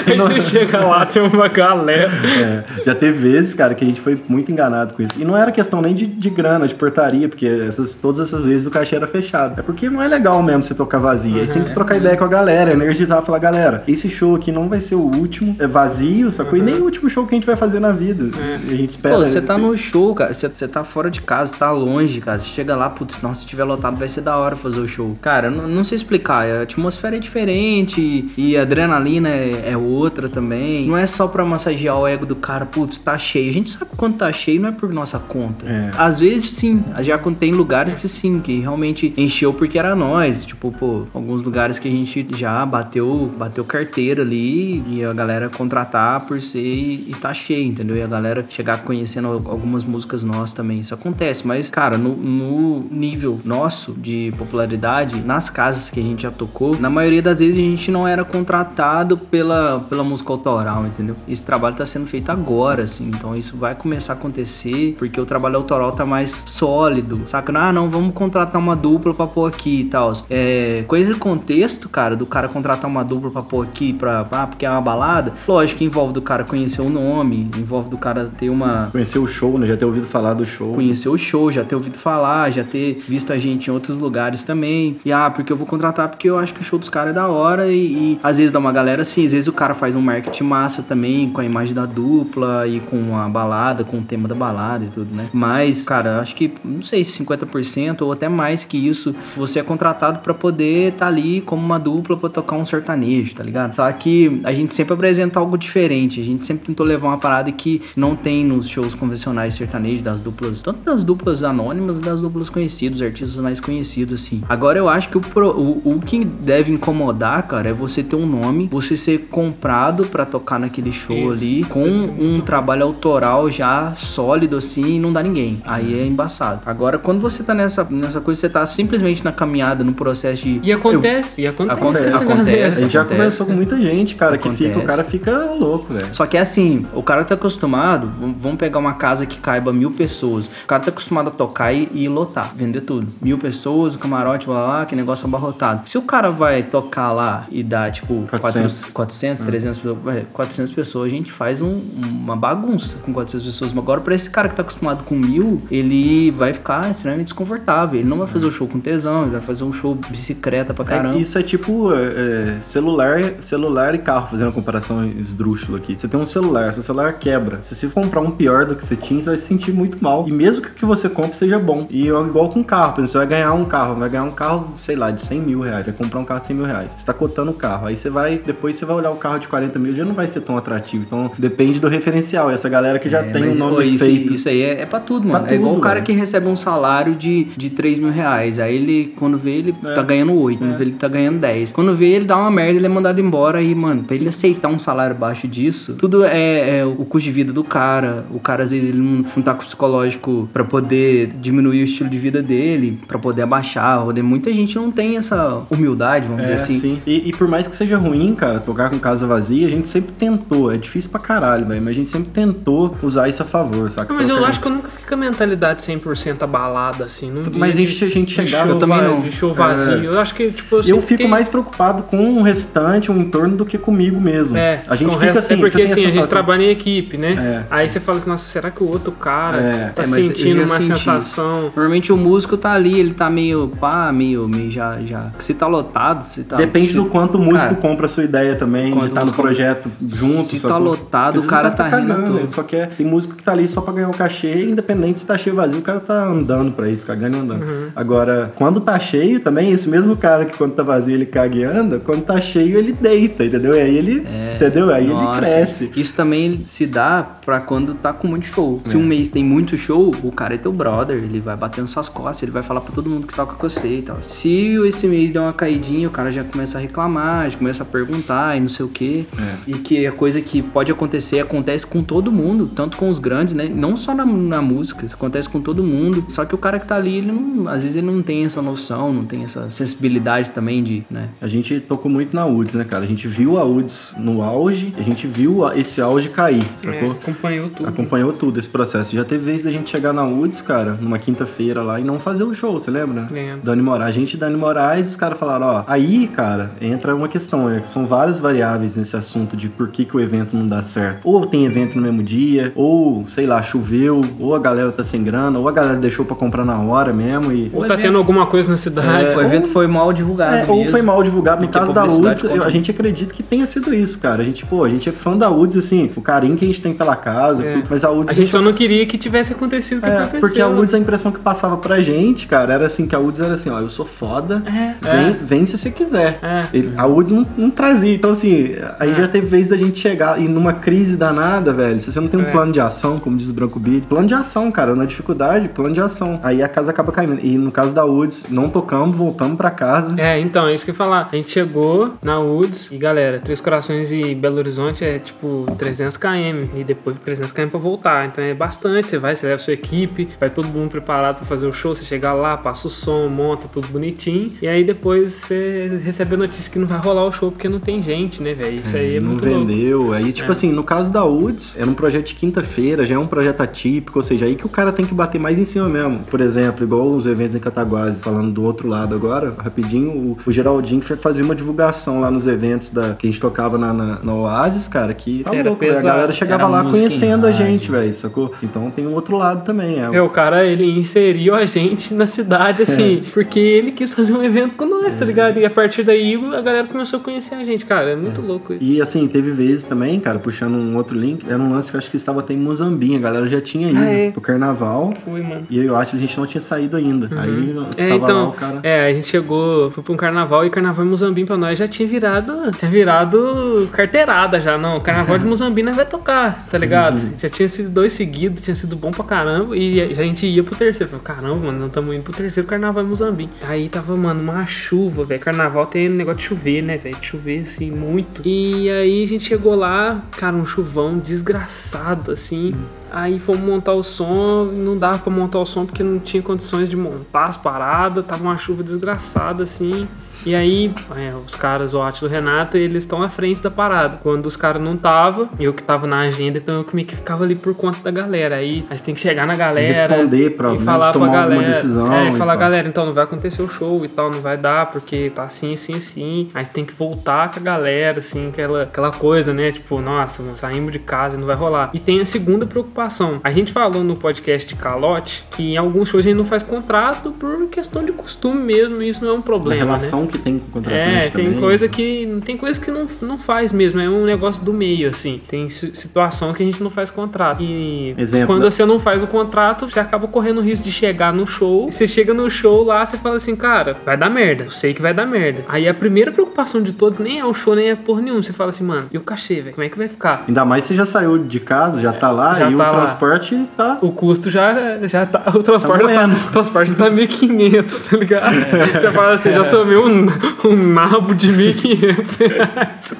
Aí 0.06 0.16
você 0.16 0.40
chega 0.40 0.78
lá, 0.80 1.06
tem 1.06 1.22
uma 1.22 1.48
galera. 1.48 2.01
É, 2.04 2.64
já 2.84 2.94
teve 2.94 3.18
vezes, 3.18 3.54
cara, 3.54 3.74
que 3.74 3.84
a 3.84 3.86
gente 3.86 4.00
foi 4.00 4.18
muito 4.28 4.50
enganado 4.50 4.94
com 4.94 5.02
isso. 5.02 5.14
E 5.18 5.24
não 5.24 5.36
era 5.36 5.52
questão 5.52 5.80
nem 5.80 5.94
de, 5.94 6.06
de 6.06 6.30
grana, 6.30 6.66
de 6.66 6.74
portaria, 6.74 7.28
porque 7.28 7.46
essas, 7.46 7.94
todas 7.94 8.28
essas 8.28 8.44
vezes 8.44 8.66
o 8.66 8.70
cachê 8.70 8.96
era 8.96 9.06
fechado. 9.06 9.58
É 9.58 9.62
porque 9.62 9.88
não 9.88 10.02
é 10.02 10.08
legal 10.08 10.42
mesmo 10.42 10.62
você 10.62 10.74
tocar 10.74 10.98
vazio. 10.98 11.40
Aí 11.40 11.46
você 11.46 11.54
tem 11.54 11.64
que 11.64 11.72
trocar 11.72 11.96
ideia 11.96 12.16
com 12.16 12.24
a 12.24 12.28
galera, 12.28 12.72
energizar, 12.72 13.22
falar, 13.22 13.38
galera, 13.38 13.82
esse 13.86 14.08
show 14.08 14.34
aqui 14.34 14.50
não 14.50 14.68
vai 14.68 14.80
ser 14.80 14.94
o 14.94 15.00
último, 15.00 15.56
é 15.58 15.66
vazio, 15.66 16.32
só 16.32 16.44
que 16.44 16.60
nem 16.60 16.76
o 16.76 16.84
último 16.84 17.08
show 17.08 17.26
que 17.26 17.34
a 17.34 17.38
gente 17.38 17.46
vai 17.46 17.56
fazer 17.56 17.80
na 17.80 17.92
vida. 17.92 18.30
E 18.68 18.72
a 18.72 18.76
gente 18.76 18.90
espera. 18.90 19.16
Pô, 19.16 19.24
você 19.24 19.40
tá 19.40 19.58
no 19.58 19.76
show, 19.76 20.14
cara. 20.14 20.32
Você, 20.32 20.48
você 20.48 20.68
tá 20.68 20.84
fora 20.84 21.10
de 21.10 21.20
casa, 21.20 21.54
tá 21.58 21.70
longe, 21.70 22.20
cara. 22.20 22.38
Você 22.38 22.48
chega 22.48 22.76
lá, 22.76 22.88
putz, 22.90 23.20
não, 23.22 23.34
se 23.34 23.46
tiver 23.46 23.64
lotado 23.64 23.96
vai 23.96 24.08
ser 24.08 24.20
da 24.20 24.36
hora 24.36 24.56
fazer 24.56 24.80
o 24.80 24.88
show. 24.88 25.16
Cara, 25.20 25.50
não, 25.50 25.68
não 25.68 25.84
sei 25.84 25.96
explicar. 25.96 26.46
A 26.46 26.62
atmosfera 26.62 27.16
é 27.16 27.18
diferente 27.18 28.32
e 28.36 28.56
a 28.56 28.62
adrenalina 28.62 29.28
é, 29.28 29.70
é 29.70 29.76
outra 29.76 30.28
também. 30.28 30.86
Não 30.86 30.96
é 30.96 31.06
só 31.06 31.26
pra 31.26 31.44
massagear 31.44 31.81
o 31.90 32.06
ego 32.06 32.26
do 32.26 32.36
cara, 32.36 32.64
putz, 32.66 32.98
tá 32.98 33.18
cheio. 33.18 33.50
A 33.50 33.52
gente 33.52 33.70
sabe 33.70 33.90
quando 33.96 34.16
tá 34.18 34.32
cheio, 34.32 34.60
não 34.60 34.68
é 34.68 34.72
por 34.72 34.92
nossa 34.92 35.18
conta. 35.18 35.66
É. 35.66 35.90
Às 35.98 36.20
vezes, 36.20 36.50
sim. 36.52 36.82
Já 37.00 37.18
tem 37.18 37.52
lugares 37.52 38.00
que 38.00 38.08
sim, 38.08 38.40
que 38.40 38.60
realmente 38.60 39.12
encheu 39.16 39.52
porque 39.52 39.78
era 39.78 39.94
nós. 39.96 40.44
Tipo, 40.44 40.70
pô, 40.72 41.02
alguns 41.14 41.44
lugares 41.44 41.78
que 41.78 41.88
a 41.88 41.90
gente 41.90 42.26
já 42.34 42.64
bateu, 42.66 43.32
bateu 43.38 43.64
carteira 43.64 44.22
ali 44.22 44.82
e 44.88 45.04
a 45.04 45.12
galera 45.12 45.48
contratar 45.48 46.20
por 46.26 46.40
ser 46.40 46.60
e, 46.62 47.10
e 47.10 47.14
tá 47.20 47.32
cheio, 47.34 47.66
entendeu? 47.66 47.96
E 47.96 48.02
a 48.02 48.06
galera 48.06 48.44
chegar 48.48 48.82
conhecendo 48.82 49.28
al- 49.28 49.50
algumas 49.50 49.84
músicas 49.84 50.22
nossas 50.22 50.52
também. 50.52 50.80
Isso 50.80 50.94
acontece, 50.94 51.46
mas, 51.46 51.70
cara, 51.70 51.96
no, 51.96 52.14
no 52.16 52.86
nível 52.90 53.40
nosso 53.44 53.92
de 53.92 54.32
popularidade, 54.36 55.20
nas 55.20 55.48
casas 55.50 55.90
que 55.90 56.00
a 56.00 56.02
gente 56.02 56.22
já 56.22 56.30
tocou, 56.30 56.78
na 56.78 56.90
maioria 56.90 57.22
das 57.22 57.40
vezes 57.40 57.56
a 57.56 57.60
gente 57.60 57.90
não 57.90 58.06
era 58.06 58.24
contratado 58.24 59.16
pela, 59.16 59.80
pela 59.88 60.02
música 60.04 60.32
autoral, 60.32 60.86
entendeu? 60.86 61.16
Esse 61.28 61.44
trabalho 61.44 61.71
tá 61.72 61.86
sendo 61.86 62.06
feito 62.06 62.30
agora, 62.30 62.82
assim, 62.82 63.08
então 63.08 63.36
isso 63.36 63.56
vai 63.56 63.74
começar 63.74 64.12
a 64.12 64.16
acontecer 64.16 64.94
porque 64.98 65.20
o 65.20 65.26
trabalho 65.26 65.56
autoral 65.56 65.92
tá 65.92 66.04
mais 66.04 66.36
sólido, 66.46 67.20
saca? 67.26 67.52
Ah, 67.58 67.72
não, 67.72 67.88
vamos 67.88 68.14
contratar 68.14 68.60
uma 68.60 68.74
dupla 68.74 69.14
pra 69.14 69.26
pôr 69.26 69.48
aqui 69.48 69.80
e 69.80 69.84
tal. 69.84 70.12
É, 70.30 70.84
coisa 70.86 71.12
de 71.12 71.20
contexto, 71.20 71.88
cara, 71.88 72.16
do 72.16 72.26
cara 72.26 72.48
contratar 72.48 72.90
uma 72.90 73.04
dupla 73.04 73.30
pra 73.30 73.42
pôr 73.42 73.64
aqui, 73.64 73.92
pra, 73.92 74.26
ah, 74.30 74.46
porque 74.46 74.64
é 74.66 74.70
uma 74.70 74.80
balada, 74.80 75.32
lógico 75.46 75.78
que 75.78 75.84
envolve 75.84 76.12
do 76.12 76.22
cara 76.22 76.44
conhecer 76.44 76.82
o 76.82 76.88
nome, 76.88 77.50
envolve 77.56 77.88
do 77.90 77.98
cara 77.98 78.30
ter 78.36 78.48
uma, 78.48 78.88
Conhecer 78.90 79.18
o 79.18 79.26
show, 79.26 79.58
né? 79.58 79.66
Já 79.66 79.76
ter 79.76 79.84
ouvido 79.84 80.06
falar 80.06 80.34
do 80.34 80.44
show. 80.44 80.74
conhecer 80.74 81.08
o 81.08 81.16
show, 81.18 81.50
já 81.52 81.62
ter 81.64 81.74
ouvido 81.74 81.98
falar, 81.98 82.50
já 82.50 82.64
ter 82.64 83.02
visto 83.08 83.32
a 83.32 83.38
gente 83.38 83.68
em 83.68 83.72
outros 83.72 83.98
lugares 83.98 84.42
também. 84.44 84.96
E 85.04 85.12
ah, 85.12 85.30
porque 85.30 85.52
eu 85.52 85.56
vou 85.56 85.66
contratar 85.66 86.08
porque 86.08 86.28
eu 86.28 86.38
acho 86.38 86.54
que 86.54 86.60
o 86.60 86.64
show 86.64 86.78
dos 86.78 86.88
caras 86.88 87.10
é 87.10 87.14
da 87.14 87.28
hora 87.28 87.68
e, 87.68 87.76
e 87.76 88.20
às 88.22 88.38
vezes 88.38 88.52
dá 88.52 88.58
uma 88.58 88.72
galera 88.72 89.02
assim, 89.02 89.24
às 89.24 89.32
vezes 89.32 89.48
o 89.48 89.52
cara 89.52 89.74
faz 89.74 89.94
um 89.94 90.00
marketing 90.00 90.44
massa 90.44 90.82
também, 90.82 91.30
com 91.30 91.40
a 91.40 91.44
imagem 91.44 91.61
da 91.70 91.86
dupla 91.86 92.66
e 92.66 92.80
com 92.80 93.16
a 93.16 93.28
balada, 93.28 93.84
com 93.84 93.98
o 93.98 94.02
tema 94.02 94.26
da 94.26 94.34
balada 94.34 94.84
e 94.84 94.88
tudo, 94.88 95.14
né? 95.14 95.28
Mas, 95.32 95.84
cara, 95.84 96.18
acho 96.20 96.34
que, 96.34 96.52
não 96.64 96.82
sei 96.82 97.04
se 97.04 97.22
50% 97.24 98.02
ou 98.02 98.12
até 98.12 98.28
mais 98.28 98.64
que 98.64 98.76
isso, 98.76 99.14
você 99.36 99.60
é 99.60 99.62
contratado 99.62 100.20
pra 100.20 100.34
poder 100.34 100.92
estar 100.92 101.06
ali 101.06 101.40
como 101.42 101.64
uma 101.64 101.78
dupla 101.78 102.16
pra 102.16 102.28
tocar 102.28 102.56
um 102.56 102.64
sertanejo, 102.64 103.34
tá 103.34 103.42
ligado? 103.44 103.74
Só 103.76 103.90
que 103.92 104.40
a 104.44 104.52
gente 104.52 104.74
sempre 104.74 104.94
apresenta 104.94 105.38
algo 105.38 105.56
diferente, 105.56 106.20
a 106.20 106.24
gente 106.24 106.44
sempre 106.44 106.66
tentou 106.66 106.84
levar 106.86 107.08
uma 107.08 107.18
parada 107.18 107.52
que 107.52 107.82
não 107.96 108.16
tem 108.16 108.44
nos 108.44 108.66
shows 108.68 108.94
convencionais 108.94 109.54
sertanejos 109.54 110.02
das 110.02 110.20
duplas, 110.20 110.62
tanto 110.62 110.80
das 110.84 111.02
duplas 111.04 111.44
anônimas 111.44 112.00
das 112.00 112.20
duplas 112.20 112.48
conhecidas, 112.48 113.02
artistas 113.02 113.40
mais 113.40 113.60
conhecidos, 113.60 114.14
assim. 114.22 114.42
Agora 114.48 114.78
eu 114.78 114.88
acho 114.88 115.08
que 115.08 115.18
o, 115.18 115.20
pro- 115.20 115.50
o, 115.58 115.96
o 115.96 116.00
que 116.00 116.24
deve 116.24 116.72
incomodar, 116.72 117.46
cara, 117.46 117.68
é 117.68 117.72
você 117.72 118.02
ter 118.02 118.16
um 118.16 118.26
nome, 118.26 118.68
você 118.70 118.96
ser 118.96 119.26
comprado 119.30 120.04
pra 120.06 120.24
tocar 120.24 120.58
naquele 120.58 120.90
show 120.92 121.16
Isso. 121.16 121.30
ali, 121.32 121.51
com 121.68 121.84
um 121.86 122.40
trabalho 122.40 122.84
autoral 122.84 123.50
já 123.50 123.92
sólido, 123.96 124.56
assim, 124.56 124.96
e 124.96 125.00
não 125.00 125.12
dá 125.12 125.22
ninguém. 125.22 125.60
Aí 125.64 125.98
é 126.00 126.06
embaçado. 126.06 126.60
Agora, 126.66 126.98
quando 126.98 127.20
você 127.20 127.42
tá 127.42 127.54
nessa, 127.54 127.84
nessa 127.90 128.20
coisa, 128.20 128.40
você 128.40 128.48
tá 128.48 128.64
simplesmente 128.66 129.24
na 129.24 129.32
caminhada, 129.32 129.84
no 129.84 129.92
processo 129.92 130.42
de. 130.42 130.60
E 130.62 130.72
acontece, 130.72 131.40
e 131.40 131.46
acontece. 131.46 131.78
Acontece, 131.80 132.04
essa 132.06 132.16
acontece. 132.18 132.62
A 132.62 132.70
gente 132.82 132.92
já 132.92 133.00
Acontece. 133.00 133.16
conversou 133.18 133.46
com 133.46 133.52
muita 133.52 133.80
gente, 133.80 134.14
cara, 134.14 134.38
que 134.38 134.48
Acontece. 134.48 134.68
fica, 134.70 134.78
o 134.80 134.86
cara 134.86 135.04
fica 135.04 135.44
louco, 135.58 135.92
velho. 135.92 136.14
Só 136.14 136.26
que 136.26 136.36
é 136.36 136.40
assim, 136.40 136.86
o 136.94 137.02
cara 137.02 137.24
tá 137.24 137.34
acostumado, 137.34 138.10
vamos- 138.38 138.56
pegar 138.58 138.78
uma 138.78 138.94
casa 138.94 139.26
que 139.26 139.38
caiba 139.38 139.72
mil 139.72 139.90
pessoas. 139.90 140.46
O 140.46 140.66
cara 140.66 140.82
tá 140.82 140.90
acostumado 140.90 141.28
a 141.28 141.30
tocar 141.30 141.72
e, 141.72 141.88
e 141.92 142.08
lotar, 142.08 142.52
vender 142.54 142.82
tudo. 142.82 143.08
Mil 143.20 143.38
pessoas, 143.38 143.94
o 143.94 143.98
camarote, 143.98 144.46
blá, 144.46 144.54
blá, 144.56 144.66
blá, 144.66 144.86
que 144.86 144.94
negócio 144.94 145.26
abarrotado. 145.26 145.82
Se 145.88 145.98
o 145.98 146.02
cara 146.02 146.30
vai 146.30 146.62
tocar 146.62 147.10
lá 147.12 147.46
e 147.50 147.62
dá, 147.62 147.90
tipo, 147.90 148.24
400. 148.28 148.90
400, 148.90 148.90
400 148.92 149.44
300 149.46 149.78
pessoas, 149.78 149.98
ué, 150.04 150.24
400 150.32 150.72
pessoas, 150.72 151.06
a 151.06 151.10
gente 151.10 151.32
faz 151.32 151.41
um- 151.60 151.82
uma 152.22 152.36
bagunça 152.36 152.98
com 153.04 153.12
400 153.12 153.46
pessoas. 153.46 153.72
Mas 153.72 153.82
agora, 153.82 154.00
pra 154.00 154.14
esse 154.14 154.30
cara 154.30 154.48
que 154.48 154.54
tá 154.54 154.62
acostumado 154.62 155.02
com 155.04 155.14
mil, 155.14 155.62
ele 155.70 156.30
vai 156.30 156.52
ficar 156.52 156.90
extremamente 156.90 157.26
desconfortável. 157.26 157.98
Ele 158.00 158.08
não 158.08 158.18
vai 158.18 158.26
fazer 158.26 158.46
o 158.46 158.50
show 158.52 158.68
com 158.68 158.78
tesão, 158.80 159.22
ele 159.22 159.32
vai 159.32 159.40
fazer 159.40 159.64
um 159.64 159.72
show 159.72 159.94
bicicleta 159.94 160.72
pra 160.72 160.84
caramba. 160.84 161.16
É, 161.16 161.18
isso 161.20 161.38
é 161.38 161.42
tipo 161.42 161.92
é, 161.92 162.56
é, 162.58 162.60
celular, 162.62 163.20
celular 163.40 163.94
e 163.94 163.98
carro, 163.98 164.28
fazendo 164.30 164.46
uma 164.46 164.52
comparação 164.52 165.04
esdrúxula 165.06 165.78
aqui. 165.78 165.94
Você 165.98 166.06
tem 166.08 166.18
um 166.20 166.26
celular, 166.26 166.72
seu 166.74 166.82
celular 166.82 167.14
quebra. 167.14 167.60
Se 167.62 167.74
você 167.74 167.88
comprar 167.88 168.20
um 168.20 168.30
pior 168.30 168.66
do 168.66 168.76
que 168.76 168.84
você 168.84 168.96
tinha, 168.96 169.20
você 169.20 169.30
vai 169.30 169.36
se 169.36 169.44
sentir 169.46 169.72
muito 169.72 170.02
mal. 170.02 170.26
E 170.28 170.32
mesmo 170.32 170.62
que 170.62 170.68
o 170.68 170.74
que 170.74 170.84
você 170.84 171.08
compre 171.08 171.36
seja 171.36 171.58
bom. 171.58 171.86
E 171.90 172.08
é 172.08 172.12
igual 172.22 172.48
com 172.50 172.62
carro, 172.62 172.92
por 172.92 173.00
exemplo, 173.00 173.12
você 173.12 173.18
vai 173.18 173.26
ganhar 173.26 173.52
um 173.52 173.64
carro, 173.64 173.94
vai 173.96 174.08
ganhar 174.08 174.24
um 174.24 174.30
carro, 174.30 174.74
sei 174.82 174.96
lá, 174.96 175.10
de 175.10 175.22
100 175.22 175.40
mil 175.40 175.60
reais, 175.60 175.84
vai 175.86 175.94
comprar 175.94 176.20
um 176.20 176.24
carro 176.24 176.40
de 176.40 176.46
100 176.46 176.56
mil 176.56 176.66
reais. 176.66 176.92
Você 176.96 177.04
tá 177.04 177.12
cotando 177.12 177.50
o 177.50 177.54
carro, 177.54 177.86
aí 177.86 177.96
você 177.96 178.08
vai, 178.10 178.38
depois 178.44 178.76
você 178.76 178.84
vai 178.84 178.96
olhar 178.96 179.10
o 179.10 179.16
carro 179.16 179.38
de 179.38 179.48
40 179.48 179.78
mil, 179.78 179.94
já 179.94 180.04
não 180.04 180.14
vai 180.14 180.26
ser 180.26 180.40
tão 180.42 180.56
atrativo. 180.56 181.04
Então 181.06 181.24
depende 181.38 181.80
do 181.80 181.88
referencial. 181.88 182.50
Essa 182.50 182.68
galera 182.68 182.98
que 182.98 183.08
já 183.08 183.18
É, 183.20 183.22
tem 183.24 183.46
mas, 183.46 183.60
um 183.60 183.70
nome 183.70 183.84
isso, 183.94 184.04
feito. 184.04 184.32
isso 184.32 184.48
aí 184.48 184.62
é, 184.62 184.82
é 184.82 184.86
pra 184.86 185.00
tudo, 185.00 185.28
Pra 185.28 185.40
mano. 185.40 185.50
é 185.52 185.54
igual 185.54 185.70
tudo, 185.72 185.78
o 185.78 185.82
cara 185.82 185.94
velho. 185.96 186.06
que 186.06 186.12
recebe 186.12 186.46
um 186.48 186.56
salário 186.56 187.14
de, 187.14 187.44
de 187.56 187.70
3 187.70 187.98
mil 187.98 188.10
reais. 188.10 188.58
Aí 188.58 188.74
ele, 188.76 189.12
quando 189.16 189.36
vê, 189.36 189.50
ele 189.58 189.74
É. 189.84 189.92
tá 189.92 190.02
ganhando 190.02 190.32
8. 190.34 190.58
Quando 190.58 190.76
vê, 190.76 190.84
ele 190.84 190.94
tá 190.94 191.08
ganhando 191.08 191.38
10. 191.38 191.72
Quando 191.72 191.94
vê, 191.94 192.06
ele 192.06 192.24
dá 192.24 192.36
uma 192.36 192.50
merda, 192.50 192.76
ele 192.78 192.86
é 192.86 192.88
mandado 192.88 193.20
embora. 193.20 193.62
E, 193.62 193.74
mano, 193.74 194.04
pra 194.04 194.14
ele 194.16 194.28
aceitar 194.28 194.68
um 194.68 194.78
salário 194.78 195.14
baixo 195.16 195.46
disso, 195.48 195.94
tudo 195.98 196.24
é, 196.24 196.78
é 196.78 196.84
o 196.84 197.04
custo 197.04 197.26
de 197.28 197.32
vida 197.32 197.52
do 197.52 197.64
cara. 197.64 198.24
O 198.30 198.38
cara, 198.40 198.62
às 198.62 198.70
vezes, 198.72 198.90
ele 198.90 198.98
não, 199.00 199.24
não 199.36 199.42
tá 199.42 199.54
com 199.54 199.62
o 199.62 199.64
psicológico 199.64 200.48
pra 200.52 200.64
poder 200.64 201.28
diminuir 201.40 201.80
o 201.80 201.84
estilo 201.84 202.08
de 202.10 202.18
vida 202.18 202.42
dele, 202.42 202.98
pra 203.06 203.18
poder 203.18 203.42
abaixar. 203.42 204.02
Poder... 204.04 204.22
Muita 204.22 204.52
gente 204.52 204.76
não 204.76 204.90
tem 204.90 205.16
essa 205.16 205.62
humildade, 205.70 206.26
vamos 206.26 206.42
dizer 206.42 206.52
É, 206.54 206.56
assim. 206.56 206.78
sim. 206.78 206.98
E, 207.06 207.28
e 207.28 207.32
por 207.32 207.48
mais 207.48 207.66
que 207.66 207.76
seja 207.76 207.96
ruim, 207.96 208.34
cara, 208.34 208.58
tocar 208.60 208.90
com 208.90 208.98
casa 208.98 209.26
vazia, 209.26 209.66
a 209.66 209.70
gente 209.70 209.88
sempre 209.88 210.12
tentou. 210.18 210.72
É 210.72 210.76
difícil 210.76 211.10
pra 211.10 211.20
caralho, 211.22 211.66
velho. 211.66 211.80
Mas 211.82 211.92
a 211.92 211.94
gente 211.94 212.08
sempre 212.08 212.30
tentou 212.30 212.96
usar 213.02 213.28
isso 213.28 213.42
a 213.42 213.46
favor, 213.46 213.90
saca? 213.90 214.12
Não, 214.12 214.20
mas 214.20 214.28
eu 214.28 214.36
Tocar- 214.36 214.48
acho 214.50 214.60
que 214.60 214.66
eu 214.66 214.72
nunca 214.72 214.88
fiquei 214.90 215.06
com 215.08 215.14
a 215.14 215.18
mentalidade 215.18 215.82
100% 215.82 216.42
abalada, 216.42 217.04
assim. 217.04 217.30
Não 217.30 217.42
Mas 217.58 217.74
a 217.74 217.76
de- 217.76 217.86
gente, 217.86 218.04
a 218.04 218.08
gente 218.08 218.32
chegava. 218.34 218.64
show 218.64 218.72
eu 218.74 218.78
também 218.78 219.02
não. 219.02 219.20
De 219.20 219.32
show 219.32 219.52
vazio. 219.54 219.92
É. 220.04 220.06
Eu 220.06 220.20
acho 220.20 220.34
que, 220.34 220.50
tipo, 220.50 220.76
Eu 220.76 220.82
sempre 220.82 221.00
fico 221.00 221.08
fiquei- 221.08 221.28
mais 221.28 221.48
preocupado 221.48 222.02
com 222.04 222.34
o 222.38 222.42
restante, 222.42 223.10
o 223.10 223.16
entorno, 223.16 223.56
do 223.56 223.64
que 223.64 223.78
comigo 223.78 224.20
mesmo. 224.20 224.56
É, 224.56 224.82
a 224.88 224.96
gente 224.96 225.10
fica 225.12 225.24
resto- 225.24 225.38
assim. 225.38 225.54
É 225.54 225.56
porque 225.56 225.82
assim, 225.82 226.06
a 226.06 226.10
gente 226.10 226.26
trabalha 226.28 226.62
em 226.64 226.70
equipe, 226.70 227.16
né? 227.16 227.64
É. 227.70 227.74
Aí 227.74 227.88
você 227.88 228.00
fala 228.00 228.18
assim, 228.18 228.30
nossa, 228.30 228.44
será 228.44 228.70
que 228.70 228.82
o 228.82 228.88
outro 228.88 229.12
cara 229.12 229.58
É. 229.58 229.92
tá 229.94 230.02
É, 230.02 230.06
eu 230.06 230.10
sentindo 230.10 230.58
uma 230.62 230.68
senti 230.80 230.86
sensação? 230.98 231.62
Normalmente 231.74 232.12
o 232.12 232.16
músico 232.16 232.56
tá 232.56 232.72
ali, 232.72 232.98
ele 232.98 233.12
tá 233.12 233.28
meio 233.30 233.68
pá, 233.80 234.10
meio, 234.12 234.48
meio 234.48 234.70
já, 234.70 234.98
já. 235.04 235.30
Se 235.38 235.54
tá 235.54 235.66
lotado, 235.66 236.22
se 236.24 236.44
tá. 236.44 236.56
Depende 236.56 236.88
se, 236.90 236.96
do 236.96 237.06
quanto 237.06 237.36
o 237.36 237.38
músico 237.38 237.62
Cara, 237.62 237.74
compra 237.76 238.06
a 238.06 238.08
sua 238.08 238.24
ideia 238.24 238.54
também, 238.56 238.92
de 238.92 239.06
estar 239.06 239.20
no 239.20 239.26
músico- 239.26 239.42
projeto 239.42 239.90
junto. 240.06 240.42
se 240.44 240.60
tá 240.60 240.76
lotado, 240.78 241.11
O 241.40 241.46
cara 241.46 241.70
tá 241.70 241.88
tá 241.88 241.96
rindo 241.98 242.14
cagando, 242.14 242.50
só 242.50 242.62
quer. 242.62 242.90
Tem 242.96 243.06
músico 243.06 243.34
que 243.34 243.42
tá 243.42 243.52
ali 243.52 243.66
só 243.68 243.80
pra 243.80 243.92
ganhar 243.92 244.08
o 244.08 244.14
cachê, 244.16 244.64
independente 244.64 245.20
se 245.20 245.26
tá 245.26 245.36
cheio 245.36 245.54
ou 245.56 245.62
vazio, 245.62 245.78
o 245.78 245.82
cara 245.82 246.00
tá 246.00 246.26
andando 246.26 246.72
pra 246.72 246.88
isso, 246.88 247.06
cagando 247.06 247.36
e 247.36 247.40
andando. 247.40 247.62
Uhum. 247.62 247.88
Agora, 247.94 248.52
quando 248.56 248.80
tá 248.80 248.98
cheio 248.98 249.40
também, 249.40 249.72
esse 249.72 249.88
mesmo 249.88 250.16
cara 250.16 250.44
que 250.44 250.56
quando 250.56 250.74
tá 250.74 250.82
vazio 250.82 251.14
ele 251.14 251.26
caga 251.26 251.56
e 251.56 251.64
anda, 251.64 251.98
quando 252.00 252.24
tá 252.24 252.40
cheio 252.40 252.78
ele 252.78 252.92
deita, 252.92 253.44
entendeu? 253.44 253.74
E 253.74 253.80
aí 253.80 253.96
ele. 253.96 254.26
entendeu? 254.56 254.90
Aí 254.90 255.06
É. 255.06 255.08
Nossa, 255.12 255.38
ele 255.38 255.46
cresce. 255.46 255.90
Isso 255.96 256.14
também 256.14 256.62
se 256.66 256.86
dá 256.86 257.22
pra 257.44 257.60
quando 257.60 257.94
tá 257.94 258.12
com 258.12 258.26
muito 258.28 258.46
show. 258.46 258.80
Se 258.84 258.96
um 258.96 259.02
mês 259.02 259.28
tem 259.28 259.44
muito 259.44 259.76
show, 259.76 260.14
o 260.22 260.32
cara 260.32 260.54
é 260.54 260.58
teu 260.58 260.72
brother, 260.72 261.16
ele 261.16 261.40
vai 261.40 261.56
batendo 261.56 261.86
suas 261.86 262.08
costas, 262.08 262.42
ele 262.42 262.52
vai 262.52 262.62
falar 262.62 262.80
pra 262.80 262.94
todo 262.94 263.08
mundo 263.10 263.26
que 263.26 263.34
toca 263.34 263.54
com 263.54 263.68
você 263.68 263.98
e 263.98 264.02
tal. 264.02 264.18
Se 264.20 264.76
esse 264.86 265.06
mês 265.06 265.30
deu 265.30 265.42
uma 265.42 265.52
caidinha, 265.52 266.08
o 266.08 266.10
cara 266.10 266.30
já 266.30 266.44
começa 266.44 266.78
a 266.78 266.80
reclamar, 266.80 267.48
já 267.50 267.58
começa 267.58 267.82
a 267.82 267.86
perguntar 267.86 268.56
e 268.56 268.60
não 268.60 268.68
sei 268.68 268.86
o 268.86 268.88
quê. 268.88 269.24
É. 269.38 269.54
E 269.66 269.72
que 269.74 270.06
a 270.06 270.12
coisa 270.12 270.40
que 270.40 270.62
pode 270.62 270.91
acontecer, 270.92 271.40
acontece 271.40 271.86
com 271.86 272.02
todo 272.02 272.30
mundo, 272.32 272.70
tanto 272.74 272.96
com 272.96 273.08
os 273.08 273.18
grandes, 273.18 273.54
né? 273.54 273.68
Não 273.68 273.96
só 273.96 274.14
na, 274.14 274.24
na 274.24 274.62
música, 274.62 275.04
isso 275.06 275.14
acontece 275.14 275.48
com 275.48 275.60
todo 275.60 275.82
mundo. 275.82 276.24
Só 276.28 276.44
que 276.44 276.54
o 276.54 276.58
cara 276.58 276.78
que 276.78 276.86
tá 276.86 276.96
ali, 276.96 277.16
ele 277.16 277.32
não, 277.32 277.68
às 277.68 277.82
vezes 277.82 277.96
ele 277.96 278.06
não 278.06 278.22
tem 278.22 278.44
essa 278.44 278.60
noção, 278.62 279.12
não 279.12 279.24
tem 279.24 279.42
essa 279.44 279.70
sensibilidade 279.70 280.50
também 280.52 280.82
de, 280.82 281.04
né? 281.10 281.28
A 281.40 281.48
gente 281.48 281.80
tocou 281.80 282.10
muito 282.10 282.34
na 282.34 282.46
UDS, 282.46 282.74
né, 282.74 282.84
cara? 282.84 283.04
A 283.04 283.06
gente 283.06 283.26
viu 283.28 283.58
a 283.58 283.64
UDS 283.64 284.14
no 284.18 284.42
auge, 284.42 284.94
a 284.98 285.02
gente 285.02 285.26
viu 285.26 285.66
esse 285.74 286.00
auge 286.00 286.28
cair, 286.28 286.64
É, 286.84 286.92
sacou? 287.00 287.12
acompanhou 287.12 287.68
tudo. 287.70 287.88
Acompanhou 287.88 288.32
tudo 288.32 288.58
esse 288.58 288.68
processo. 288.68 289.14
Já 289.14 289.24
teve 289.24 289.42
vez 289.44 289.62
da 289.62 289.70
gente 289.72 289.90
chegar 289.90 290.12
na 290.12 290.26
UDS, 290.26 290.62
cara, 290.62 290.96
numa 291.00 291.18
quinta-feira 291.18 291.82
lá 291.82 291.98
e 292.00 292.04
não 292.04 292.18
fazer 292.18 292.44
o 292.44 292.54
show, 292.54 292.72
você 292.78 292.90
lembra? 292.90 293.28
Lembro. 293.30 293.60
Dani 293.64 293.82
Moraes. 293.82 294.08
A 294.08 294.10
gente 294.18 294.36
Dani 294.36 294.56
Moraes, 294.56 295.08
os 295.08 295.16
caras 295.16 295.38
falaram, 295.38 295.66
ó, 295.66 295.84
aí, 295.86 296.28
cara, 296.28 296.72
entra 296.80 297.14
uma 297.14 297.28
questão, 297.28 297.70
é, 297.70 297.80
que 297.80 297.90
são 297.90 298.06
várias 298.06 298.38
variáveis 298.38 298.96
nesse 298.96 299.16
assunto 299.16 299.56
de 299.56 299.68
por 299.68 299.88
que, 299.88 300.04
que 300.04 300.16
o 300.16 300.20
evento 300.20 300.56
não 300.56 300.66
dá 300.66 300.81
certo. 300.82 301.28
Ou 301.28 301.46
tem 301.46 301.64
evento 301.64 301.96
no 301.96 302.02
mesmo 302.02 302.22
dia, 302.22 302.72
ou, 302.74 303.26
sei 303.28 303.46
lá, 303.46 303.62
choveu, 303.62 304.22
ou 304.38 304.54
a 304.54 304.58
galera 304.58 304.90
tá 304.92 305.02
sem 305.04 305.22
grana, 305.22 305.58
ou 305.58 305.68
a 305.68 305.72
galera 305.72 305.96
deixou 305.96 306.24
pra 306.24 306.36
comprar 306.36 306.64
na 306.64 306.78
hora 306.80 307.12
mesmo 307.12 307.52
e... 307.52 307.70
Ou 307.72 307.80
tá 307.82 307.94
evento- 307.94 308.02
tendo 308.06 308.18
alguma 308.18 308.46
coisa 308.46 308.70
na 308.70 308.76
cidade. 308.76 309.34
o 309.36 309.40
evento 309.40 309.68
foi 309.68 309.86
mal 309.86 310.12
divulgado 310.12 310.56
É, 310.56 310.64
ou 310.68 310.86
foi 310.86 311.02
mal 311.02 311.22
divulgado. 311.22 311.62
No 311.62 311.68
Porque 311.68 311.78
caso 311.78 311.92
da 311.92 312.04
UDS, 312.04 312.42
contra- 312.42 312.66
a 312.66 312.70
gente 312.70 312.90
acredita 312.90 313.32
que 313.32 313.42
tenha 313.42 313.66
sido 313.66 313.94
isso, 313.94 314.18
cara. 314.18 314.42
A 314.42 314.44
gente, 314.44 314.64
pô, 314.66 314.84
a 314.84 314.88
gente 314.88 315.08
é 315.08 315.12
fã 315.12 315.36
da 315.36 315.50
UDS, 315.50 315.76
assim, 315.78 316.10
o 316.16 316.20
carinho 316.20 316.56
que 316.56 316.64
a 316.64 316.68
gente 316.68 316.80
tem 316.80 316.92
pela 316.94 317.16
casa, 317.16 317.64
É. 317.64 317.72
tudo, 317.74 317.86
mas 317.90 318.04
a 318.04 318.10
UDS... 318.10 318.30
A 318.30 318.34
gente 318.34 318.50
só 318.50 318.60
não 318.60 318.72
queria 318.72 319.06
que 319.06 319.16
tivesse 319.18 319.52
acontecido 319.52 319.98
o 319.98 320.00
que 320.02 320.08
É, 320.08 320.16
aconteceu. 320.16 320.40
porque 320.40 320.60
a 320.60 320.68
né? 320.68 320.80
UDS, 320.80 320.94
a 320.94 320.98
impressão 320.98 321.32
que 321.32 321.38
passava 321.40 321.76
pra 321.76 322.00
gente, 322.02 322.46
cara, 322.46 322.72
era 322.74 322.86
assim, 322.86 323.06
que 323.06 323.14
a 323.14 323.18
UDS 323.20 323.40
era 323.40 323.54
assim, 323.54 323.70
ó, 323.70 323.80
eu 323.80 323.88
sou 323.90 324.06
foda, 324.06 324.62
É, 324.66 324.94
vem, 325.00 325.36
vem 325.44 325.66
se 325.66 325.76
você 325.78 325.90
quiser. 325.90 326.38
É. 326.42 326.64
Ele- 326.72 326.92
a 326.96 327.06
UDS 327.06 327.32
não, 327.32 327.46
não 327.56 327.70
trazia, 327.70 328.14
então 328.14 328.32
assim, 328.32 328.74
aí 328.98 329.10
É. 329.10 329.14
já 329.14 329.28
teve 329.28 329.46
vez 329.46 329.68
da 329.68 329.76
gente 329.76 329.98
chegar 329.98 330.40
e 330.40 330.48
numa 330.48 330.71
crise 330.74 331.16
danada, 331.16 331.72
velho, 331.72 332.00
se 332.00 332.12
você 332.12 332.20
não 332.20 332.28
tem 332.28 332.40
um 332.40 332.44
É. 332.44 332.50
plano 332.50 332.72
de 332.72 332.80
ação, 332.80 333.18
como 333.20 333.36
diz 333.36 333.48
o 333.48 333.52
Branco 333.52 333.78
Beat, 333.78 334.04
plano 334.04 334.26
de 334.26 334.34
ação, 334.34 334.70
cara, 334.70 334.94
na 334.94 335.04
dificuldade, 335.04 335.68
plano 335.68 335.94
de 335.94 336.00
ação. 336.00 336.40
Aí 336.42 336.62
a 336.62 336.68
casa 336.68 336.90
acaba 336.90 337.12
caindo. 337.12 337.38
E 337.42 337.56
no 337.58 337.70
caso 337.70 337.92
da 337.94 338.04
UDS, 338.04 338.46
não 338.50 338.68
tocamos, 338.68 339.16
voltamos 339.16 339.56
pra 339.56 339.70
casa. 339.70 340.20
É, 340.20 340.38
então, 340.40 340.66
é 340.68 340.74
isso 340.74 340.84
que 340.84 340.90
eu 340.90 340.94
ia 340.94 340.98
falar. 340.98 341.28
A 341.32 341.36
gente 341.36 341.48
chegou 341.50 342.14
na 342.22 342.38
Woods 342.38 342.90
e, 342.90 342.96
galera, 342.96 343.38
Três 343.38 343.60
Corações 343.60 344.12
e 344.12 344.34
Belo 344.34 344.58
Horizonte 344.58 345.04
é 345.04 345.18
tipo 345.18 345.66
300 345.78 346.16
km 346.16 346.66
e 346.76 346.84
depois 346.84 347.16
300 347.24 347.52
km 347.52 347.68
pra 347.68 347.80
voltar. 347.80 348.26
Então 348.26 348.42
é 348.42 348.54
bastante. 348.54 349.08
Você 349.08 349.18
vai, 349.18 349.34
você 349.36 349.46
leva 349.46 349.58
sua 349.62 349.72
equipe, 349.74 350.28
vai 350.38 350.50
todo 350.50 350.68
mundo 350.68 350.90
preparado 350.90 351.36
pra 351.36 351.46
fazer 351.46 351.66
o 351.66 351.72
show. 351.72 351.94
Você 351.94 352.04
chega 352.04 352.32
lá, 352.32 352.56
passa 352.56 352.86
o 352.86 352.90
som, 352.90 353.28
monta 353.28 353.68
tudo 353.72 353.88
bonitinho. 353.88 354.52
E 354.60 354.68
aí 354.68 354.84
depois 354.84 355.32
você 355.32 356.00
recebe 356.04 356.34
a 356.34 356.38
notícia 356.38 356.70
que 356.70 356.78
não 356.78 356.86
vai 356.86 356.98
rolar 356.98 357.24
o 357.24 357.32
show 357.32 357.50
porque 357.50 357.68
não 357.68 357.80
tem 357.80 358.02
gente, 358.02 358.42
né, 358.42 358.54
velho? 358.54 358.80
Isso 358.80 358.96
aí 358.96 359.16
é 359.16 359.20
não 359.20 359.30
muito 359.30 359.44
louco. 359.46 359.66
vendeu. 359.66 360.12
Aí, 360.12 360.32
tipo 360.32 360.48
É. 360.48 360.52
assim, 360.52 360.61
no 360.70 360.84
caso 360.84 361.12
da 361.12 361.24
UDS, 361.24 361.76
era 361.78 361.88
um 361.88 361.94
projeto 361.94 362.26
de 362.26 362.34
quinta-feira, 362.34 363.06
já 363.06 363.14
é 363.14 363.18
um 363.18 363.26
projeto 363.26 363.60
atípico, 363.60 364.18
ou 364.18 364.22
seja, 364.22 364.46
aí 364.46 364.54
que 364.54 364.66
o 364.66 364.68
cara 364.68 364.92
tem 364.92 365.04
que 365.04 365.14
bater 365.14 365.40
mais 365.40 365.58
em 365.58 365.64
cima 365.64 365.88
mesmo. 365.88 366.20
Por 366.30 366.40
exemplo, 366.40 366.84
igual 366.84 367.08
os 367.08 367.26
eventos 367.26 367.54
em 367.56 367.58
Cataguases, 367.58 368.22
falando 368.22 368.52
do 368.52 368.62
outro 368.62 368.88
lado 368.88 369.14
agora, 369.14 369.54
rapidinho, 369.58 370.10
o, 370.10 370.38
o 370.46 370.52
Geraldinho 370.52 371.00
foi 371.00 371.16
fazer 371.16 371.42
uma 371.42 371.54
divulgação 371.54 372.20
lá 372.20 372.30
nos 372.30 372.46
eventos 372.46 372.90
da, 372.90 373.14
que 373.14 373.26
a 373.26 373.30
gente 373.30 373.40
tocava 373.40 373.78
na, 373.78 373.92
na, 373.92 374.18
na 374.22 374.34
Oasis, 374.34 374.88
cara, 374.88 375.14
que 375.14 375.42
tá 375.42 375.54
Era 375.54 375.68
louco. 375.68 375.84
A 375.84 375.88
pesado. 375.88 376.06
galera 376.06 376.32
chegava 376.32 376.68
lá 376.68 376.84
conhecendo 376.84 377.46
a 377.46 377.52
gente, 377.52 377.90
velho, 377.90 378.14
sacou? 378.14 378.52
Então 378.62 378.90
tem 378.90 379.06
um 379.06 379.14
outro 379.14 379.36
lado 379.36 379.64
também, 379.64 380.00
é. 380.00 380.16
É, 380.16 380.22
o 380.22 380.28
cara, 380.28 380.64
ele 380.64 380.98
inseriu 380.98 381.54
a 381.54 381.64
gente 381.64 382.14
na 382.14 382.26
cidade, 382.26 382.82
assim, 382.82 383.22
porque 383.32 383.58
ele 383.58 383.92
quis 383.92 384.12
fazer 384.12 384.32
um 384.32 384.42
evento 384.42 384.76
com 384.76 384.86
nós, 384.86 385.16
tá 385.16 385.24
ligado? 385.24 385.58
E 385.58 385.64
a 385.64 385.70
partir 385.70 386.02
daí 386.02 386.34
a 386.34 386.60
galera 386.60 386.86
começou 386.86 387.18
a 387.20 387.22
conhecer 387.22 387.54
a 387.54 387.64
gente, 387.64 387.84
cara. 387.84 388.10
É 388.10 388.16
muito 388.16 388.40
louco 388.40 388.72
isso. 388.72 388.82
E 388.82 389.00
assim, 389.00 389.26
teve 389.28 389.50
vezes 389.50 389.84
também, 389.84 390.18
cara, 390.20 390.38
puxando 390.52 390.74
um 390.74 390.96
outro 390.96 391.18
link, 391.18 391.44
era 391.48 391.58
um 391.58 391.72
lance 391.72 391.90
que 391.90 391.96
eu 391.96 391.98
acho 391.98 392.10
que 392.10 392.16
estava 392.18 392.40
até 392.40 392.52
em 392.52 392.58
Mozambique, 392.58 393.16
a 393.16 393.18
galera 393.18 393.48
já 393.48 393.60
tinha 393.60 393.90
ido 393.90 393.98
Ah, 393.98 394.04
é? 394.04 394.30
pro 394.30 394.40
carnaval. 394.40 395.14
Foi, 395.24 395.40
mano. 395.42 395.66
E 395.70 395.78
eu 395.78 395.84
e 395.84 395.88
o 395.90 395.96
Atila, 395.96 396.18
a 396.22 396.26
gente 396.26 396.38
não 396.38 396.46
tinha 396.46 396.60
saído 396.60 396.96
ainda. 396.96 397.28
Aí 397.40 397.74
É, 397.96 398.08
tava 398.10 398.20
lá 398.20 398.24
então, 398.24 398.48
o 398.48 398.52
cara. 398.52 398.80
é, 398.82 399.06
a 399.10 399.14
gente 399.14 399.28
chegou, 399.28 399.90
foi 399.90 400.02
pra 400.04 400.12
um 400.12 400.16
carnaval 400.16 400.66
e 400.66 400.70
carnaval 400.70 401.04
em 401.04 401.08
Mozambique 401.08 401.46
pra 401.46 401.56
nós 401.56 401.78
já 401.78 401.88
tinha 401.88 402.06
virado, 402.06 402.52
tinha 402.78 402.90
virado 402.90 403.88
carteirada 403.92 404.60
já, 404.60 404.76
não, 404.76 405.00
carnaval 405.00 405.38
de 405.38 405.44
Mozambique 405.46 405.86
nós 405.86 405.96
vai 405.96 406.04
tocar, 406.06 406.66
tá 406.70 406.76
ligado? 406.76 407.20
Uhum. 407.22 407.32
Já 407.38 407.48
tinha 407.48 407.68
sido 407.68 407.88
dois 407.88 408.12
seguidos, 408.12 408.62
tinha 408.62 408.76
sido 408.76 408.94
bom 408.94 409.10
pra 409.10 409.24
caramba 409.24 409.76
e 409.76 410.00
a 410.00 410.22
gente 410.22 410.46
ia 410.46 410.62
pro 410.62 410.74
terceiro, 410.76 411.10
falei, 411.10 411.24
caramba, 411.24 411.66
mano, 411.66 411.78
nós 411.78 411.88
estamos 411.88 412.14
indo 412.14 412.22
pro 412.24 412.32
terceiro 412.32 412.68
carnaval 412.68 413.02
em 413.02 413.06
Mozambique. 413.06 413.52
Aí 413.66 413.88
tava, 413.88 414.14
mano, 414.16 414.40
uma 414.42 414.66
chuva, 414.66 415.24
velho, 415.24 415.40
carnaval 415.40 415.86
tem 415.86 416.08
negócio 416.08 416.38
de 416.38 416.44
chover, 416.44 416.82
né, 416.82 416.96
velho, 416.96 417.16
de 417.16 417.26
chover 417.26 417.62
assim, 417.62 417.90
muito. 417.90 418.42
E 418.44 418.90
aí 418.90 419.22
a 419.22 419.26
gente 419.26 419.44
chegou 419.44 419.74
lá, 419.74 420.20
cara, 420.42 420.56
um 420.56 420.66
chuvão 420.66 421.18
desgraçado, 421.18 422.32
assim, 422.32 422.74
Aí 423.12 423.38
fomos 423.38 423.60
montar 423.60 423.92
o 423.92 424.02
som, 424.02 424.64
não 424.72 424.98
dava 424.98 425.18
pra 425.18 425.32
montar 425.32 425.60
o 425.60 425.66
som 425.66 425.86
porque 425.86 426.02
não 426.02 426.18
tinha 426.18 426.42
condições 426.42 426.88
de 426.88 426.96
montar 426.96 427.44
as 427.44 427.56
paradas, 427.56 428.26
tava 428.26 428.42
uma 428.42 428.56
chuva 428.56 428.82
desgraçada 428.82 429.62
assim. 429.62 430.08
E 430.44 430.54
aí, 430.54 430.92
é, 431.16 431.32
os 431.34 431.54
caras, 431.54 431.94
o 431.94 432.00
Átila 432.02 432.28
e 432.28 432.30
o 432.30 432.34
Renato, 432.34 432.76
eles 432.76 433.04
estão 433.04 433.22
à 433.22 433.28
frente 433.28 433.62
da 433.62 433.70
parada. 433.70 434.18
Quando 434.22 434.46
os 434.46 434.56
caras 434.56 434.82
não 434.82 434.96
tava, 434.96 435.48
eu 435.58 435.72
que 435.72 435.82
tava 435.82 436.06
na 436.06 436.20
agenda, 436.20 436.58
então 436.58 436.76
eu 436.76 436.86
meio 436.92 437.06
que 437.06 437.16
ficava 437.16 437.44
ali 437.44 437.54
por 437.54 437.74
conta 437.74 437.98
da 438.02 438.10
galera. 438.10 438.56
Aí, 438.56 438.84
aí 438.90 438.98
você 438.98 439.04
tem 439.04 439.14
que 439.14 439.20
chegar 439.20 439.46
na 439.46 439.54
galera 439.54 440.08
Responder 440.16 440.50
pra 440.50 440.74
e 440.74 440.78
falar 440.80 441.12
pra 441.12 441.20
tomar 441.20 441.32
galera. 441.32 441.54
alguma 441.54 441.72
decisão. 441.74 442.12
é, 442.12 442.28
e 442.30 442.36
falar, 442.36 442.56
galera, 442.56 442.88
então 442.88 443.06
não 443.06 443.14
vai 443.14 443.24
acontecer 443.24 443.62
o 443.62 443.68
show 443.68 444.04
e 444.04 444.08
tal, 444.08 444.30
não 444.30 444.40
vai 444.40 444.56
dar, 444.56 444.86
porque 444.86 445.30
tá 445.34 445.44
assim, 445.44 445.74
assim, 445.74 445.94
assim. 445.94 446.50
Aí 446.54 446.64
você 446.64 446.72
tem 446.72 446.84
que 446.84 446.92
voltar 446.92 447.50
com 447.50 447.60
a 447.60 447.62
galera, 447.62 448.18
assim, 448.18 448.48
aquela, 448.48 448.82
aquela 448.82 449.10
coisa, 449.10 449.52
né? 449.52 449.72
Tipo, 449.72 450.00
nossa, 450.00 450.42
mano, 450.42 450.56
saímos 450.56 450.92
de 450.92 450.98
casa 450.98 451.36
e 451.36 451.38
não 451.40 451.46
vai 451.46 451.56
rolar. 451.56 451.90
E 451.92 451.98
tem 451.98 452.20
a 452.20 452.24
segunda 452.24 452.66
preocupação. 452.66 453.40
A 453.42 453.52
gente 453.52 453.72
falou 453.72 454.02
no 454.02 454.16
podcast 454.16 454.68
de 454.68 454.74
Calote 454.74 455.44
que 455.50 455.72
em 455.72 455.76
alguns 455.76 456.08
shows 456.08 456.24
a 456.24 456.28
gente 456.28 456.38
não 456.38 456.44
faz 456.44 456.62
contrato 456.62 457.32
por 457.32 457.68
questão 457.68 458.04
de 458.04 458.12
costume 458.12 458.60
mesmo, 458.62 459.02
e 459.02 459.08
isso 459.08 459.24
não 459.24 459.32
é 459.32 459.34
um 459.34 459.40
A 459.40 459.42
problema, 459.42 459.98
né? 459.98 460.08
Que 460.32 460.38
tem 460.38 460.58
com 460.58 460.70
contratante 460.70 461.00
É, 461.26 461.30
tem 461.30 461.44
também. 461.46 461.60
coisa 461.60 461.88
que 461.88 462.40
tem 462.44 462.56
coisa 462.56 462.80
que 462.80 462.90
não, 462.90 463.06
não 463.20 463.38
faz 463.38 463.72
mesmo, 463.72 464.00
é 464.00 464.08
um 464.08 464.24
negócio 464.24 464.64
do 464.64 464.72
meio 464.72 465.10
assim. 465.10 465.40
Tem 465.48 465.68
si- 465.70 465.94
situação 465.94 466.52
que 466.52 466.62
a 466.62 466.66
gente 466.66 466.82
não 466.82 466.90
faz 466.90 467.10
contrato. 467.10 467.62
E 467.62 468.14
Exemplo, 468.18 468.46
quando 468.46 468.64
né? 468.64 468.70
você 468.70 468.84
não 468.84 468.98
faz 468.98 469.22
o 469.22 469.26
contrato, 469.26 469.88
você 469.88 470.00
acaba 470.00 470.26
correndo 470.26 470.58
o 470.58 470.62
risco 470.62 470.84
de 470.84 470.92
chegar 470.92 471.32
no 471.32 471.46
show. 471.46 471.90
Você 471.90 472.06
chega 472.06 472.32
no 472.34 472.48
show 472.50 472.84
lá, 472.84 473.04
você 473.04 473.16
fala 473.16 473.36
assim, 473.36 473.54
cara, 473.54 473.96
vai 474.04 474.16
dar 474.16 474.30
merda. 474.30 474.64
Eu 474.64 474.70
sei 474.70 474.94
que 474.94 475.02
vai 475.02 475.12
dar 475.14 475.26
merda. 475.26 475.64
Aí 475.68 475.88
a 475.88 475.94
primeira 475.94 476.32
preocupação 476.32 476.82
de 476.82 476.92
todos 476.92 477.18
nem 477.18 477.38
é 477.38 477.44
o 477.44 477.52
show, 477.54 477.74
nem 477.74 477.90
é 477.90 477.94
porra 477.94 478.22
nenhuma. 478.22 478.42
Você 478.42 478.52
fala 478.52 478.70
assim, 478.70 478.84
mano, 478.84 479.06
e 479.12 479.18
o 479.18 479.20
cachê, 479.20 479.60
velho? 479.60 479.74
Como 479.74 479.84
é 479.84 479.88
que 479.88 479.98
vai 479.98 480.08
ficar? 480.08 480.44
Ainda 480.48 480.64
mais 480.64 480.84
se 480.84 480.94
já 480.94 481.04
saiu 481.04 481.38
de 481.38 481.60
casa, 481.60 482.00
já 482.00 482.12
tá 482.12 482.30
lá, 482.30 482.54
Já 482.54 482.70
e 482.70 482.74
tá 482.76 482.90
o 482.90 482.92
lá. 482.94 483.00
transporte 483.00 483.68
tá. 483.76 483.98
O 484.00 484.10
custo 484.12 484.50
já, 484.50 484.98
já 485.06 485.26
tá. 485.26 485.42
O 485.54 485.62
transporte, 485.62 486.02
Tá 486.02 486.26
tá, 486.28 486.34
o 486.48 486.52
transporte 486.52 486.94
tá 486.94 487.10
1.500, 487.10 488.10
tá 488.10 488.16
ligado? 488.16 488.54
Você 489.00 489.10
fala 489.12 489.34
assim, 489.34 489.52
já 489.52 489.64
tomei 489.64 489.96
um, 489.96 490.21
um 490.64 490.76
nabo 490.92 491.34
de 491.34 491.48
1.500 491.48 492.48
reais. 492.48 493.12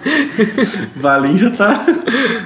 Valim 0.97 1.37
já 1.37 1.50
tá. 1.50 1.85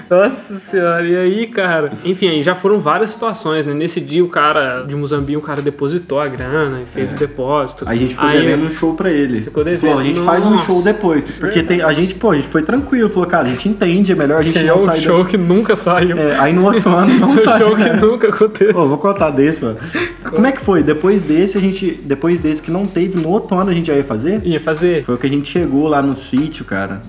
Nossa 0.09 0.59
senhora, 0.59 1.05
e 1.07 1.17
aí, 1.17 1.47
cara? 1.47 1.93
Enfim, 2.05 2.29
aí 2.29 2.43
já 2.43 2.55
foram 2.55 2.81
várias 2.81 3.11
situações, 3.11 3.67
né? 3.67 3.75
Nesse 3.75 4.01
dia 4.01 4.25
o 4.25 4.29
cara 4.29 4.83
de 4.83 4.95
Mozambique, 4.95 5.37
o 5.37 5.41
cara 5.43 5.61
depositou 5.63 6.21
a 6.21 6.29
grana 6.29 6.81
e 6.83 6.87
fez 6.87 7.13
o 7.13 7.17
depósito. 7.17 7.85
Aí 7.89 7.97
a 7.97 8.01
gente 8.01 8.15
ficou 8.15 8.29
Aí- 8.29 8.41
devendo 8.41 8.67
um 8.67 8.71
show 8.71 8.95
pra 8.95 9.11
ele. 9.11 9.41
Ficou 9.41 9.65
devendo. 9.65 9.81
Falou, 9.81 9.99
a 9.99 10.05
gente 10.05 10.21
faz 10.21 10.45
um 10.45 10.51
Nossa. 10.51 10.65
show 10.65 10.83
depois. 10.83 11.25
Porque 11.25 11.63
tem, 11.63 11.83
a 11.83 11.93
gente, 11.93 12.15
pô, 12.15 12.31
a 12.31 12.37
gente 12.37 12.49
foi 12.49 12.63
tranquilo. 12.63 13.09
Falou, 13.11 13.29
cara, 13.29 13.47
a 13.47 13.51
gente 13.51 13.69
entende, 13.69 14.13
é 14.13 14.15
melhor 14.15 14.41
a 14.41 14.43
gente 14.43 14.55
Que 14.55 14.59
é 14.61 14.67
não 14.67 14.79
sair 14.79 15.01
show 15.01 15.25
que 15.25 15.37
nunca 15.37 15.77
saiu. 15.77 16.17
É, 16.17 16.39
aí 16.39 16.53
no 16.53 16.65
outro 16.65 16.91
ano 16.95 17.15
não 17.19 17.37
saiu. 17.39 17.67
show 17.69 17.77
que 17.77 17.85
né? 17.85 17.99
nunca 18.01 18.29
aconteceu. 18.29 18.73
Pô, 18.73 18.87
vou 18.87 18.99
contar 18.99 19.31
desse, 19.31 19.65
mano. 19.65 19.79
Como 20.31 20.47
é 20.47 20.53
que 20.53 20.61
foi? 20.61 20.83
Depois 20.83 21.23
desse, 21.25 21.57
a 21.59 21.61
gente. 21.61 22.01
Depois 22.05 22.41
desse 22.41 22.63
que 22.63 22.71
não 22.71 22.87
teve, 22.87 23.21
no 23.21 23.29
outro 23.29 23.57
ano 23.57 23.71
a 23.71 23.75
gente 23.75 23.87
já 23.87 23.95
ia 23.95 24.05
fazer? 24.05 24.41
Ia 24.47 24.61
fazer. 24.61 25.03
Foi 25.05 25.15
o 25.15 25.19
que 25.19 25.27
a 25.27 25.31
gente 25.31 25.51
chegou 25.51 25.89
lá 25.89 26.01
no 26.01 26.15
sítio, 26.15 26.65
cara. 26.65 27.01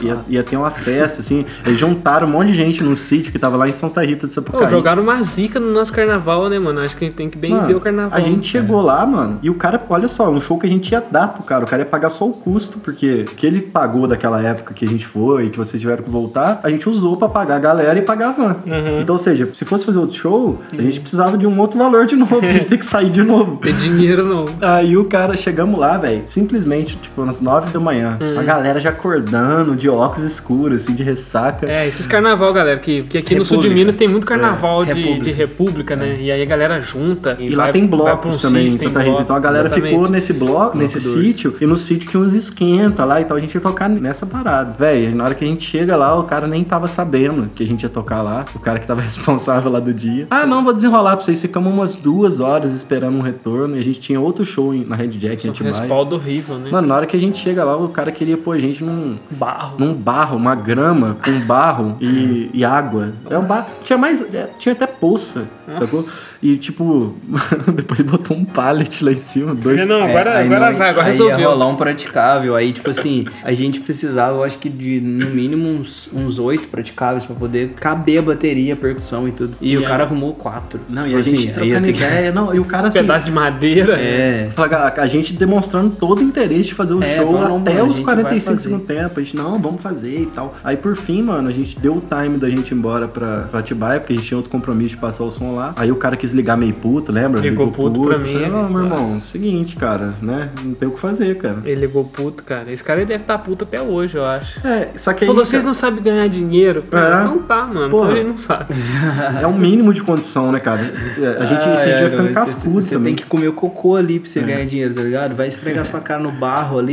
Ia, 0.00 0.18
ia 0.28 0.42
ter 0.42 0.56
uma 0.56 0.70
festa, 0.70 1.20
assim. 1.20 1.44
Eles 1.64 1.78
juntaram 1.78 2.26
um 2.26 2.30
monte 2.30 2.48
de 2.48 2.54
gente 2.54 2.82
no 2.82 2.96
sítio 2.96 3.30
que 3.30 3.38
tava 3.38 3.56
lá 3.56 3.68
em 3.68 3.72
Santa 3.72 4.04
Rita 4.04 4.26
de 4.26 4.34
Pô, 4.34 4.40
Sapucaí. 4.40 4.70
jogaram 4.70 5.02
uma 5.02 5.20
zica 5.22 5.60
no 5.60 5.70
nosso 5.72 5.92
carnaval, 5.92 6.48
né, 6.48 6.58
mano? 6.58 6.80
Acho 6.80 6.96
que 6.96 7.04
a 7.04 7.08
gente 7.08 7.16
tem 7.16 7.28
que 7.28 7.36
benzer 7.38 7.60
Mano, 7.60 7.76
o 7.76 7.80
carnaval. 7.80 8.18
A 8.18 8.20
gente 8.20 8.46
chegou 8.48 8.80
lá, 8.80 9.04
mano, 9.04 9.38
e 9.42 9.50
o 9.50 9.54
cara, 9.54 9.82
olha 9.88 10.08
só, 10.08 10.30
um 10.30 10.40
show 10.40 10.58
que 10.58 10.66
a 10.66 10.70
gente 10.70 10.90
ia 10.90 11.00
dar 11.00 11.28
pro 11.28 11.42
cara. 11.42 11.64
O 11.64 11.68
cara 11.68 11.82
ia 11.82 11.86
pagar 11.86 12.10
só 12.10 12.26
o 12.26 12.32
custo, 12.32 12.78
porque 12.78 13.26
o 13.30 13.34
que 13.34 13.46
ele 13.46 13.60
pagou 13.60 14.06
daquela 14.06 14.40
época 14.42 14.72
que 14.74 14.84
a 14.84 14.88
gente 14.88 15.06
foi, 15.06 15.50
que 15.50 15.58
vocês 15.58 15.80
tiveram 15.80 16.02
que 16.02 16.10
voltar, 16.10 16.60
a 16.62 16.70
gente 16.70 16.88
usou 16.88 17.16
pra 17.16 17.28
pagar 17.28 17.56
a 17.56 17.60
galera 17.60 17.98
e 17.98 18.02
pagar 18.02 18.28
a 18.28 18.32
van. 18.32 18.56
Uhum. 18.66 19.00
Então, 19.02 19.14
ou 19.14 19.22
seja, 19.22 19.48
se 19.52 19.64
fosse 19.64 19.84
fazer 19.84 19.98
outro 19.98 20.16
show, 20.16 20.60
a 20.72 20.80
gente 20.80 21.00
precisava 21.00 21.36
de 21.36 21.46
um 21.46 21.58
outro 21.60 21.78
valor 21.78 22.06
de 22.06 22.16
novo, 22.16 22.38
a 22.38 22.50
gente 22.50 22.66
tem 22.70 22.78
que 22.78 22.86
sair 22.86 23.10
de 23.10 23.22
novo. 23.22 23.56
Ter 23.56 23.74
dinheiro 23.74 24.24
não. 24.24 24.46
Aí 24.60 24.96
o 24.96 25.04
cara, 25.04 25.36
chegamos 25.36 25.78
lá, 25.78 25.96
velho, 25.98 26.24
simplesmente, 26.28 26.85
tipo, 26.94 27.22
umas 27.22 27.40
nove 27.40 27.70
da 27.72 27.80
manhã, 27.80 28.16
Hum. 28.20 28.38
a 28.38 28.42
galera 28.42 28.78
já 28.78 28.90
acordando, 28.90 29.74
de 29.74 29.88
óculos 29.88 30.30
escuros, 30.30 30.82
assim, 30.82 30.94
de 30.94 31.02
ressaca. 31.02 31.66
É, 31.68 31.86
esses 31.88 32.06
carnaval, 32.06 32.52
galera, 32.52 32.78
que, 32.78 33.02
que 33.04 33.18
aqui 33.18 33.34
no 33.34 33.44
sul 33.44 33.56
de 33.58 33.62
República. 33.64 33.74
Minas 33.78 33.94
tem 33.96 34.06
muito 34.08 34.26
carnaval 34.26 34.82
É, 34.82 34.86
de, 34.86 34.92
república. 35.00 35.24
de 35.24 35.32
república, 35.32 35.96
né? 35.96 36.16
E 36.20 36.30
aí 36.30 36.42
a 36.42 36.44
galera 36.44 36.80
junta. 36.80 37.36
E 37.40 37.50
lá 37.54 37.64
vai- 37.64 37.72
tem 37.72 37.86
vai 37.86 37.98
um 37.98 38.02
blocos 38.04 38.40
também 38.40 38.68
em 38.68 38.78
Santa 38.78 39.00
Rita. 39.02 39.22
Então 39.22 39.34
a 39.36 39.40
galera 39.40 39.66
exatamente. 39.68 39.92
ficou 39.92 40.08
nesse 40.08 40.32
bloco, 40.32 40.76
nesse 40.76 41.00
dois. 41.00 41.26
sítio, 41.26 41.56
e 41.60 41.66
no 41.66 41.76
sítio 41.76 42.08
tinha 42.10 42.22
uns 42.22 42.34
esquenta 42.34 43.04
lá, 43.04 43.20
então 43.20 43.36
a 43.36 43.40
gente 43.40 43.54
ia 43.54 43.60
tocar 43.60 43.88
nessa 43.88 44.26
parada. 44.26 44.74
Véi, 44.78 45.08
na 45.14 45.24
hora 45.24 45.34
que 45.34 45.44
a 45.44 45.48
gente 45.48 45.64
chega 45.68 45.96
lá, 45.96 46.18
o 46.18 46.24
cara 46.24 46.46
nem 46.46 46.62
tava 46.62 46.86
sabendo 46.88 47.48
que 47.54 47.62
a 47.62 47.66
gente 47.66 47.82
ia 47.82 47.88
tocar 47.88 48.22
lá. 48.22 48.44
O 48.54 48.58
cara 48.60 48.78
que 48.78 48.86
tava 48.86 49.00
responsável 49.02 49.70
lá 49.70 49.80
do 49.80 49.92
dia. 49.92 50.26
Ah, 50.30 50.46
não, 50.46 50.62
vou 50.62 50.72
desenrolar 50.72 51.16
pra 51.16 51.24
vocês. 51.24 51.40
Ficamos 51.40 51.72
umas 51.72 51.96
duas 51.96 52.40
horas 52.40 52.72
esperando 52.72 53.16
um 53.16 53.20
retorno 53.22 53.76
e 53.76 53.80
a 53.80 53.84
gente 53.84 54.00
tinha 54.00 54.20
outro 54.20 54.44
show 54.44 54.72
na 54.74 54.96
Red 54.96 55.08
Jack 55.08 55.46
em 55.46 55.50
Um 55.50 55.52
Atibaia. 55.52 55.74
respaldo 55.74 56.16
horrível, 56.16 56.56
né? 56.58 56.70
Mano, 56.76 56.88
na 56.88 56.94
hora 56.96 57.06
que 57.06 57.16
a 57.16 57.20
gente 57.20 57.38
chega 57.38 57.64
lá, 57.64 57.74
o 57.76 57.88
cara 57.88 58.12
queria 58.12 58.36
pôr 58.36 58.54
a 58.56 58.58
gente 58.58 58.84
num, 58.84 59.16
Barro. 59.30 59.76
num 59.78 59.94
barro, 59.94 60.36
uma 60.36 60.54
grama 60.54 61.16
com 61.24 61.40
barro 61.40 61.96
e, 62.02 62.50
e 62.52 62.64
água. 62.64 63.12
É 63.30 63.38
um 63.38 63.44
barro. 63.44 63.66
Tinha 63.82 63.96
mais. 63.98 64.20
é, 64.34 64.50
Tinha 64.58 64.74
até 64.74 64.86
poça, 64.86 65.46
sacou? 65.78 66.06
E 66.42 66.58
tipo, 66.58 67.14
depois 67.74 68.00
botou 68.02 68.36
um 68.36 68.44
pallet 68.44 69.02
lá 69.02 69.10
em 69.10 69.18
cima, 69.18 69.54
dois. 69.54 69.86
Não, 69.88 70.04
agora, 70.04 70.30
É, 70.32 70.36
aí 70.38 70.46
agora 70.46 70.70
não- 70.70 70.78
vai, 70.78 70.90
agora 70.90 71.06
aí 71.06 71.12
resolveu. 71.12 71.38
Ia 71.40 71.48
rolar 71.48 71.66
um 71.68 71.76
praticável. 71.76 72.54
Aí, 72.54 72.72
tipo 72.72 72.90
assim, 72.90 73.24
a 73.42 73.54
gente 73.54 73.80
precisava, 73.80 74.36
eu 74.36 74.44
acho 74.44 74.58
que 74.58 74.68
de 74.68 75.00
no 75.00 75.30
mínimo 75.30 75.66
uns, 75.66 76.10
uns 76.12 76.38
oito 76.38 76.68
praticáveis 76.68 77.24
pra 77.24 77.34
poder 77.34 77.70
caber 77.80 78.18
a 78.18 78.22
bateria, 78.22 78.74
a 78.74 78.76
percussão 78.76 79.26
e 79.26 79.32
tudo. 79.32 79.56
E, 79.62 79.72
E 79.72 79.76
o 79.76 79.80
aí? 79.80 79.86
cara 79.86 80.04
arrumou 80.04 80.34
quatro. 80.34 80.78
Não, 80.90 81.04
e 81.04 81.06
Tipo 81.06 81.18
a 81.18 81.22
gente 81.22 81.34
assim, 81.36 81.38
aí 81.38 81.46
ia 81.46 81.54
trocando 81.54 81.86
ter 81.86 81.92
que- 81.94 82.04
ideia. 82.04 82.32
Não, 82.32 82.54
e 82.54 82.60
o 82.60 82.64
cara 82.66 82.88
assim. 82.88 82.98
Pedaço 83.00 83.24
de 83.24 83.32
madeira. 83.32 83.94
É. 83.98 84.50
A, 84.56 85.02
a 85.02 85.06
gente 85.06 85.32
demonstrando 85.32 85.90
todo 85.98 86.18
o 86.18 86.22
interesse 86.22 86.65
de 86.68 86.74
fazer 86.74 86.94
o 86.94 87.02
É, 87.02 87.16
show 87.16 87.32
falou, 87.32 87.58
até 87.58 87.72
mano, 87.74 87.86
os 87.86 87.94
gente 87.96 88.04
45 88.04 88.50
vai 88.54 88.58
segundos 88.62 88.86
tempo. 88.86 89.20
A 89.20 89.22
gente, 89.22 89.36
não, 89.36 89.58
vamos 89.60 89.80
fazer 89.82 90.20
e 90.20 90.26
tal. 90.26 90.54
Aí 90.64 90.76
por 90.76 90.96
fim, 90.96 91.22
mano, 91.22 91.48
a 91.48 91.52
gente 91.52 91.78
deu 91.78 91.94
o 91.96 92.00
time 92.02 92.36
da 92.38 92.48
gente 92.48 92.70
ir 92.70 92.74
embora 92.74 93.08
pra, 93.08 93.42
pra 93.50 93.60
Atibaia, 93.60 94.00
porque 94.00 94.12
a 94.12 94.16
gente 94.16 94.26
tinha 94.26 94.36
outro 94.36 94.50
compromisso 94.50 94.90
de 94.90 94.96
passar 94.96 95.24
o 95.24 95.30
som 95.30 95.54
lá. 95.54 95.72
Aí 95.76 95.90
o 95.92 95.96
cara 95.96 96.16
quis 96.16 96.32
ligar 96.32 96.56
meio 96.56 96.74
puto, 96.74 97.12
lembra? 97.12 97.40
Ligou 97.40 97.70
puto 97.70 98.00
pra 98.02 98.18
mim, 98.18 98.32
Falei, 98.32 98.48
não, 98.48 98.68
meu 98.68 98.82
irmão, 98.84 99.20
seguinte, 99.20 99.76
cara, 99.76 100.14
né? 100.22 100.50
Não 100.64 100.74
tem 100.74 100.88
o 100.88 100.92
que 100.92 101.00
fazer, 101.00 101.36
cara. 101.36 101.58
Ele 101.64 101.80
ligou 101.82 102.04
puto, 102.04 102.42
cara. 102.42 102.70
Esse 102.72 102.82
cara 102.84 103.04
deve 103.04 103.22
estar 103.22 103.38
puto 103.38 103.64
até 103.64 103.80
hoje, 103.80 104.16
eu 104.16 104.24
acho. 104.24 104.66
É, 104.66 104.88
só 104.96 105.12
que 105.12 105.24
aí, 105.24 105.28
Falou, 105.28 105.44
vocês 105.44 105.62
cara, 105.62 105.66
não 105.66 105.74
sabem 105.74 106.02
ganhar 106.02 106.28
dinheiro? 106.28 106.82
Falei, 106.90 107.06
É. 107.12 107.20
Então 107.24 107.38
tá, 107.42 107.66
mano. 107.66 107.90
Porra. 107.90 108.06
Então 108.10 108.16
ele 108.16 108.28
não 108.28 108.36
sabe. 108.36 108.66
é 109.42 109.46
o 109.46 109.52
mínimo 109.52 109.92
de 109.94 110.02
condição, 110.02 110.50
né, 110.52 110.60
cara? 110.60 110.80
É, 111.18 111.42
A 111.42 111.46
gente 111.46 111.62
Ah, 111.66 111.74
esse 111.74 111.88
é, 111.90 111.98
dia 111.98 112.10
ficando 112.10 112.28
você- 112.28 112.34
cascudo 112.34 112.80
Você 112.82 112.94
também. 112.94 113.14
tem 113.14 113.24
que 113.24 113.28
comer 113.28 113.48
o 113.48 113.52
cocô 113.52 113.96
ali 113.96 114.18
pra 114.20 114.28
você 114.28 114.40
ganhar 114.40 114.64
dinheiro, 114.66 114.94
tá 114.94 115.02
ligado? 115.02 115.34
Vai 115.34 115.48
esfregar 115.48 115.84
sua 115.86 116.00
cara 116.00 116.20
no 116.20 116.30
barro 116.56 116.78
ali. 116.78 116.92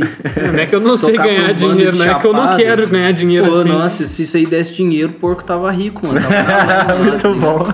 Não 0.52 0.58
é 0.58 0.66
que 0.66 0.74
eu 0.74 0.80
não 0.80 0.96
sei 0.96 1.16
ganhar 1.16 1.52
dinheiro, 1.54 1.96
não 1.96 2.04
é 2.04 2.14
que 2.18 2.26
eu 2.26 2.32
não 2.32 2.56
quero 2.56 2.86
ganhar 2.88 3.12
dinheiro 3.12 3.46
Pô, 3.46 3.56
assim. 3.56 3.68
nossa, 3.68 4.06
se 4.06 4.22
isso 4.22 4.36
aí 4.36 4.46
desse 4.46 4.74
dinheiro, 4.74 5.10
o 5.10 5.14
porco 5.14 5.42
tava 5.42 5.70
rico, 5.70 6.06
mano. 6.06 6.20
Tava 6.20 6.98
Muito 7.02 7.34
bom. 7.34 7.66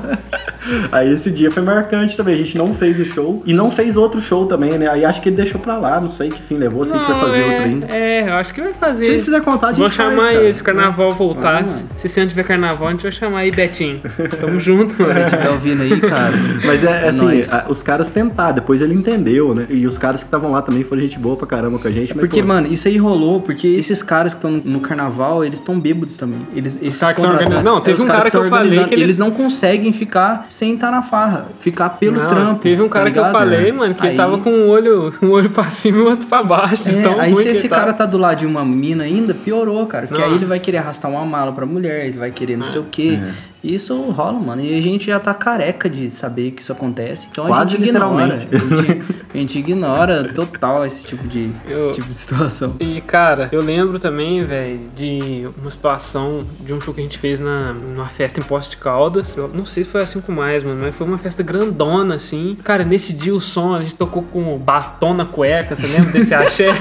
Aí 0.92 1.12
esse 1.12 1.30
dia 1.30 1.50
foi 1.50 1.62
marcante 1.62 2.16
também. 2.16 2.34
A 2.34 2.38
gente 2.38 2.56
não 2.56 2.74
fez 2.74 2.98
o 2.98 3.04
show 3.04 3.42
e 3.46 3.52
não 3.52 3.70
fez 3.70 3.96
outro 3.96 4.20
show 4.20 4.46
também, 4.46 4.72
né? 4.78 4.88
Aí 4.88 5.04
acho 5.04 5.20
que 5.20 5.28
ele 5.28 5.36
deixou 5.36 5.60
pra 5.60 5.76
lá, 5.76 6.00
não 6.00 6.08
sei 6.08 6.28
que 6.30 6.40
fim 6.42 6.56
levou, 6.56 6.84
se 6.84 6.92
a 6.92 6.96
gente 6.98 7.06
vai 7.06 7.14
Não, 7.14 7.20
fazer 7.20 7.40
é, 7.40 7.46
outro 7.48 7.62
ainda. 7.64 7.86
É, 7.86 8.28
eu 8.28 8.34
acho 8.34 8.54
que 8.54 8.60
vai 8.60 8.72
fazer. 8.74 9.04
Se 9.06 9.10
ele 9.12 9.22
fizer 9.22 9.40
contato, 9.42 9.70
a 9.70 9.72
Vou 9.74 9.88
gente 9.88 9.96
faz, 9.96 10.10
chamar 10.10 10.32
cara. 10.32 10.44
ele, 10.44 10.54
se 10.54 10.60
o 10.60 10.64
carnaval 10.64 11.12
voltar. 11.12 11.62
Ah. 11.64 11.68
se- 11.68 12.06
esse 12.06 12.20
ano 12.20 12.28
tiver 12.28 12.44
carnaval, 12.44 12.88
a 12.88 12.90
gente 12.92 13.02
vai 13.02 13.12
chamar 13.12 13.38
aí, 13.40 13.50
Betinho. 13.50 14.00
Tamo 14.40 14.58
junto, 14.60 14.94
Se 14.94 15.02
você 15.02 15.20
estiver 15.20 15.50
ouvindo 15.50 15.82
aí, 15.82 16.00
cara. 16.00 16.32
Mas 16.64 16.84
é, 16.84 17.06
É 17.06 17.08
assim, 17.08 17.40
a- 17.50 17.66
os 17.68 17.82
caras 17.82 18.10
tentaram, 18.10 18.54
depois 18.54 18.80
ele 18.82 18.94
entendeu, 18.94 19.54
né? 19.54 19.66
E 19.70 19.86
os 19.86 19.96
caras 19.98 20.20
que 20.22 20.26
estavam 20.26 20.50
lá 20.52 20.62
também 20.62 20.84
foram 20.84 21.00
gente 21.02 21.18
boa 21.18 21.36
pra 21.36 21.46
caramba 21.46 21.78
com 21.78 21.88
a 21.88 21.90
gente. 21.90 22.08
mas, 22.10 22.20
Porque, 22.20 22.40
pô, 22.42 22.48
mano, 22.48 22.66
isso 22.72 22.86
aí 22.88 22.96
rolou, 22.96 23.40
porque 23.40 23.66
esses 23.66 24.02
caras 24.02 24.32
que 24.34 24.38
estão 24.38 24.50
no, 24.50 24.62
no 24.64 24.80
carnaval, 24.80 25.44
eles 25.44 25.58
estão 25.58 25.78
bêbados 25.78 26.16
também. 26.16 26.46
Eles, 26.54 26.78
esses 26.82 26.98
caras 27.00 27.16
que 27.16 27.22
tão 27.22 27.30
contratantes- 27.30 27.56
organizando- 27.58 27.76
Não, 27.76 27.80
teve 27.80 27.98
é, 27.98 28.02
os 28.02 28.04
um 28.04 28.06
cara 28.12 28.30
que 28.30 28.36
eu 28.36 28.44
falei 28.48 28.84
que 28.84 28.94
ele- 28.94 29.02
Eles 29.02 29.18
não 29.18 29.30
conseguem 29.30 29.92
ficar 29.92 30.46
sem 30.50 30.74
estar 30.74 30.90
na 30.90 31.00
farra. 31.00 31.46
Ficar 31.58 31.88
pelo 31.90 32.18
Não, 32.20 32.26
trampo. 32.28 32.60
Teve 32.60 32.82
um 32.82 32.88
cara 32.88 33.06
tá 33.06 33.10
que 33.12 33.18
eu 33.18 33.32
falei, 33.32 33.72
mano, 33.72 33.94
que 33.94 34.02
ele 34.02 34.10
Aí- 34.10 34.16
tava 34.16 34.36
com 34.38 34.50
um 34.50 34.68
olho, 34.68 35.14
um 35.22 35.30
olho 35.30 35.48
pra 35.48 35.64
cima 35.70 35.98
e 35.98 36.00
o 36.02 36.06
outro 36.10 36.26
pra 36.26 36.42
baixo. 36.42 36.88
É, 36.88 37.00
tão 37.02 37.18
aí 37.20 37.34
se 37.36 37.48
esse 37.48 37.68
tava. 37.68 37.80
cara 37.82 37.92
tá 37.94 38.04
do 38.04 38.18
lado 38.18 38.38
de 38.40 38.46
uma 38.46 38.64
mina 38.64 39.04
ainda, 39.04 39.32
piorou, 39.32 39.86
cara. 39.86 40.06
Porque 40.06 40.20
aí 40.20 40.28
Nossa. 40.28 40.38
ele 40.40 40.46
vai 40.46 40.58
querer 40.58 40.78
arrastar 40.78 41.10
uma 41.10 41.24
mala 41.24 41.52
pra 41.52 41.64
mulher, 41.64 42.06
ele 42.06 42.18
vai 42.18 42.30
querer 42.30 42.56
não 42.58 42.64
sei 42.66 42.80
o 42.80 42.84
quê. 42.84 43.18
É. 43.22 43.49
Isso 43.62 43.94
rola, 44.10 44.38
mano. 44.40 44.62
E 44.62 44.76
a 44.76 44.80
gente 44.80 45.06
já 45.06 45.20
tá 45.20 45.34
careca 45.34 45.88
de 45.88 46.10
saber 46.10 46.52
que 46.52 46.62
isso 46.62 46.72
acontece. 46.72 47.28
Então 47.30 47.44
a 47.44 47.48
Quase 47.48 47.76
gente 47.76 47.88
ignora. 47.88 48.34
A 48.34 48.38
gente, 48.38 49.02
a 49.34 49.36
gente 49.36 49.58
ignora 49.58 50.32
total 50.34 50.84
esse 50.86 51.04
tipo 51.06 51.26
de, 51.28 51.50
Eu- 51.68 51.78
esse 51.78 51.94
tipo 51.94 52.08
de 52.08 52.14
situação. 52.14 52.76
E, 52.80 53.00
cara, 53.02 53.48
eu 53.52 53.60
lembro 53.60 53.98
também, 53.98 54.42
velho, 54.44 54.80
de 54.96 55.46
uma 55.60 55.70
situação 55.70 56.42
de 56.60 56.72
um 56.72 56.80
show 56.80 56.94
que 56.94 57.00
a 57.00 57.02
gente 57.02 57.18
fez 57.18 57.38
na, 57.38 57.72
numa 57.72 58.06
festa 58.06 58.40
em 58.40 58.42
Poço 58.42 58.70
de 58.70 58.76
Caldas. 58.78 59.36
Eu 59.36 59.48
não 59.48 59.66
sei 59.66 59.84
se 59.84 59.90
foi 59.90 60.02
assim 60.02 60.20
com 60.20 60.32
mais, 60.32 60.62
mano, 60.62 60.80
mas 60.82 60.94
foi 60.94 61.06
uma 61.06 61.18
festa 61.18 61.42
grandona, 61.42 62.14
assim. 62.14 62.56
Cara, 62.64 62.84
nesse 62.84 63.12
dia 63.12 63.34
o 63.34 63.40
som, 63.40 63.74
a 63.74 63.82
gente 63.82 63.94
tocou 63.96 64.22
com 64.22 64.56
batom 64.58 65.12
na 65.14 65.24
cueca, 65.26 65.76
você 65.76 65.86
lembra 65.86 66.10
desse 66.12 66.34
axé? 66.34 66.70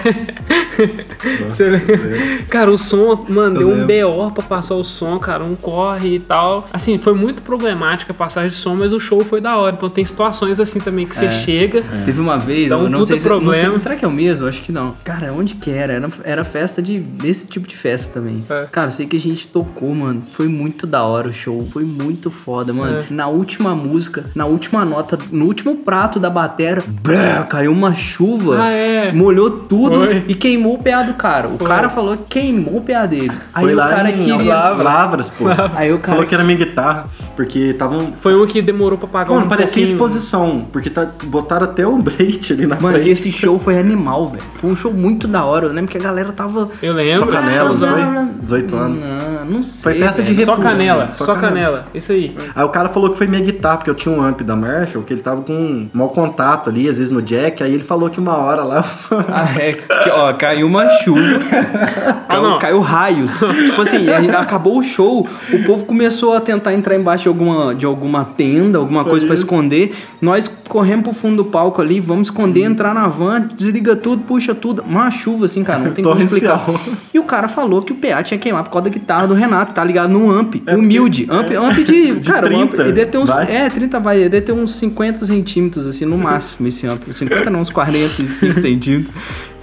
Você 1.50 1.64
lembra? 1.70 2.44
Cara, 2.50 2.72
o 2.72 2.78
som, 2.78 3.26
mano, 3.28 3.62
Eu 3.62 3.86
deu 3.86 4.06
um. 4.06 4.26
BO 4.26 4.32
pra 4.32 4.44
passar 4.44 4.76
o 4.76 4.84
som, 4.84 5.18
cara, 5.20 5.44
um 5.44 5.56
corre 5.56 6.16
e 6.16 6.20
tal. 6.20 6.68
Assim, 6.72 6.98
foi 6.98 7.14
muito 7.14 7.42
problemática 7.42 8.12
a 8.12 8.16
passagem 8.16 8.50
de 8.50 8.56
som, 8.56 8.76
mas 8.76 8.94
o 8.94 9.00
show 9.00 9.24
foi 9.24 9.42
da 9.42 9.58
hora. 9.58 9.76
Então 9.76 9.90
tem 9.90 10.04
situações 10.06 10.60
assim 10.60 10.80
também 10.80 11.06
que 11.06 11.16
você 11.16 11.26
É. 11.26 11.32
chega. 11.32 11.84
Teve 12.06 12.20
uma 12.22 12.38
vez, 12.38 12.72
um 12.72 12.84
eu 12.84 12.90
não 12.90 13.04
sei, 13.04 13.20
se, 13.20 13.28
não 13.30 13.38
sei- 13.40 13.50
problema. 13.52 13.80
será 13.80 13.96
que 13.96 14.06
é 14.06 14.08
o 14.08 14.12
mesmo? 14.12 14.48
Acho 14.48 14.62
que 14.62 14.72
não. 14.72 14.94
Cara, 15.04 15.34
onde 15.34 15.56
que 15.56 15.70
era? 15.70 15.94
Era, 15.94 16.10
era 16.24 16.44
festa 16.44 16.82
de 16.82 17.00
desse 17.00 17.48
tipo 17.48 17.68
de 17.68 17.76
festa 17.76 18.14
também. 18.14 18.44
É. 18.50 18.66
Cara, 18.72 18.88
eu 18.88 18.92
sei 18.92 19.06
que 19.06 19.18
a 19.18 19.20
gente 19.20 19.48
tocou, 19.48 19.94
mano. 19.94 20.24
Foi 20.32 20.48
muito 20.48 20.86
da 20.88 21.04
hora 21.04 21.28
o 21.30 21.34
show, 21.34 21.68
foi 21.72 21.84
muito 21.84 22.30
foda, 22.32 22.72
mano. 22.74 23.00
É. 23.00 23.04
Na 23.10 23.28
última 23.28 23.76
música, 23.76 24.26
na 24.36 24.46
última 24.46 24.86
nota, 24.86 25.18
no 25.32 25.46
último 25.46 25.76
prato 25.78 26.20
da 26.20 26.30
batera, 26.30 26.84
brá, 27.02 27.44
caiu 27.44 27.72
uma 27.72 27.94
chuva. 27.94 28.58
Ah, 28.62 28.72
é. 28.72 29.12
Molhou 29.12 29.50
tudo 29.52 30.06
Foi. 30.06 30.24
e 30.28 30.34
queimou 30.36 30.69
o 30.74 30.78
PA 30.78 31.04
do 31.04 31.14
cara. 31.14 31.48
O 31.48 31.58
Foi. 31.58 31.68
cara 31.68 31.90
falou 31.90 32.18
que 32.18 32.24
queimou 32.40 32.78
o 32.78 32.82
PA 32.82 33.06
dele. 33.06 33.32
Aí 33.54 33.64
Foi 33.64 33.74
o 33.74 33.78
lá 33.78 33.90
cara 33.90 34.10
em 34.12 34.20
queria. 34.20 34.54
Lavras, 34.56 34.84
Lavras 34.86 35.30
pô. 35.30 35.46
Aí 35.76 35.92
o 35.94 36.00
cara 36.00 36.14
Falou 36.14 36.26
que 36.28 36.36
era 36.36 36.44
minha 36.44 36.58
guitarra, 36.58 37.06
porque 37.36 37.60
estavam... 37.60 38.14
Foi 38.22 38.36
um 38.36 38.46
que 38.48 38.62
demorou 38.62 38.98
pra 38.98 39.08
pagar 39.08 39.34
Mano, 39.34 39.46
um 39.46 39.50
parecia 39.50 39.76
pouquinho. 39.76 39.96
exposição, 39.96 40.66
porque 40.72 40.90
tá, 40.90 41.08
botaram 41.26 41.66
até 41.66 41.86
o 41.86 41.98
Blade 41.98 42.54
ali 42.54 42.66
na 42.68 42.76
Mano, 42.76 42.96
frente. 42.96 43.10
esse 43.10 43.32
show 43.32 43.58
foi 43.60 43.78
animal, 43.80 44.30
velho. 44.30 44.44
Foi 44.56 44.70
um 44.70 44.76
show 44.76 44.92
muito 44.94 45.28
da 45.28 45.44
hora. 45.46 45.66
Eu 45.68 45.74
lembro 45.74 45.92
que 45.92 45.98
a 45.98 46.02
galera 46.02 46.32
tava. 46.32 46.70
Eu 46.82 46.94
lembro. 46.94 47.20
Só 47.20 47.32
canela, 47.32 47.70
não 47.70 47.76
foi? 47.76 48.26
18 48.42 48.76
anos. 48.76 49.02
Não, 49.02 49.46
não 49.46 49.64
sei. 49.64 49.94
Foi 49.94 50.02
festa 50.04 50.22
de 50.24 50.34
velho. 50.34 50.46
Só 50.46 50.52
República, 50.54 50.72
canela, 50.78 51.06
né? 51.06 51.12
só, 51.14 51.26
Só 51.26 51.36
canela. 51.36 51.86
Isso 51.94 52.12
aí. 52.12 52.36
Aí 52.56 52.64
o 52.64 52.70
cara 52.70 52.90
falou 52.90 53.12
que 53.12 53.18
foi 53.18 53.28
minha 53.28 53.42
guitarra, 53.42 53.78
porque 53.78 53.90
eu 53.90 53.96
tinha 53.96 54.14
um 54.14 54.22
amp 54.22 54.42
da 54.42 54.56
Marshall, 54.56 55.04
que 55.04 55.14
ele 55.14 55.22
tava 55.22 55.42
com 55.42 55.54
um 55.54 55.90
mau 55.94 56.10
contato 56.10 56.70
ali, 56.70 56.90
às 56.90 56.98
vezes 56.98 57.12
no 57.12 57.22
jack, 57.22 57.64
aí 57.64 57.74
ele 57.74 57.84
falou 57.84 58.10
que 58.10 58.20
uma 58.20 58.38
hora 58.38 58.64
lá... 58.64 58.84
Ah, 59.32 59.48
é. 59.60 59.74
Que, 59.74 60.10
ó, 60.10 60.34
caiu 60.34 60.59
uma 60.64 60.90
chuva. 60.90 61.20
caiu, 62.28 62.42
não. 62.44 62.60
caiu 62.60 62.80
raios. 62.80 63.40
tipo 63.66 63.82
assim, 63.82 64.10
acabou 64.38 64.78
o 64.80 64.84
show, 64.84 65.28
o 65.52 65.64
povo 65.64 65.86
começou 65.86 66.34
a 66.36 66.42
tentar 66.42 66.74
entrar 66.74 66.96
embaixo 66.96 67.24
de 67.24 67.30
alguma, 67.30 67.76
de 67.76 67.86
alguma 67.86 68.26
tenda, 68.26 68.78
alguma 68.78 69.02
Isso 69.02 69.10
coisa 69.10 69.26
pra 69.26 69.34
isso. 69.36 69.44
esconder. 69.44 69.92
Nós 70.22 70.48
corremos 70.68 71.04
pro 71.04 71.14
fundo 71.14 71.38
do 71.44 71.46
palco 71.46 71.82
ali, 71.82 72.00
vamos 72.00 72.28
esconder, 72.28 72.64
entrar 72.64 72.94
na 72.94 73.08
van, 73.08 73.50
desliga 73.56 73.96
tudo, 73.96 74.24
puxa 74.24 74.54
tudo. 74.54 74.84
Uma 74.88 75.10
chuva 75.12 75.46
assim, 75.46 75.64
cara, 75.64 75.80
não 75.80 75.92
tem 75.92 76.04
como 76.04 76.20
explicar. 76.20 76.66
E 77.14 77.20
o 77.20 77.24
cara 77.24 77.48
falou 77.48 77.82
que 77.82 77.92
o 77.92 77.96
PA 77.96 78.22
tinha 78.24 78.38
queimado 78.40 78.66
por 78.66 78.74
causa 78.74 78.90
da 78.90 78.94
guitarra 78.94 79.28
do 79.28 79.34
Renato, 79.34 79.74
tá 79.74 79.84
ligado? 79.84 80.10
Num 80.12 80.30
amp, 80.32 80.56
É 80.66 80.76
humilde. 80.76 81.26
porque- 81.26 81.56
Amp, 81.56 81.72
amp 81.72 81.78
de. 81.86 82.10
De 82.20 82.26
cara, 82.32 82.52
o 82.52 82.58
amp, 82.60 82.70
30 82.72 82.84
ele 82.84 82.92
deve 82.94 83.12
ter 83.12 83.18
uns. 83.18 83.30
watts. 83.30 83.50
É, 83.50 83.70
30 83.70 84.00
vai, 84.00 84.18
ele 84.20 84.30
deve 84.30 84.46
ter 84.46 84.52
uns 84.52 84.76
50 84.76 85.26
centímetros, 85.26 85.88
assim, 85.88 86.06
no 86.06 86.18
máximo, 86.18 86.68
esse 86.68 86.86
amp. 86.88 87.02
50 87.12 87.50
não, 87.50 87.62
uns 87.62 87.70
45 87.70 88.58
centímetros. 88.60 89.14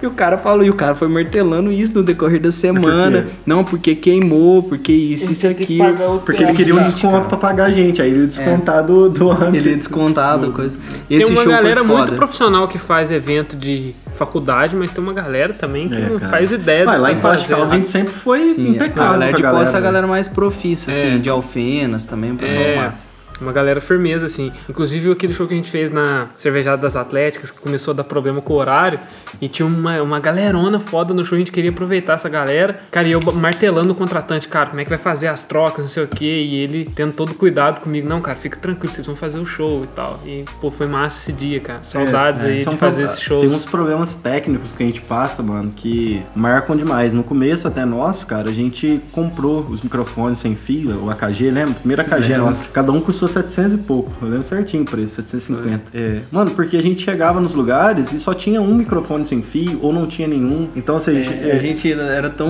E 0.02 0.06
o 0.06 0.11
cara 0.11 0.37
falou, 0.37 0.62
e 0.64 0.68
o 0.70 0.74
cara 0.74 0.94
foi 0.94 1.09
martelando 1.09 1.72
isso 1.72 1.94
no 1.94 2.02
decorrer 2.02 2.40
da 2.40 2.50
semana. 2.50 3.22
quê? 3.22 3.28
Não, 3.46 3.64
porque 3.64 3.94
queimou, 3.94 4.62
porque 4.62 4.92
isso, 4.92 5.32
isso 5.32 5.46
e 5.46 5.50
aquilo. 5.50 6.16
o 6.16 6.18
Porque 6.20 6.42
ele 6.42 6.52
queria 6.52 6.74
um 6.74 6.78
Gente, 6.80 6.92
desconto 6.92 7.28
pra 7.28 7.38
pagar 7.38 7.64
a 7.66 7.70
gente, 7.70 8.02
aí 8.02 8.11
ele 8.11 8.20
ia 8.20 8.26
descontar 8.26 8.85
do, 8.85 9.09
do 9.09 9.30
amp. 9.30 9.54
Ele 9.54 9.72
é 9.72 9.76
descontado, 9.76 10.52
coisa. 10.52 10.76
Tem 11.09 11.24
uma 11.24 11.42
show 11.42 11.50
galera 11.50 11.82
foi 11.85 11.96
muito 11.96 12.12
profissional 12.14 12.68
que 12.68 12.78
faz 12.78 13.11
evento 13.11 13.56
de 13.56 13.94
faculdade, 14.14 14.76
mas 14.76 14.92
tem 14.92 15.02
uma 15.02 15.12
galera 15.14 15.54
também 15.54 15.88
que 15.88 15.94
É, 15.96 16.09
não 16.09 16.18
cara. 16.18 16.30
faz 16.30 16.52
ideia 16.52 16.85
do 16.85 16.87
Mas 16.87 16.96
que 16.96 17.00
lá 17.02 17.09
vai 17.09 17.12
em. 17.14 17.20
Caldas 17.46 17.72
a 17.72 17.76
gente 17.76 17.88
sempre 17.88 18.12
foi 18.12 18.40
Sim, 18.54 18.68
impecável 18.70 19.02
a 19.04 19.12
galera 19.12 19.30
com 19.32 19.37
de 19.37 19.42
a 19.42 19.46
galera. 19.46 19.64
posse 19.64 19.74
é 19.74 19.78
a 19.78 19.80
né? 19.80 19.87
galera 19.87 20.06
mais 20.06 20.28
profissa, 20.28 20.90
assim, 20.90 21.14
É. 21.16 21.18
de 21.18 21.30
Alfenas 21.30 22.04
também, 22.04 22.32
o 22.32 22.37
pessoal 22.37 22.62
É. 22.62 22.76
massa. 22.76 23.15
Uma 23.40 23.53
galera 23.53 23.81
firmeza, 23.81 24.27
assim. 24.27 24.53
Inclusive 24.68 25.11
aquele 25.11 25.35
show 25.35 25.46
que 25.46 25.55
a 25.55 25.57
gente 25.57 25.70
fez 25.70 25.90
na 25.90 26.29
Cervejada 26.37 26.81
das 26.83 26.96
Atléticas, 26.96 27.51
que 27.51 27.61
começou 27.61 27.92
a 27.92 27.96
dar 27.96 28.05
problema 28.05 28.40
com 28.40 28.55
o 28.55 28.57
horário, 28.57 28.99
e 29.40 29.49
tinha 29.49 29.66
uma, 29.66 30.01
uma 30.03 30.20
galerona 30.20 30.79
foda 30.79 31.12
no 31.12 31.25
show, 31.25 31.37
a 31.37 31.38
gente 31.38 31.53
queria 31.53 31.70
aproveitar 31.70 32.14
essa 32.14 32.29
galera. 32.29 32.81
Cara, 32.90 33.09
e 33.09 33.12
eu 33.12 33.20
martelando 33.20 33.92
o 33.92 33.94
contratante, 33.94 34.49
cara, 34.49 34.68
como 34.70 34.81
é 34.81 34.85
que 34.85 34.90
vai 34.90 34.99
fazer 34.99 35.29
as 35.29 35.44
trocas, 35.44 35.79
não 35.79 35.88
sei 35.88 36.05
o 36.05 36.09
quê, 36.09 36.25
e 36.25 36.57
ele 36.57 36.90
tendo 36.94 37.12
todo 37.12 37.35
cuidado 37.35 37.81
comigo. 37.81 38.09
Não, 38.09 38.20
cara, 38.20 38.37
fica 38.38 38.59
tranquilo, 38.59 38.92
vocês 38.92 39.07
vão 39.07 39.16
fazer 39.16 39.38
o 39.38 39.46
show 39.46 39.85
e 39.85 39.88
tal. 39.88 40.20
E, 40.25 40.44
pô, 40.61 40.70
foi 40.70 40.87
massa 40.87 41.18
esse 41.18 41.33
dia, 41.33 41.61
cara. 41.61 41.81
Saudades 41.85 42.44
É, 42.44 42.49
é, 42.49 42.53
aí 42.53 42.64
de 42.64 42.77
fazer 42.77 43.05
esses 43.05 43.20
shows. 43.20 43.46
Tem 43.46 43.55
uns 43.55 43.64
problemas 43.64 44.14
técnicos 44.14 44.72
que 44.72 44.83
a 44.83 44.87
gente 44.87 45.01
passa, 45.03 45.42
mano, 45.42 45.72
que 45.75 46.22
marcam 46.35 46.77
demais. 46.77 47.12
No 47.12 47.22
começo, 47.22 47.68
até 47.68 47.85
nós, 47.85 48.25
cara, 48.25 48.51
a 48.51 48.53
gente 48.53 49.01
comprou 49.12 49.61
os 49.61 49.83
microfones 49.83 50.38
sem 50.38 50.55
fio, 50.55 51.05
o 51.05 51.11
AKG, 51.11 51.51
lembra? 51.51 51.75
Primeiro 51.75 52.03
AKG 52.03 52.29
Lembro. 52.29 52.46
nosso. 52.46 52.64
Cada 52.70 52.92
um 52.92 53.01
custou 53.26 53.42
700 53.42 53.74
e 53.74 53.78
pouco. 53.78 54.12
Eu 54.22 54.28
lembro 54.28 54.44
certinho 54.44 54.82
o 54.82 54.86
preço, 54.86 55.16
750. 55.16 55.82
É. 55.94 56.20
Mano, 56.30 56.50
porque 56.52 56.76
a 56.76 56.82
gente 56.82 57.02
chegava 57.02 57.40
nos 57.40 57.54
lugares 57.54 58.12
e 58.12 58.18
só 58.20 58.32
tinha 58.34 58.60
um 58.60 58.74
microfone 58.74 59.24
sem 59.24 59.42
fio 59.42 59.78
ou 59.82 59.92
não 59.92 60.06
tinha 60.06 60.28
nenhum. 60.28 60.68
Então, 60.76 60.96
assim, 60.96 61.16
É, 61.16 61.52
a 61.52 61.58
gente 61.58 61.92
era 61.92 62.30
tão 62.30 62.48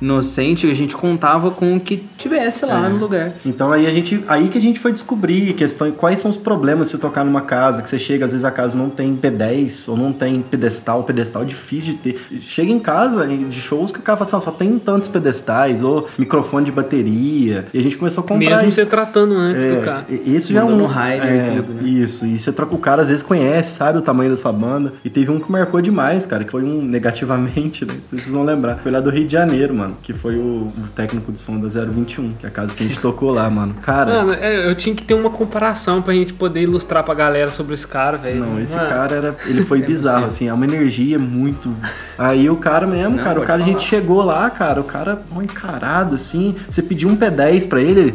inocente 0.00 0.66
que 0.66 0.72
a 0.72 0.74
gente 0.74 0.96
contava 0.96 1.50
com 1.50 1.76
o 1.76 1.80
que 1.80 2.04
tivesse 2.16 2.66
lá 2.66 2.86
É. 2.86 2.88
no 2.88 2.96
lugar. 2.96 3.32
Então 3.44 3.72
aí 3.72 3.86
a 3.86 3.90
gente, 3.90 4.22
aí 4.28 4.48
que 4.48 4.58
a 4.58 4.60
gente 4.60 4.78
foi 4.80 4.92
descobrir 4.92 5.52
questões, 5.54 5.94
quais 5.96 6.18
são 6.20 6.30
os 6.30 6.36
problemas 6.36 6.88
se 6.88 6.98
tocar 6.98 7.24
numa 7.24 7.42
casa, 7.42 7.82
que 7.82 7.88
você 7.88 7.98
chega, 7.98 8.24
às 8.24 8.32
vezes 8.32 8.44
a 8.44 8.50
casa 8.50 8.76
não 8.76 8.90
tem 8.90 9.16
P10 9.16 9.88
ou 9.88 9.96
não 9.96 10.12
tem 10.12 10.42
pedestal, 10.42 11.02
pedestal 11.04 11.42
é 11.42 11.44
difícil 11.44 11.92
de 11.94 11.98
ter. 11.98 12.20
Chega 12.40 12.70
em 12.70 12.78
casa 12.78 13.26
de 13.26 13.60
shows 13.60 13.92
que 13.92 13.98
o 13.98 14.02
cara 14.02 14.16
fala 14.16 14.28
assim, 14.28 14.36
ó, 14.36 14.40
só 14.40 14.50
tem 14.50 14.78
tantos 14.78 15.08
pedestais 15.08 15.82
ou 15.82 16.06
microfone 16.18 16.66
de 16.66 16.72
bateria. 16.72 17.66
E 17.72 17.78
a 17.78 17.82
gente 17.82 17.96
começou 17.96 18.24
a 18.24 18.26
comprar 18.26 18.48
Mesmo 18.50 18.68
isso. 18.68 18.80
você 18.80 18.86
tratando 18.86 19.34
antes 19.34 19.64
que 19.64 19.72
o 19.72 19.82
cara. 19.82 20.06
E- 20.08 20.36
Isso 20.36 20.52
já 20.52 20.60
é 20.60 20.64
um 20.64 20.86
rider 20.86 21.24
e 21.34 21.38
é, 21.38 21.56
tudo, 21.56 21.74
né? 21.74 21.82
Isso, 21.88 22.26
e 22.26 22.38
você 22.38 22.52
troca 22.52 22.74
o 22.74 22.78
cara, 22.78 23.02
às 23.02 23.08
vezes 23.08 23.22
conhece, 23.22 23.76
sabe 23.76 23.98
o 23.98 24.02
tamanho 24.02 24.30
da 24.30 24.36
sua 24.36 24.52
banda. 24.52 24.92
E 25.04 25.10
teve 25.10 25.30
um 25.30 25.38
que 25.40 25.50
marcou 25.50 25.80
demais, 25.80 26.24
cara, 26.26 26.44
que 26.44 26.50
foi 26.50 26.62
um 26.62 26.82
negativamente, 26.82 27.84
né? 27.86 27.94
Vocês 28.10 28.28
vão 28.28 28.44
lembrar. 28.44 28.76
Foi 28.76 28.90
lá 28.92 29.00
do 29.00 29.10
Rio 29.10 29.26
de 29.26 29.32
Janeiro, 29.32 29.74
mano, 29.74 29.96
que 30.02 30.12
foi 30.12 30.36
o, 30.36 30.66
o 30.68 30.72
técnico 30.94 31.30
de 31.32 31.38
som 31.40 31.58
da 31.60 31.68
021, 31.68 32.34
que 32.34 32.46
é 32.46 32.48
a 32.48 32.52
casa 32.52 32.74
que 32.74 32.82
a 32.84 32.86
gente 32.86 32.98
tocou 33.00 33.30
lá, 33.30 33.48
mano. 33.50 33.74
Cara, 33.82 34.24
Mano, 34.24 34.32
é, 34.34 34.68
eu 34.70 34.74
tinha 34.74 34.94
que 34.94 35.02
ter 35.02 35.14
uma 35.14 35.30
comparação 35.30 36.00
pra 36.02 36.14
gente 36.14 36.32
poder 36.32 36.62
ilustrar 36.62 37.04
pra 37.04 37.14
galera 37.14 37.50
sobre 37.50 37.74
esse 37.74 37.86
cara, 37.86 38.16
velho. 38.16 38.40
Não, 38.40 38.60
esse 38.60 38.76
Mano, 38.76 38.88
cara 38.88 39.14
era. 39.14 39.36
Ele 39.46 39.62
foi 39.64 39.78
É 39.82 39.86
bizarro, 39.86 40.24
possível. 40.26 40.28
assim, 40.28 40.48
é 40.48 40.52
uma 40.52 40.64
energia 40.64 41.18
muito. 41.18 41.70
Aí 42.18 42.48
o 42.50 42.56
cara 42.56 42.86
mesmo, 42.86 43.16
Não, 43.16 43.24
cara, 43.24 43.40
o 43.40 43.44
cara, 43.44 43.62
a 43.62 43.64
gente 43.64 43.74
falar. 43.76 43.86
chegou 43.88 44.22
lá, 44.22 44.50
cara, 44.50 44.80
o 44.80 44.84
cara 44.84 45.22
mal 45.30 45.42
encarado, 45.42 46.14
assim. 46.16 46.54
Você 46.70 46.82
pediu 46.82 47.08
um 47.08 47.16
P10 47.16 47.68
pra 47.68 47.80
ele, 47.80 48.00
ele. 48.00 48.14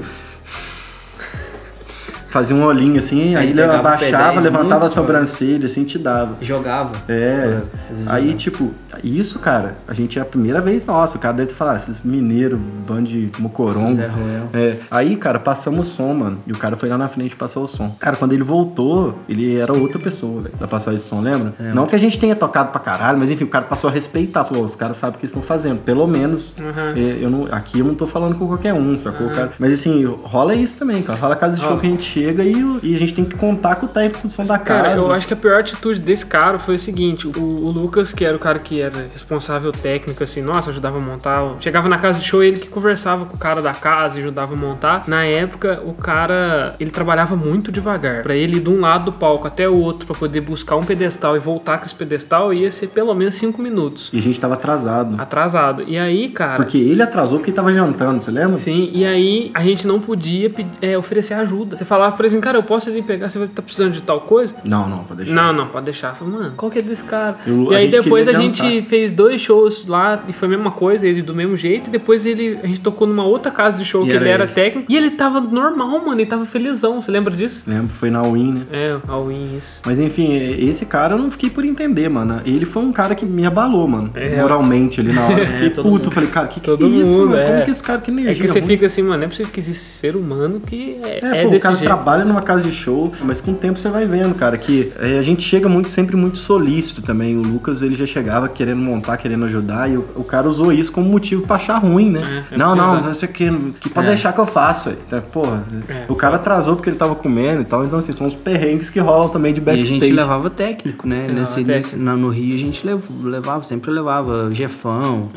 Fazia 2.33 2.55
um 2.55 2.63
olhinho 2.65 2.97
assim, 2.97 3.35
aí, 3.35 3.43
Aí 3.43 3.49
ele 3.51 3.61
abaixava, 3.61 4.39
P10 4.39 4.43
levantava 4.43 4.69
muito, 4.81 4.85
a 4.87 4.89
sobrancelha, 4.89 5.67
assim, 5.67 5.83
te 5.83 5.99
dava. 5.99 6.35
Jogava. 6.41 6.91
É, 7.07 7.59
Às 7.91 7.97
vezes 7.99 8.07
aí 8.09 8.21
jogava. 8.23 8.37
tipo, 8.39 8.73
isso, 9.03 9.37
cara, 9.37 9.75
a 9.87 9.93
gente 9.93 10.17
é 10.17 10.21
a 10.21 10.25
primeira 10.25 10.59
vez, 10.59 10.83
nossa, 10.83 11.17
o 11.17 11.19
cara 11.21 11.35
deve 11.35 11.49
ter 11.49 11.53
falado, 11.55 11.77
esses 11.77 12.01
mineiros, 12.03 12.59
bando 12.87 13.03
de 13.07 13.29
mocorongo. 13.37 13.93
Zé 13.93 14.07
Ruel. 14.07 14.49
É, 14.51 14.77
aí, 14.89 15.15
cara, 15.15 15.37
passamos 15.37 15.87
o 15.87 15.91
som, 15.91 16.11
mano. 16.13 16.37
E 16.47 16.51
o 16.51 16.57
cara 16.57 16.75
foi 16.75 16.89
lá 16.89 16.97
na 16.97 17.07
frente 17.07 17.33
e 17.33 17.35
passou 17.35 17.65
o 17.65 17.67
som. 17.67 17.95
Cara, 17.99 18.15
quando 18.15 18.33
ele 18.33 18.43
voltou, 18.43 19.19
ele 19.29 19.55
era 19.55 19.71
outra 19.71 19.99
pessoa, 19.99 20.41
velho, 20.41 20.55
da 20.59 20.67
passagem 20.67 20.99
de 20.99 21.05
som, 21.05 21.21
lembra? 21.21 21.53
É, 21.59 21.71
Não 21.71 21.85
que 21.85 21.95
a 21.95 21.99
gente 21.99 22.19
tenha 22.19 22.35
tocado 22.35 22.71
pra 22.71 22.79
caralho, 22.79 23.19
mas 23.19 23.29
enfim, 23.29 23.43
o 23.43 23.47
cara 23.47 23.65
passou 23.65 23.89
a 23.89 23.93
respeitar. 23.93 24.43
Falou, 24.43 24.63
"Ó, 24.63 24.65
os 24.65 24.73
caras 24.75 24.97
sabem 24.97 25.17
o 25.17 25.19
que 25.19 25.25
eles 25.25 25.31
estão 25.35 25.43
fazendo. 25.43 25.81
Pelo 25.83 26.07
menos, 26.07 26.55
Aham. 26.59 26.93
é, 26.95 27.17
eu 27.21 27.29
não, 27.29 27.47
aqui 27.51 27.77
eu 27.79 27.85
não 27.85 27.93
tô 27.93 28.07
falando 28.07 28.35
com 28.39 28.47
qualquer 28.47 28.73
um, 28.73 28.97
sacou? 28.97 29.29
Cara? 29.29 29.51
Mas 29.59 29.73
assim, 29.73 30.03
rola 30.23 30.55
isso 30.55 30.79
também, 30.79 31.01
cara. 31.03 31.19
Rola 31.19 31.35
casa 31.35 31.57
de 31.57 31.61
show 31.61 31.77
que 31.77 31.85
a 31.85 31.89
gente 31.91 32.22
chega 32.23 32.43
e, 32.43 32.79
e 32.83 32.95
a 32.95 32.99
gente 32.99 33.13
tem 33.13 33.25
que 33.25 33.35
contar 33.35 33.75
com 33.75 33.85
o 33.85 33.89
técnico 33.89 34.27
do 34.27 34.31
som 34.31 34.43
da 34.45 34.57
casa. 34.57 34.83
Cara, 34.83 34.97
eu 34.97 35.11
acho 35.11 35.27
que 35.27 35.33
a 35.33 35.37
pior 35.37 35.59
atitude 35.59 35.99
desse 35.99 36.25
cara 36.25 36.57
foi 36.57 36.75
o 36.75 36.79
seguinte: 36.79 37.27
o, 37.27 37.31
o 37.39 37.69
Lucas, 37.69 38.13
que 38.13 38.23
era 38.23 38.35
o 38.35 38.39
cara 38.39 38.59
que 38.59 38.81
era 38.81 39.07
responsável 39.11 39.71
técnico, 39.71 40.23
assim, 40.23 40.41
nossa, 40.41 40.69
ajudava 40.69 40.97
a 40.97 41.01
montar. 41.01 41.55
Chegava 41.59 41.89
na 41.89 41.97
casa 41.97 42.19
de 42.19 42.25
show, 42.25 42.43
ele 42.43 42.59
que 42.59 42.67
conversava 42.67 43.25
com 43.25 43.35
o 43.35 43.39
cara 43.39 43.61
da 43.61 43.73
casa 43.73 44.17
e 44.17 44.21
ajudava 44.21 44.53
a 44.53 44.57
montar. 44.57 45.03
Na 45.07 45.25
época, 45.25 45.81
o 45.85 45.93
cara, 45.93 46.75
ele 46.79 46.91
trabalhava 46.91 47.35
muito 47.35 47.71
devagar. 47.71 48.23
Pra 48.23 48.35
ele 48.35 48.57
ir 48.57 48.61
de 48.61 48.69
um 48.69 48.79
lado 48.79 49.05
do 49.05 49.13
palco 49.13 49.47
até 49.47 49.67
o 49.67 49.75
outro, 49.75 50.05
pra 50.05 50.15
poder 50.15 50.41
buscar 50.41 50.75
um 50.75 50.83
pedestal 50.83 51.35
e 51.35 51.39
voltar 51.39 51.79
com 51.79 51.85
esse 51.85 51.95
pedestal, 51.95 52.53
ia 52.53 52.71
ser 52.71 52.87
pelo 52.87 53.13
menos 53.13 53.35
cinco 53.35 53.61
minutos. 53.61 54.09
E 54.13 54.19
a 54.19 54.21
gente 54.21 54.39
tava 54.39 54.53
atrasado. 54.53 55.19
Atrasado. 55.19 55.83
E 55.87 55.97
aí, 55.97 56.29
cara. 56.29 56.57
Porque 56.57 56.77
ele 56.77 57.01
atrasou 57.01 57.39
porque 57.39 57.51
tava 57.51 57.73
jantando, 57.73 58.21
você 58.21 58.31
lembra? 58.31 58.57
Sim, 58.57 58.89
e 58.93 59.05
aí 59.05 59.51
a 59.53 59.63
gente 59.63 59.85
não 59.85 59.99
podia 59.99 60.51
é, 60.81 60.97
oferecer 60.97 61.33
ajuda. 61.33 61.75
Você 61.75 61.85
falava 61.85 62.12
pra 62.13 62.25
ele 62.25 62.33
assim, 62.35 62.41
cara, 62.41 62.57
eu 62.57 62.63
posso 62.63 62.89
ir 62.89 63.01
pegar, 63.03 63.29
você 63.29 63.37
vai 63.37 63.47
estar 63.47 63.61
precisando 63.61 63.91
de 63.93 64.01
tal 64.01 64.21
coisa? 64.21 64.55
Não, 64.63 64.87
não, 64.87 65.03
pode 65.03 65.23
deixar. 65.23 65.33
Não, 65.33 65.53
não, 65.53 65.67
pode 65.67 65.85
deixar. 65.85 66.09
Eu 66.09 66.15
falei, 66.15 66.33
mano, 66.33 66.53
qual 66.55 66.71
que 66.71 66.79
é 66.79 66.81
desse 66.81 67.03
cara? 67.03 67.37
Eu- 67.45 67.71
e 67.71 67.75
aí 67.75 67.87
depois 67.87 68.27
a 68.27 68.33
gente 68.33 68.81
fez 68.83 69.11
dois 69.11 69.41
shows 69.41 69.85
lá 69.87 70.23
e 70.27 70.33
foi 70.33 70.47
a 70.47 70.51
mesma 70.51 70.71
coisa, 70.71 71.07
ele 71.07 71.21
do 71.21 71.33
mesmo 71.35 71.55
jeito. 71.57 71.89
E 71.89 71.91
depois 71.91 72.25
ele, 72.25 72.59
a 72.63 72.67
gente 72.67 72.81
tocou 72.81 73.07
numa 73.07 73.23
outra 73.23 73.51
casa 73.51 73.77
de 73.77 73.85
show 73.85 74.03
E 74.03 74.05
que 74.05 74.11
ele 74.11 74.19
era 74.25 74.29
era 74.29 74.43
esse. 74.45 74.55
técnico. 74.55 74.91
E 74.91 74.95
ele 74.97 75.11
tava 75.11 75.39
normal, 75.41 75.99
mano, 75.99 76.13
ele 76.15 76.25
tava 76.25 76.45
felizão. 76.45 77.01
Você 77.01 77.11
lembra 77.11 77.35
disso? 77.35 77.63
Lembro, 77.69 77.89
foi 77.89 78.09
na 78.09 78.21
Win, 78.23 78.53
né? 78.53 78.61
É, 78.71 78.97
a 79.07 79.17
Win, 79.19 79.57
isso. 79.57 79.81
Mas 79.85 79.99
enfim, 79.99 80.33
esse 80.59 80.85
cara 80.85 81.15
eu 81.15 81.19
não 81.19 81.29
fiquei 81.31 81.49
por 81.49 81.63
entender, 81.65 82.09
mano. 82.09 82.41
Ele 82.45 82.65
foi 82.65 82.83
um 82.83 82.91
cara 82.91 83.15
que 83.15 83.25
me 83.25 83.45
abalou, 83.45 83.87
mano. 83.87 84.09
É. 84.15 84.41
Moralmente 84.41 84.99
ali 85.01 85.11
na 85.13 85.25
hora. 85.25 85.39
Eu 85.43 85.47
fiquei 85.47 85.69
todo 85.69 85.83
puto. 85.89 86.05
mundo. 86.05 86.11
Falei, 86.11 86.29
cara, 86.29 86.47
que 86.47 86.59
que 86.59 86.65
Todo 86.67 86.85
é 86.85 86.89
isso, 86.89 87.11
mundo, 87.11 87.29
mano? 87.31 87.37
é. 87.41 87.45
Como 87.51 87.65
que 87.65 87.71
esse 87.71 87.83
cara 87.83 87.99
que 88.01 88.09
É 88.09 88.13
energia 88.13 88.45
que 88.45 88.51
você 88.51 88.59
ruim? 88.59 88.67
fica 88.69 88.85
assim, 88.85 89.01
mano, 89.01 89.17
não 89.17 89.25
é 89.25 89.27
possível 89.27 89.51
que 89.51 89.59
existe 89.59 89.83
ser 89.83 90.15
humano 90.15 90.59
que 90.59 90.97
é, 91.03 91.19
É, 91.23 91.37
é 91.39 91.41
pô, 91.43 91.47
o 91.49 91.51
desse 91.51 91.63
cara 91.63 91.75
jeito. 91.75 91.89
Trabalha 92.03 92.25
numa 92.25 92.41
casa 92.41 92.63
de 92.69 92.71
show, 92.75 93.13
mas 93.23 93.39
com 93.39 93.51
o 93.51 93.55
tempo 93.55 93.79
você 93.79 93.87
vai 93.89 94.05
vendo, 94.05 94.35
cara, 94.35 94.57
que 94.57 94.91
é, 94.99 95.17
a 95.17 95.21
gente 95.21 95.41
chega 95.41 95.69
muito 95.69 95.87
sempre 95.89 96.17
muito 96.17 96.37
solícito 96.37 97.01
também. 97.01 97.37
O 97.37 97.41
Lucas, 97.41 97.81
ele 97.81 97.95
já 97.95 98.05
chegava 98.05 98.49
querendo 98.49 98.81
montar, 98.81 99.15
querendo 99.15 99.45
ajudar, 99.45 99.89
e 99.89 99.95
o, 99.95 100.05
o 100.15 100.23
cara 100.23 100.47
usou 100.47 100.73
isso 100.73 100.91
como 100.91 101.09
motivo 101.09 101.43
pra 101.47 101.55
achar 101.55 101.77
ruim, 101.77 102.11
né? 102.11 102.45
É, 102.51 102.55
é 102.55 102.57
não, 102.57 102.75
não, 102.75 103.01
não 103.01 103.13
sei 103.13 103.29
o 103.29 103.31
que, 103.31 103.49
que 103.79 103.89
pode 103.89 104.07
É. 104.07 104.09
deixar 104.09 104.33
que 104.33 104.39
eu 104.39 104.45
faço. 104.45 104.89
aí. 104.89 104.97
Então, 105.07 105.21
Porra, 105.31 105.63
É, 105.87 106.05
o 106.09 106.15
cara 106.15 106.35
atrasou 106.35 106.75
porque 106.75 106.89
ele 106.89 106.97
tava 106.97 107.15
comendo 107.15 107.61
e 107.61 107.65
tal, 107.65 107.85
então 107.85 107.97
assim, 107.99 108.11
são 108.11 108.27
os 108.27 108.33
perrengues 108.35 108.89
que 108.89 108.99
rolam 108.99 109.29
também 109.29 109.53
de 109.53 109.59
E 109.59 109.63
a 109.63 109.65
backstage. 109.65 109.99
gente 110.01 110.11
levava 110.11 110.49
técnico, 110.49 111.07
né? 111.07 111.21
Levava 111.21 111.39
Nesse, 111.39 111.55
técnico. 111.55 111.73
nesse- 111.75 111.97
na- 111.97 112.15
no 112.17 112.27
Rio 112.29 112.55
a 112.55 112.59
gente 112.59 112.85
lev- 112.85 113.01
levava, 113.23 113.63
sempre 113.63 113.89
levava 113.91 114.49
Jefão. 114.53 115.29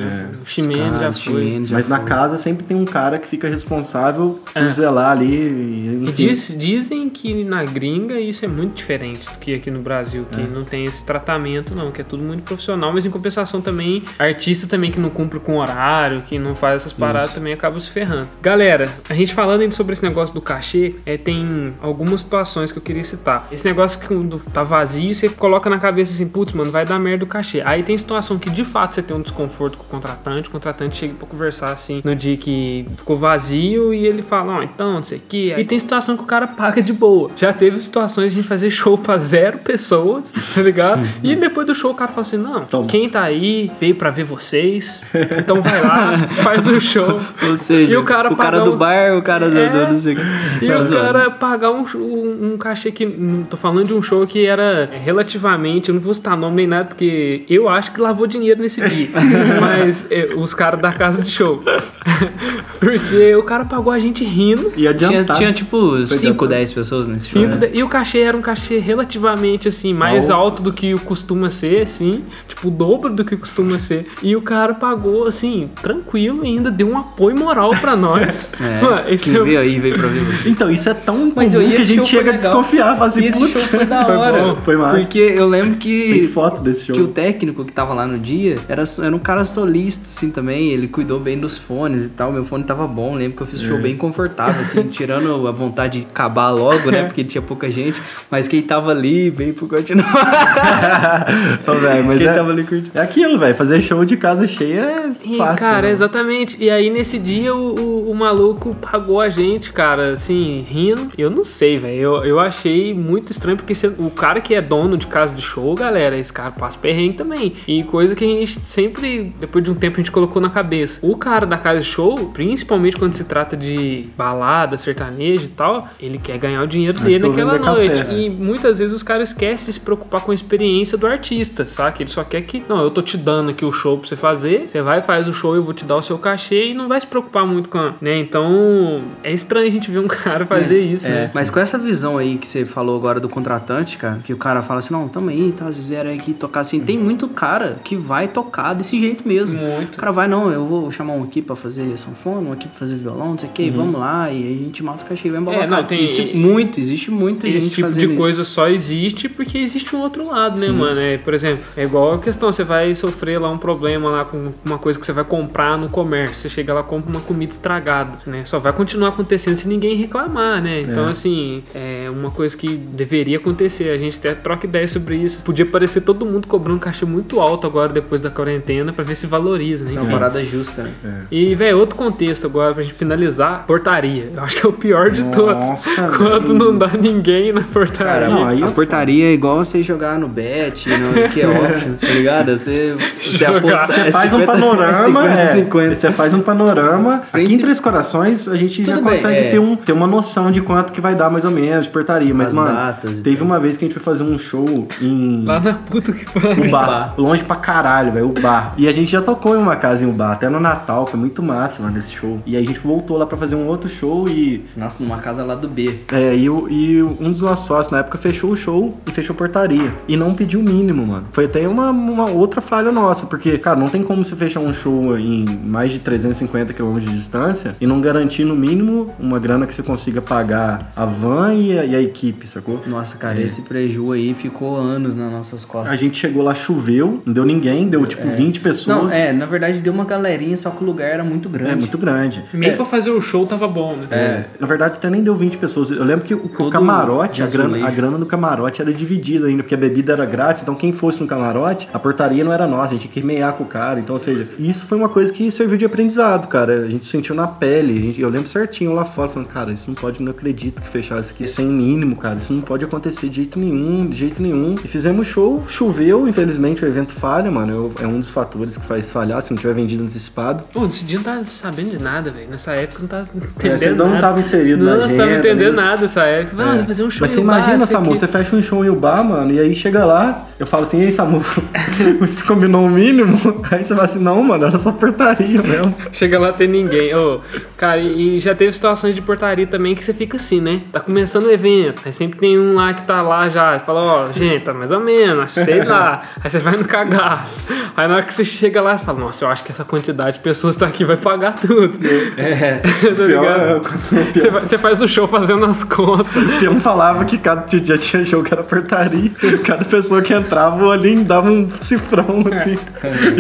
O 0.42 0.46
Ximene 0.46 0.98
já 0.98 1.12
foi. 1.12 1.64
Mas 1.70 1.88
na 1.88 2.00
casa 2.00 2.36
sempre 2.38 2.64
tem 2.64 2.76
um 2.76 2.84
cara 2.84 3.18
que 3.18 3.28
fica 3.28 3.48
responsável 3.48 4.40
por 4.52 4.60
É. 4.60 4.70
zelar 4.70 5.12
ali. 5.12 5.26
E, 5.26 6.00
E 6.00 6.04
enfim. 6.04 6.12
Diz- 6.54 6.76
dizem 6.76 7.08
que 7.08 7.42
na 7.42 7.64
gringa 7.64 8.20
isso 8.20 8.44
é 8.44 8.48
muito 8.48 8.74
diferente 8.76 9.24
do 9.24 9.38
que 9.38 9.54
aqui 9.54 9.70
no 9.70 9.80
Brasil, 9.80 10.26
que 10.30 10.40
É. 10.40 10.46
não 10.46 10.62
tem 10.64 10.84
esse 10.84 11.04
tratamento, 11.04 11.74
não, 11.74 11.90
que 11.90 12.00
é 12.00 12.04
tudo 12.04 12.22
muito 12.22 12.42
profissional, 12.42 12.92
mas 12.92 13.04
em 13.06 13.10
compensação 13.10 13.60
também, 13.60 14.02
artista 14.18 14.66
também 14.66 14.90
que 14.90 15.00
não 15.00 15.08
cumpre 15.10 15.40
com 15.40 15.56
horário, 15.58 16.22
que 16.22 16.38
não 16.38 16.54
faz 16.54 16.76
essas 16.82 16.92
paradas 16.92 17.32
também 17.32 17.52
acaba 17.52 17.80
se 17.80 17.88
ferrando. 17.88 18.28
Galera, 18.42 18.90
a 19.08 19.14
gente 19.14 19.32
falando 19.34 19.62
ainda 19.62 19.74
sobre 19.74 19.94
esse 19.94 20.02
negócio 20.02 20.34
do 20.34 20.40
cachê, 20.40 20.94
é, 21.06 21.16
tem 21.16 21.72
algumas 21.80 22.20
situações 22.20 22.70
que 22.70 22.78
eu 22.78 22.82
queria 22.82 23.02
citar. 23.04 23.48
Esse 23.50 23.64
negócio 23.66 23.98
que 23.98 24.06
quando 24.06 24.38
tá 24.52 24.62
vazio, 24.62 25.14
você 25.14 25.28
coloca 25.30 25.70
na 25.70 25.78
cabeça 25.78 26.12
assim, 26.12 26.28
putz, 26.28 26.52
mano, 26.52 26.70
vai 26.70 26.84
dar 26.84 26.98
merda 26.98 27.24
o 27.24 27.26
cachê. 27.26 27.62
Aí 27.64 27.82
tem 27.82 27.96
situação 27.96 28.38
que 28.38 28.50
de 28.50 28.64
fato 28.64 28.94
você 28.94 29.02
tem 29.02 29.16
um 29.16 29.22
desconforto 29.22 29.78
com 29.78 29.84
o 29.84 29.86
contratante, 29.86 30.48
o 30.48 30.52
contratante 30.52 30.96
chega 30.96 31.14
pra 31.14 31.26
conversar 31.26 31.70
assim 31.70 32.02
no 32.04 32.14
dia 32.14 32.36
que 32.36 32.86
ficou 32.98 33.16
vazio 33.16 33.94
e 33.94 34.04
ele 34.06 34.20
fala, 34.22 34.58
ó, 34.58 34.62
então, 34.62 34.92
não 34.94 35.02
sei 35.02 35.18
o 35.18 35.22
que. 35.26 35.52
E 35.56 35.64
tem 35.64 35.78
situação 35.78 36.16
que 36.16 36.22
o 36.22 36.26
cara 36.26 36.35
paga 36.44 36.82
de 36.82 36.92
boa. 36.92 37.30
Já 37.36 37.52
teve 37.52 37.78
situações 37.80 38.32
de 38.32 38.38
a 38.38 38.40
gente 38.42 38.48
fazer 38.48 38.68
show 38.72 38.98
pra 38.98 39.16
zero 39.16 39.58
pessoas, 39.58 40.32
tá 40.54 40.60
ligado? 40.60 41.06
E 41.22 41.36
depois 41.36 41.64
do 41.68 41.74
show 41.74 41.92
o 41.92 41.94
cara 41.94 42.10
fala 42.10 42.22
assim, 42.22 42.36
não, 42.36 42.64
Toma. 42.64 42.86
quem 42.88 43.08
tá 43.08 43.22
aí 43.22 43.70
veio 43.78 43.94
pra 43.94 44.10
ver 44.10 44.24
vocês, 44.24 45.00
então 45.38 45.62
vai 45.62 45.80
lá, 45.80 46.26
faz 46.42 46.66
o 46.66 46.80
show. 46.80 47.20
Ou 47.48 47.56
seja, 47.56 47.94
E 47.94 47.96
o 47.96 48.02
cara 48.02 48.34
pagar 48.34 48.58
do 48.60 48.72
um- 48.72 48.76
bar, 48.76 49.16
o 49.16 49.22
cara 49.22 49.48
do, 49.48 49.56
É. 49.56 49.68
do, 49.68 49.92
não 49.92 49.98
sei 49.98 50.14
o 50.14 50.16
quê. 50.16 50.22
E 50.62 50.66
Não, 50.68 50.82
o 50.82 50.88
cara 50.90 51.30
pagar 51.30 51.70
um, 51.70 51.84
um, 51.94 52.52
um 52.54 52.58
cachê 52.58 52.90
que. 52.90 53.06
hum, 53.06 53.44
Tô 53.48 53.56
falando 53.56 53.86
de 53.86 53.94
um 53.94 54.02
show 54.02 54.26
que 54.26 54.44
era 54.44 54.90
relativamente. 55.04 55.90
Eu 55.90 55.94
não 55.94 56.02
vou 56.02 56.12
citar 56.14 56.36
nome 56.36 56.56
nem 56.56 56.66
nada, 56.66 56.86
porque 56.86 57.44
eu 57.48 57.68
acho 57.68 57.92
que 57.92 58.00
lavou 58.00 58.26
dinheiro 58.26 58.60
nesse 58.60 58.80
dia. 58.88 59.08
Mas 59.60 60.06
é, 60.10 60.30
os 60.34 60.52
caras 60.52 60.80
da 60.80 60.92
casa 60.92 61.22
de 61.22 61.30
show. 61.30 61.62
porque 62.80 63.34
o 63.36 63.42
cara 63.42 63.64
pagou 63.64 63.92
a 63.92 63.98
gente 63.98 64.24
rindo. 64.24 64.68
E 64.70 64.72
Tinha, 64.80 64.90
adiantar. 64.90 65.36
tinha 65.36 65.52
tipo 65.52 65.96
5, 66.32 66.44
adiantado. 66.44 66.48
10 66.48 66.72
pessoas 66.72 67.06
nesse 67.06 67.28
show. 67.28 67.42
Cinco 67.42 67.54
né? 67.56 67.66
de- 67.68 67.76
E 67.78 67.82
o 67.82 67.88
cachê 67.88 68.20
era 68.20 68.36
um 68.36 68.42
cachê 68.42 68.78
relativamente 68.78 69.68
assim, 69.68 69.92
mais 69.94 70.30
Alto. 70.30 70.42
alto 70.42 70.62
do 70.62 70.72
que 70.72 70.94
o 70.94 70.98
costuma 70.98 71.50
ser, 71.50 71.82
assim, 71.82 72.22
tipo, 72.48 72.68
o 72.68 72.70
dobro 72.70 73.12
do 73.14 73.24
que 73.24 73.36
costuma 73.36 73.78
ser. 73.78 74.06
E 74.22 74.34
o 74.36 74.42
cara 74.42 74.74
pagou, 74.74 75.26
assim, 75.26 75.70
tranquilo 75.82 76.44
e 76.44 76.48
ainda 76.48 76.70
deu 76.70 76.88
um 76.88 76.98
apoio 76.98 77.36
moral 77.36 77.70
pra 77.80 77.94
nós. 77.96 78.50
É, 78.60 78.80
Mano, 78.82 79.00
esse 79.08 79.24
quem 79.30 79.36
é- 79.40 79.44
veio 79.44 79.60
aí 79.60 79.78
veio 79.78 79.96
pra 79.98 80.08
ver 80.08 80.24
você. 80.24 80.48
Então, 80.48 80.70
isso 80.70 80.88
é 80.88 80.94
tão 80.94 81.32
Mas 81.34 81.54
comum 81.54 81.68
que 81.70 81.76
a 81.76 81.82
gente 81.82 81.96
show 81.96 82.04
foi 82.06 82.18
chega 82.18 82.30
a 82.32 82.36
desconfiar, 82.36 83.02
assim, 83.02 83.30
putz, 83.30 83.38
show 83.52 83.62
foi 83.62 83.84
da 83.86 84.04
foi 84.04 84.16
hora. 84.16 84.42
bom, 84.42 84.56
foi 84.64 84.76
massa. 84.76 84.98
Porque 84.98 85.18
eu 85.18 85.48
lembro 85.48 85.70
Tem 85.70 85.78
que, 85.78 86.28
foto 86.32 86.62
desse 86.62 86.86
show. 86.86 86.96
que 86.96 87.02
o 87.02 87.08
técnico 87.08 87.64
que 87.64 87.72
tava 87.72 87.92
lá 87.94 88.06
no 88.06 88.18
dia 88.18 88.56
era, 88.68 88.82
era 89.02 89.14
um 89.14 89.18
cara 89.18 89.44
solista, 89.44 90.04
assim, 90.08 90.30
também. 90.30 90.70
Ele 90.70 90.88
cuidou 90.88 91.20
bem 91.20 91.38
dos 91.38 91.58
fones 91.58 92.06
e 92.06 92.08
tal. 92.10 92.32
Meu 92.32 92.44
fone 92.44 92.64
tava 92.64 92.86
bom. 92.86 93.14
Lembro 93.14 93.36
que 93.36 93.42
eu 93.42 93.46
fiz 93.46 93.62
É. 93.62 93.66
show 93.66 93.78
bem 93.78 93.96
confortável, 93.96 94.60
assim, 94.60 94.82
tirando 94.84 95.46
a 95.46 95.50
vontade 95.50 96.00
de 96.00 96.06
acabar 96.16 96.50
logo, 96.50 96.90
né? 96.90 97.04
Porque 97.04 97.22
tinha 97.22 97.42
pouca 97.42 97.70
gente. 97.70 98.00
Mas 98.30 98.48
quem 98.48 98.62
tava 98.62 98.90
ali 98.90 99.28
veio 99.28 99.52
pro 99.52 99.68
continuar. 99.68 100.06
Ô, 101.66 101.72
velho, 101.74 102.04
mas 102.04 102.18
quem 102.18 102.26
é, 102.26 102.32
tava 102.32 102.50
ali 102.50 102.64
curtindo. 102.64 102.90
é 102.94 103.00
aquilo, 103.00 103.38
velho. 103.38 103.54
Fazer 103.54 103.80
show 103.82 104.04
de 104.04 104.16
casa 104.16 104.46
cheia 104.46 104.80
é 104.80 105.12
E, 105.24 105.36
fácil. 105.36 105.58
cara, 105.66 105.82
né? 105.86 105.90
exatamente. 105.92 106.56
E 106.62 106.70
aí, 106.70 106.88
nesse 106.90 107.18
dia, 107.18 107.54
o, 107.54 107.78
o, 107.78 108.10
o 108.10 108.14
maluco 108.14 108.74
pagou 108.74 109.20
a 109.20 109.28
gente, 109.28 109.72
cara, 109.72 110.12
assim, 110.12 110.64
rindo. 110.68 111.10
Eu 111.18 111.30
não 111.30 111.44
sei, 111.44 111.78
velho. 111.78 111.96
Eu, 112.00 112.24
eu 112.24 112.40
achei 112.40 112.94
muito 112.94 113.30
estranho, 113.30 113.56
porque 113.56 113.74
se- 113.74 113.86
o 113.98 114.10
cara 114.10 114.40
que 114.40 114.54
é 114.54 114.62
dono 114.62 114.96
de 114.96 115.06
casa 115.06 115.34
de 115.34 115.42
show, 115.42 115.74
galera, 115.74 116.16
esse 116.16 116.32
cara 116.32 116.50
passa 116.50 116.78
perrengue 116.78 117.14
também. 117.16 117.54
E 117.68 117.82
coisa 117.84 118.14
que 118.14 118.24
a 118.24 118.28
gente 118.28 118.58
sempre, 118.64 119.34
depois 119.38 119.64
de 119.64 119.70
um 119.70 119.74
tempo, 119.74 119.96
a 119.96 119.98
gente 120.00 120.10
colocou 120.10 120.40
na 120.40 120.48
cabeça. 120.50 121.00
O 121.02 121.16
cara 121.16 121.44
da 121.46 121.58
casa 121.58 121.80
de 121.80 121.86
show, 121.86 122.30
principalmente 122.32 122.96
quando 122.96 123.12
se 123.12 123.24
trata 123.24 123.56
de 123.56 124.06
balada, 124.16 124.76
sertanejo 124.76 125.44
e 125.44 125.48
tal, 125.48 125.88
ele 126.06 126.18
quer 126.18 126.38
ganhar 126.38 126.62
o 126.62 126.66
dinheiro 126.66 126.98
dele 127.00 127.28
naquela 127.28 127.52
vender 127.52 127.64
café, 127.64 127.86
noite. 127.86 128.04
né? 128.04 128.18
E 128.20 128.30
muitas 128.30 128.78
vezes 128.78 128.94
os 128.94 129.02
caras 129.02 129.28
esquecem 129.30 129.66
de 129.66 129.72
se 129.72 129.80
preocupar 129.80 130.20
com 130.22 130.30
a 130.32 130.34
experiência 130.34 130.96
do 130.96 131.06
artista, 131.06 131.66
saca? 131.66 132.02
Ele 132.02 132.10
só 132.10 132.24
quer 132.24 132.42
que, 132.42 132.62
não, 132.68 132.82
eu 132.82 132.90
tô 132.90 133.02
te 133.02 133.16
dando 133.16 133.50
aqui 133.50 133.64
o 133.64 133.72
show 133.72 133.98
pra 133.98 134.08
você 134.08 134.16
fazer, 134.16 134.66
você 134.68 134.80
vai, 134.82 135.02
faz 135.02 135.28
o 135.28 135.32
show, 135.32 135.54
eu 135.54 135.62
vou 135.62 135.74
te 135.74 135.84
dar 135.84 135.96
o 135.96 136.02
seu 136.02 136.18
cachê 136.18 136.70
e 136.70 136.74
não 136.74 136.88
vai 136.88 137.00
se 137.00 137.06
preocupar 137.06 137.46
muito 137.46 137.68
com, 137.68 137.78
a- 137.78 137.94
né? 138.00 138.18
Então, 138.18 139.02
é 139.22 139.32
estranho 139.32 139.66
a 139.66 139.70
gente 139.70 139.90
ver 139.90 139.98
um 139.98 140.06
cara 140.08 140.46
fazer 140.46 140.82
Mas, 140.82 140.92
isso, 141.02 141.06
é, 141.08 141.10
né? 141.10 141.30
Mas 141.34 141.50
com 141.50 141.60
essa 141.60 141.78
visão 141.78 142.18
aí 142.18 142.36
que 142.36 142.46
você 142.46 142.64
falou 142.64 142.96
agora 142.96 143.18
do 143.20 143.28
contratante, 143.28 143.96
cara, 143.96 144.20
que 144.24 144.32
o 144.32 144.36
cara 144.36 144.62
fala 144.62 144.78
assim, 144.78 144.92
não, 144.92 145.08
tamo 145.08 145.30
aí, 145.30 145.52
tá, 145.56 145.66
vocês 145.66 145.86
vieram 145.86 146.12
aqui 146.12 146.32
tocar 146.32 146.60
assim. 146.60 146.80
Tem 146.80 146.98
muito 146.98 147.28
cara 147.28 147.78
que 147.84 147.96
vai 147.96 148.28
tocar 148.28 148.74
desse 148.74 148.98
jeito 149.00 149.26
mesmo. 149.26 149.58
Muito. 149.60 149.94
O 149.94 149.98
cara 149.98 150.12
vai, 150.12 150.28
não, 150.28 150.50
eu 150.50 150.64
vou 150.66 150.90
chamar 150.90 151.14
um 151.14 151.22
aqui 151.24 151.42
pra 151.42 151.56
fazer 151.56 151.96
sanfona, 151.98 152.48
um 152.48 152.52
aqui 152.52 152.68
pra 152.68 152.78
fazer 152.78 152.96
violão, 152.96 153.30
não 153.30 153.38
sei 153.38 153.48
o 153.48 153.52
que, 153.52 153.70
vamos 153.70 153.98
lá, 154.00 154.30
e 154.30 154.36
aí 154.36 154.54
a 154.60 154.64
gente 154.64 154.82
mata 154.82 155.02
o 155.04 155.06
cachê 155.06 155.28
e 155.28 155.30
vai 155.30 155.40
embora. 155.40 155.56
Uhum. 155.58 155.62
É, 155.64 155.66
não, 155.66 155.76
Cara, 155.76 155.88
tem- 155.96 156.04
Isso, 156.04 156.36
muito, 156.36 156.80
existe 156.80 157.10
muita 157.10 157.46
Esse 157.46 157.58
gente 157.60 157.70
tipo 157.74 157.76
de 157.88 157.94
fazendo 157.94 158.10
isso. 158.12 158.20
coisa 158.20 158.44
só 158.44 158.68
existe 158.68 159.28
porque 159.28 159.58
existe 159.58 159.94
um 159.94 160.00
outro 160.00 160.26
lado, 160.28 160.58
né, 160.60 160.66
Sim. 160.66 160.72
mano? 160.72 161.00
É, 161.00 161.18
por 161.18 161.34
exemplo, 161.34 161.64
é 161.76 161.84
igual 161.84 162.14
a 162.14 162.18
questão, 162.18 162.50
você 162.52 162.64
vai 162.64 162.94
sofrer 162.94 163.38
lá 163.40 163.50
um 163.50 163.58
problema 163.58 164.10
lá 164.10 164.24
com 164.24 164.52
uma 164.64 164.78
coisa 164.78 164.98
que 164.98 165.04
você 165.06 165.12
vai 165.12 165.24
comprar 165.24 165.76
no 165.78 165.88
comércio. 165.88 166.36
Você 166.36 166.48
chega 166.50 166.72
lá 166.74 166.80
e 166.80 166.84
compra 166.84 167.10
uma 167.10 167.20
comida 167.20 167.52
estragada, 167.52 168.18
né? 168.26 168.42
Só 168.44 168.58
vai 168.58 168.72
continuar 168.72 169.08
acontecendo 169.10 169.56
se 169.56 169.68
ninguém 169.68 169.94
reclamar, 169.96 170.62
né? 170.62 170.80
Então, 170.80 171.04
assim, 171.04 171.62
é 171.74 172.08
uma 172.10 172.30
coisa 172.30 172.56
que 172.56 172.68
deveria 172.68 173.36
acontecer. 173.38 173.90
A 173.90 173.98
gente 173.98 174.18
até 174.18 174.34
troca 174.34 174.66
ideia 174.66 174.86
sobre 174.88 175.16
isso. 175.16 175.42
Podia 175.42 175.66
parecer 175.66 176.00
todo 176.02 176.24
mundo 176.26 176.46
cobrando 176.46 176.76
um 176.76 176.80
cachê 176.80 177.04
muito 177.04 177.40
alto 177.40 177.66
agora 177.66 177.92
depois 177.92 178.20
da 178.20 178.30
quarentena 178.30 178.92
pra 178.92 179.04
ver 179.04 179.14
se 179.16 179.26
valoriza, 179.26 179.84
né? 179.84 179.90
Isso 179.90 179.98
é 179.98 180.00
uma 180.02 180.06
Enfim. 180.08 180.18
parada 180.18 180.44
justa, 180.44 180.82
né? 180.82 181.26
E, 181.30 181.54
velho, 181.54 181.78
outro 181.78 181.96
contexto 181.96 182.46
agora 182.46 182.74
pra 182.74 182.82
gente 182.82 182.94
finalizar, 182.94 183.64
portaria. 183.66 184.30
Eu 184.34 184.42
acho 184.42 184.56
que 184.56 184.66
é 184.66 184.68
o 184.68 184.72
pior 184.72 185.10
de 185.10 185.22
todos. 185.24 185.84
Nossa, 185.86 186.16
Quando 186.18 186.46
velho. 186.48 186.58
não 186.58 186.78
dá 186.78 186.88
ninguém 187.00 187.52
na 187.52 187.60
portaria. 187.62 188.06
Cara, 188.06 188.28
não, 188.28 188.46
aí 188.46 188.62
A 188.62 188.68
portaria 188.68 189.26
é 189.26 189.32
igual 189.32 189.56
você 189.56 189.82
jogar 189.82 190.18
no 190.18 190.28
bet, 190.28 190.88
no 190.88 191.12
que 191.30 191.40
é 191.40 191.46
options, 191.48 192.00
tá 192.00 192.06
ligado? 192.08 192.56
Você, 192.56 192.94
você, 193.22 193.44
aposta- 193.44 193.86
Você 193.94 194.00
é 194.00 194.10
faz 194.10 194.32
um 194.32 194.40
50, 194.40 194.52
panorama, 194.52 195.04
50, 195.06 195.28
é, 195.40 195.46
50. 195.46 195.94
você 195.94 196.10
faz 196.12 196.34
um 196.34 196.40
panorama. 196.40 197.22
Aqui 197.32 197.54
em 197.54 197.58
Três 197.58 197.80
Corações 197.80 198.48
a 198.48 198.56
gente 198.56 198.84
já 198.84 198.94
Tudo 198.94 199.04
bem, 199.04 199.14
consegue 199.14 199.38
é. 199.38 199.50
ter, 199.50 199.58
um, 199.58 199.76
ter 199.76 199.92
uma 199.92 200.06
noção 200.06 200.50
de 200.50 200.60
quanto 200.60 200.92
que 200.92 201.00
vai 201.00 201.14
dar 201.14 201.30
mais 201.30 201.44
ou 201.44 201.50
menos 201.50 201.86
de 201.86 201.90
portaria. 201.90 202.34
Mas, 202.34 202.48
As 202.48 202.54
mano, 202.54 202.74
datas 202.74 203.20
teve 203.22 203.42
uma 203.42 203.58
vez 203.58 203.76
que 203.76 203.84
a 203.84 203.88
gente 203.88 203.94
foi 203.98 204.02
fazer 204.02 204.22
um 204.22 204.38
show 204.38 204.88
em 205.00 205.44
Lá 205.44 205.60
na 205.60 205.74
puta 205.74 206.12
que 206.12 206.24
pariu. 206.24 206.64
Ubá. 206.66 207.12
Longe 207.16 207.44
pra 207.44 207.56
caralho, 207.56 208.12
velho, 208.12 208.28
Ubá. 208.28 208.72
E 208.76 208.88
a 208.88 208.92
gente 208.92 209.10
já 209.12 209.22
tocou 209.22 209.54
em 209.54 209.58
uma 209.58 209.76
casa 209.76 210.04
em 210.04 210.08
Ubá, 210.10 210.32
até 210.32 210.48
no 210.48 210.58
Natal, 210.60 211.06
foi 211.06 211.18
muito 211.18 211.42
massa, 211.42 211.82
mano, 211.82 211.98
esse 211.98 212.12
show. 212.12 212.40
E 212.46 212.56
aí 212.56 212.64
a 212.64 212.66
gente 212.66 212.80
voltou 212.80 213.16
lá 213.16 213.26
pra 213.26 213.36
fazer 213.36 213.54
um 213.54 213.66
outro 213.66 213.88
show 213.88 214.28
e 214.28 214.64
Nossa, 214.76 215.02
numa 215.02 215.18
casa 215.18 215.44
lá 215.44 215.54
do 215.54 215.68
B. 215.76 215.94
É, 216.12 216.34
e, 216.34 216.48
o- 216.48 216.68
e 216.70 217.02
um 217.02 217.30
dos 217.30 217.42
nossos 217.42 217.66
sócios 217.66 217.92
na 217.92 217.98
época 217.98 218.16
fechou 218.18 218.50
o 218.50 218.56
show 218.56 218.96
e 219.06 219.10
fechou 219.10 219.36
portaria. 219.36 219.92
E 220.08 220.16
não 220.16 220.34
pediu 220.34 220.60
o 220.60 220.62
mínimo, 220.62 221.06
mano. 221.06 221.26
Foi 221.32 221.44
até 221.44 221.68
uma, 221.68 221.90
uma 221.90 222.30
outra 222.30 222.60
falha 222.62 222.90
nossa, 222.90 223.26
porque, 223.26 223.58
cara, 223.58 223.78
não 223.78 223.88
tem 223.88 224.02
como 224.02 224.24
você 224.24 224.34
fechar 224.34 224.60
um 224.60 224.72
show 224.72 225.16
em 225.18 225.44
mais 225.64 225.92
de 225.92 225.98
350 225.98 226.72
km 226.72 226.98
de 226.98 227.06
distância 227.12 227.76
e 227.80 227.86
não 227.86 228.00
garantir 228.00 228.44
no 228.44 228.56
mínimo 228.56 229.12
uma 229.20 229.38
grana 229.38 229.66
que 229.66 229.74
você 229.74 229.82
consiga 229.82 230.22
pagar 230.22 230.90
a 230.96 231.04
van 231.04 231.52
e 231.54 231.78
a, 231.78 231.84
e 231.84 231.94
a 231.94 232.00
equipe, 232.00 232.46
sacou? 232.46 232.80
Nossa, 232.86 233.16
cara, 233.18 233.40
esse 233.40 233.62
preju 233.62 234.12
aí 234.12 234.32
ficou 234.34 234.76
anos 234.76 235.14
nas 235.14 235.30
nossas 235.30 235.64
costas. 235.64 235.92
A 235.92 235.96
gente 235.96 236.16
chegou 236.18 236.42
lá, 236.42 236.54
choveu, 236.54 237.22
não 237.26 237.32
deu 237.34 237.44
ninguém, 237.44 237.88
deu 237.88 238.06
tipo 238.06 238.26
20 238.28 238.60
pessoas. 238.60 238.86
Não, 238.86 239.10
é, 239.10 239.32
na 239.32 239.44
verdade 239.46 239.80
deu 239.82 239.92
uma 239.92 240.04
galerinha, 240.04 240.56
só 240.56 240.70
que 240.70 240.82
o 240.82 240.86
lugar 240.86 241.08
era 241.08 241.24
muito 241.24 241.48
grande. 241.48 241.72
É 241.72 241.76
muito 241.76 241.98
grande. 241.98 242.42
Meio 242.52 242.72
É, 242.72 242.76
pra 242.76 242.84
fazer 242.84 243.10
o 243.10 243.20
show 243.20 243.44
tava 243.46 243.68
bom, 243.68 243.94
né? 243.96 244.06
É, 244.10 244.44
na 244.58 244.66
verdade 244.66 244.94
até 244.94 245.10
nem 245.10 245.22
deu 245.22 245.34
20 245.36 245.52
pessoas. 245.58 245.65
Eu 245.96 246.04
lembro 246.04 246.24
que 246.24 246.34
o, 246.34 246.38
Todo 246.48 246.70
camarote, 246.70 247.42
a 247.42 247.46
grana, 247.46 247.86
a 247.86 247.90
grana 247.90 248.18
do 248.18 248.26
camarote 248.26 248.80
era 248.80 248.92
dividida 248.92 249.46
ainda, 249.46 249.62
porque 249.62 249.74
a 249.74 249.78
bebida 249.78 250.12
era 250.12 250.24
grátis, 250.24 250.62
então 250.62 250.74
quem 250.74 250.92
fosse 250.92 251.20
no 251.20 251.26
camarote, 251.26 251.88
a 251.92 251.98
portaria 251.98 252.44
não 252.44 252.52
era 252.52 252.66
nossa, 252.66 252.86
a 252.86 252.88
gente 252.94 253.02
tinha 253.02 253.12
que 253.14 253.22
meiar 253.22 253.52
com 253.54 253.64
o 253.64 253.66
cara. 253.66 254.00
Então, 254.00 254.14
ou 254.14 254.18
seja, 254.20 254.42
isso 254.58 254.86
foi 254.86 254.96
uma 254.98 255.08
coisa 255.08 255.32
que 255.32 255.50
serviu 255.50 255.76
de 255.78 255.84
aprendizado, 255.84 256.46
cara. 256.48 256.84
A 256.84 256.88
gente 256.90 257.06
sentiu 257.06 257.34
na 257.34 257.46
pele. 257.46 258.14
eu 258.18 258.28
lembro 258.28 258.48
certinho 258.48 258.92
lá 258.94 259.04
fora, 259.04 259.28
falando, 259.30 259.48
cara, 259.48 259.72
isso 259.72 259.84
não 259.88 259.94
pode, 259.94 260.22
não 260.22 260.30
acredito 260.30 260.80
que 260.82 260.88
fechar 260.88 261.20
isso 261.20 261.32
aqui 261.32 261.48
sem 261.48 261.66
mínimo, 261.66 262.16
cara. 262.16 262.36
Isso 262.38 262.52
não 262.52 262.60
pode 262.62 262.84
acontecer 262.84 263.28
de 263.28 263.36
jeito 263.36 263.58
nenhum, 263.58 264.06
de 264.06 264.16
jeito 264.16 264.40
nenhum. 264.42 264.74
E 264.84 264.88
fizemos 264.88 265.26
show, 265.26 265.62
choveu, 265.68 266.28
infelizmente 266.28 266.84
o 266.84 266.88
evento 266.88 267.12
falha, 267.12 267.50
mano. 267.50 267.72
Eu- 267.72 267.92
é 268.02 268.06
um 268.06 268.18
dos 268.18 268.30
fatores 268.30 268.76
que 268.76 268.84
faz 268.86 269.10
falhar, 269.10 269.40
se 269.42 269.52
não 269.52 269.58
tiver 269.58 269.74
vendido 269.74 270.04
antecipado. 270.04 270.64
Pô, 270.72 270.84
esse 270.86 271.04
dia 271.04 271.16
não 271.18 271.24
tá 271.24 271.42
sabendo 271.44 271.90
de 271.90 272.02
nada, 272.02 272.30
velho. 272.30 272.48
Nessa 272.50 272.72
época 272.72 273.00
não 273.02 273.08
tá 273.08 273.18
É, 273.18 273.22
entendendo 273.46 273.78
você 273.78 273.90
não 273.90 274.04
nada. 274.06 274.14
estava 274.16 274.40
inserido 274.40 274.84
Não, 274.84 274.92
na 274.92 274.96
não 274.98 275.04
agenda. 275.04 275.22
tava 275.24 275.36
entender 275.50 275.70
nisso. 275.70 275.82
nada 275.82 276.04
essa 276.04 276.22
época. 276.22 276.56
Vai 276.56 276.84
fazer 276.84 277.02
um 277.04 277.10
show 277.10 277.20
Mas 277.22 277.30
você 277.32 277.40
imagina, 277.40 277.86
sei 277.86 277.96
Samu, 277.96 278.12
que- 278.12 278.18
você 278.18 278.26
fecha 278.26 278.56
um 278.56 278.62
show 278.62 278.84
em 278.84 278.88
Ubar, 278.90 279.24
mano, 279.24 279.52
e 279.52 279.60
aí 279.60 279.74
chega 279.74 280.04
lá, 280.04 280.44
eu 280.58 280.66
falo 280.66 280.84
assim, 280.84 281.02
ei, 281.02 281.12
Samu, 281.12 281.42
você 282.20 282.44
combinou 282.44 282.84
o 282.86 282.90
mínimo? 282.90 283.36
Aí 283.70 283.84
você 283.84 283.94
fala 283.94 284.04
assim, 284.06 284.18
não, 284.18 284.42
mano, 284.42 284.66
era 284.66 284.78
só 284.78 284.92
portaria 284.92 285.60
mesmo. 285.62 285.94
Chega 286.12 286.38
lá 286.38 286.52
tem 286.52 286.68
ninguém. 286.68 287.14
Ô, 287.14 287.40
cara, 287.76 287.98
e 288.00 288.38
já 288.40 288.54
teve 288.54 288.72
situações 288.72 289.14
de 289.14 289.20
portaria 289.22 289.66
também 289.66 289.94
que 289.94 290.04
você 290.04 290.14
fica 290.14 290.36
assim, 290.36 290.60
né? 290.60 290.82
Tá 290.92 291.00
começando 291.00 291.46
o 291.46 291.50
evento, 291.50 292.02
aí 292.06 292.12
sempre 292.12 292.38
tem 292.38 292.58
um 292.58 292.74
lá 292.74 292.94
que 292.94 293.02
tá 293.02 293.20
lá 293.22 293.48
já, 293.48 293.78
fala, 293.80 294.00
ó, 294.00 294.32
gente, 294.32 294.64
tá 294.64 294.72
mais 294.72 294.92
ou 294.92 295.00
menos, 295.00 295.52
sei 295.52 295.82
lá. 295.84 296.22
Aí 296.42 296.50
você 296.50 296.58
vai 296.58 296.76
no 296.76 296.84
cagaço. 296.84 297.64
Aí 297.96 298.06
na 298.08 298.14
hora 298.16 298.22
que 298.22 298.32
você 298.32 298.44
chega 298.44 298.80
lá, 298.80 298.96
você 298.96 299.04
fala, 299.04 299.18
nossa, 299.18 299.44
eu 299.44 299.48
acho 299.48 299.64
que 299.64 299.72
essa 299.72 299.84
quantidade 299.84 300.36
de 300.38 300.42
pessoas 300.42 300.76
tá 300.76 300.86
aqui 300.86 301.04
vai 301.04 301.16
pagar 301.16 301.56
tudo. 301.56 301.98
É. 302.36 302.76
tá 302.78 303.14
Pior, 303.14 303.26
ligado? 303.26 303.88
é, 304.12 304.38
Você, 304.40 304.50
vai- 304.50 304.64
você 304.64 304.78
faz 304.78 305.00
o 305.02 305.08
show 305.08 305.26
fazendo 305.38 305.64
as 305.66 305.84
contas. 305.84 306.26
o 306.36 306.58
Pião 306.58 306.80
falava 306.80 307.24
que 307.24 307.38
cada 307.38 307.66
dia 307.78 307.98
tinha 307.98 308.24
show 308.24 308.42
que 308.42 308.52
era 308.52 308.62
portaria, 308.62 309.30
cada 309.64 309.84
pessoa 309.84 310.22
que 310.22 310.32
entrava, 310.32 310.82
o 310.82 310.88
olhinho 310.88 311.24
dava 311.24 311.50
um 311.50 311.68
cifrão, 311.80 312.44
assim, 312.50 312.78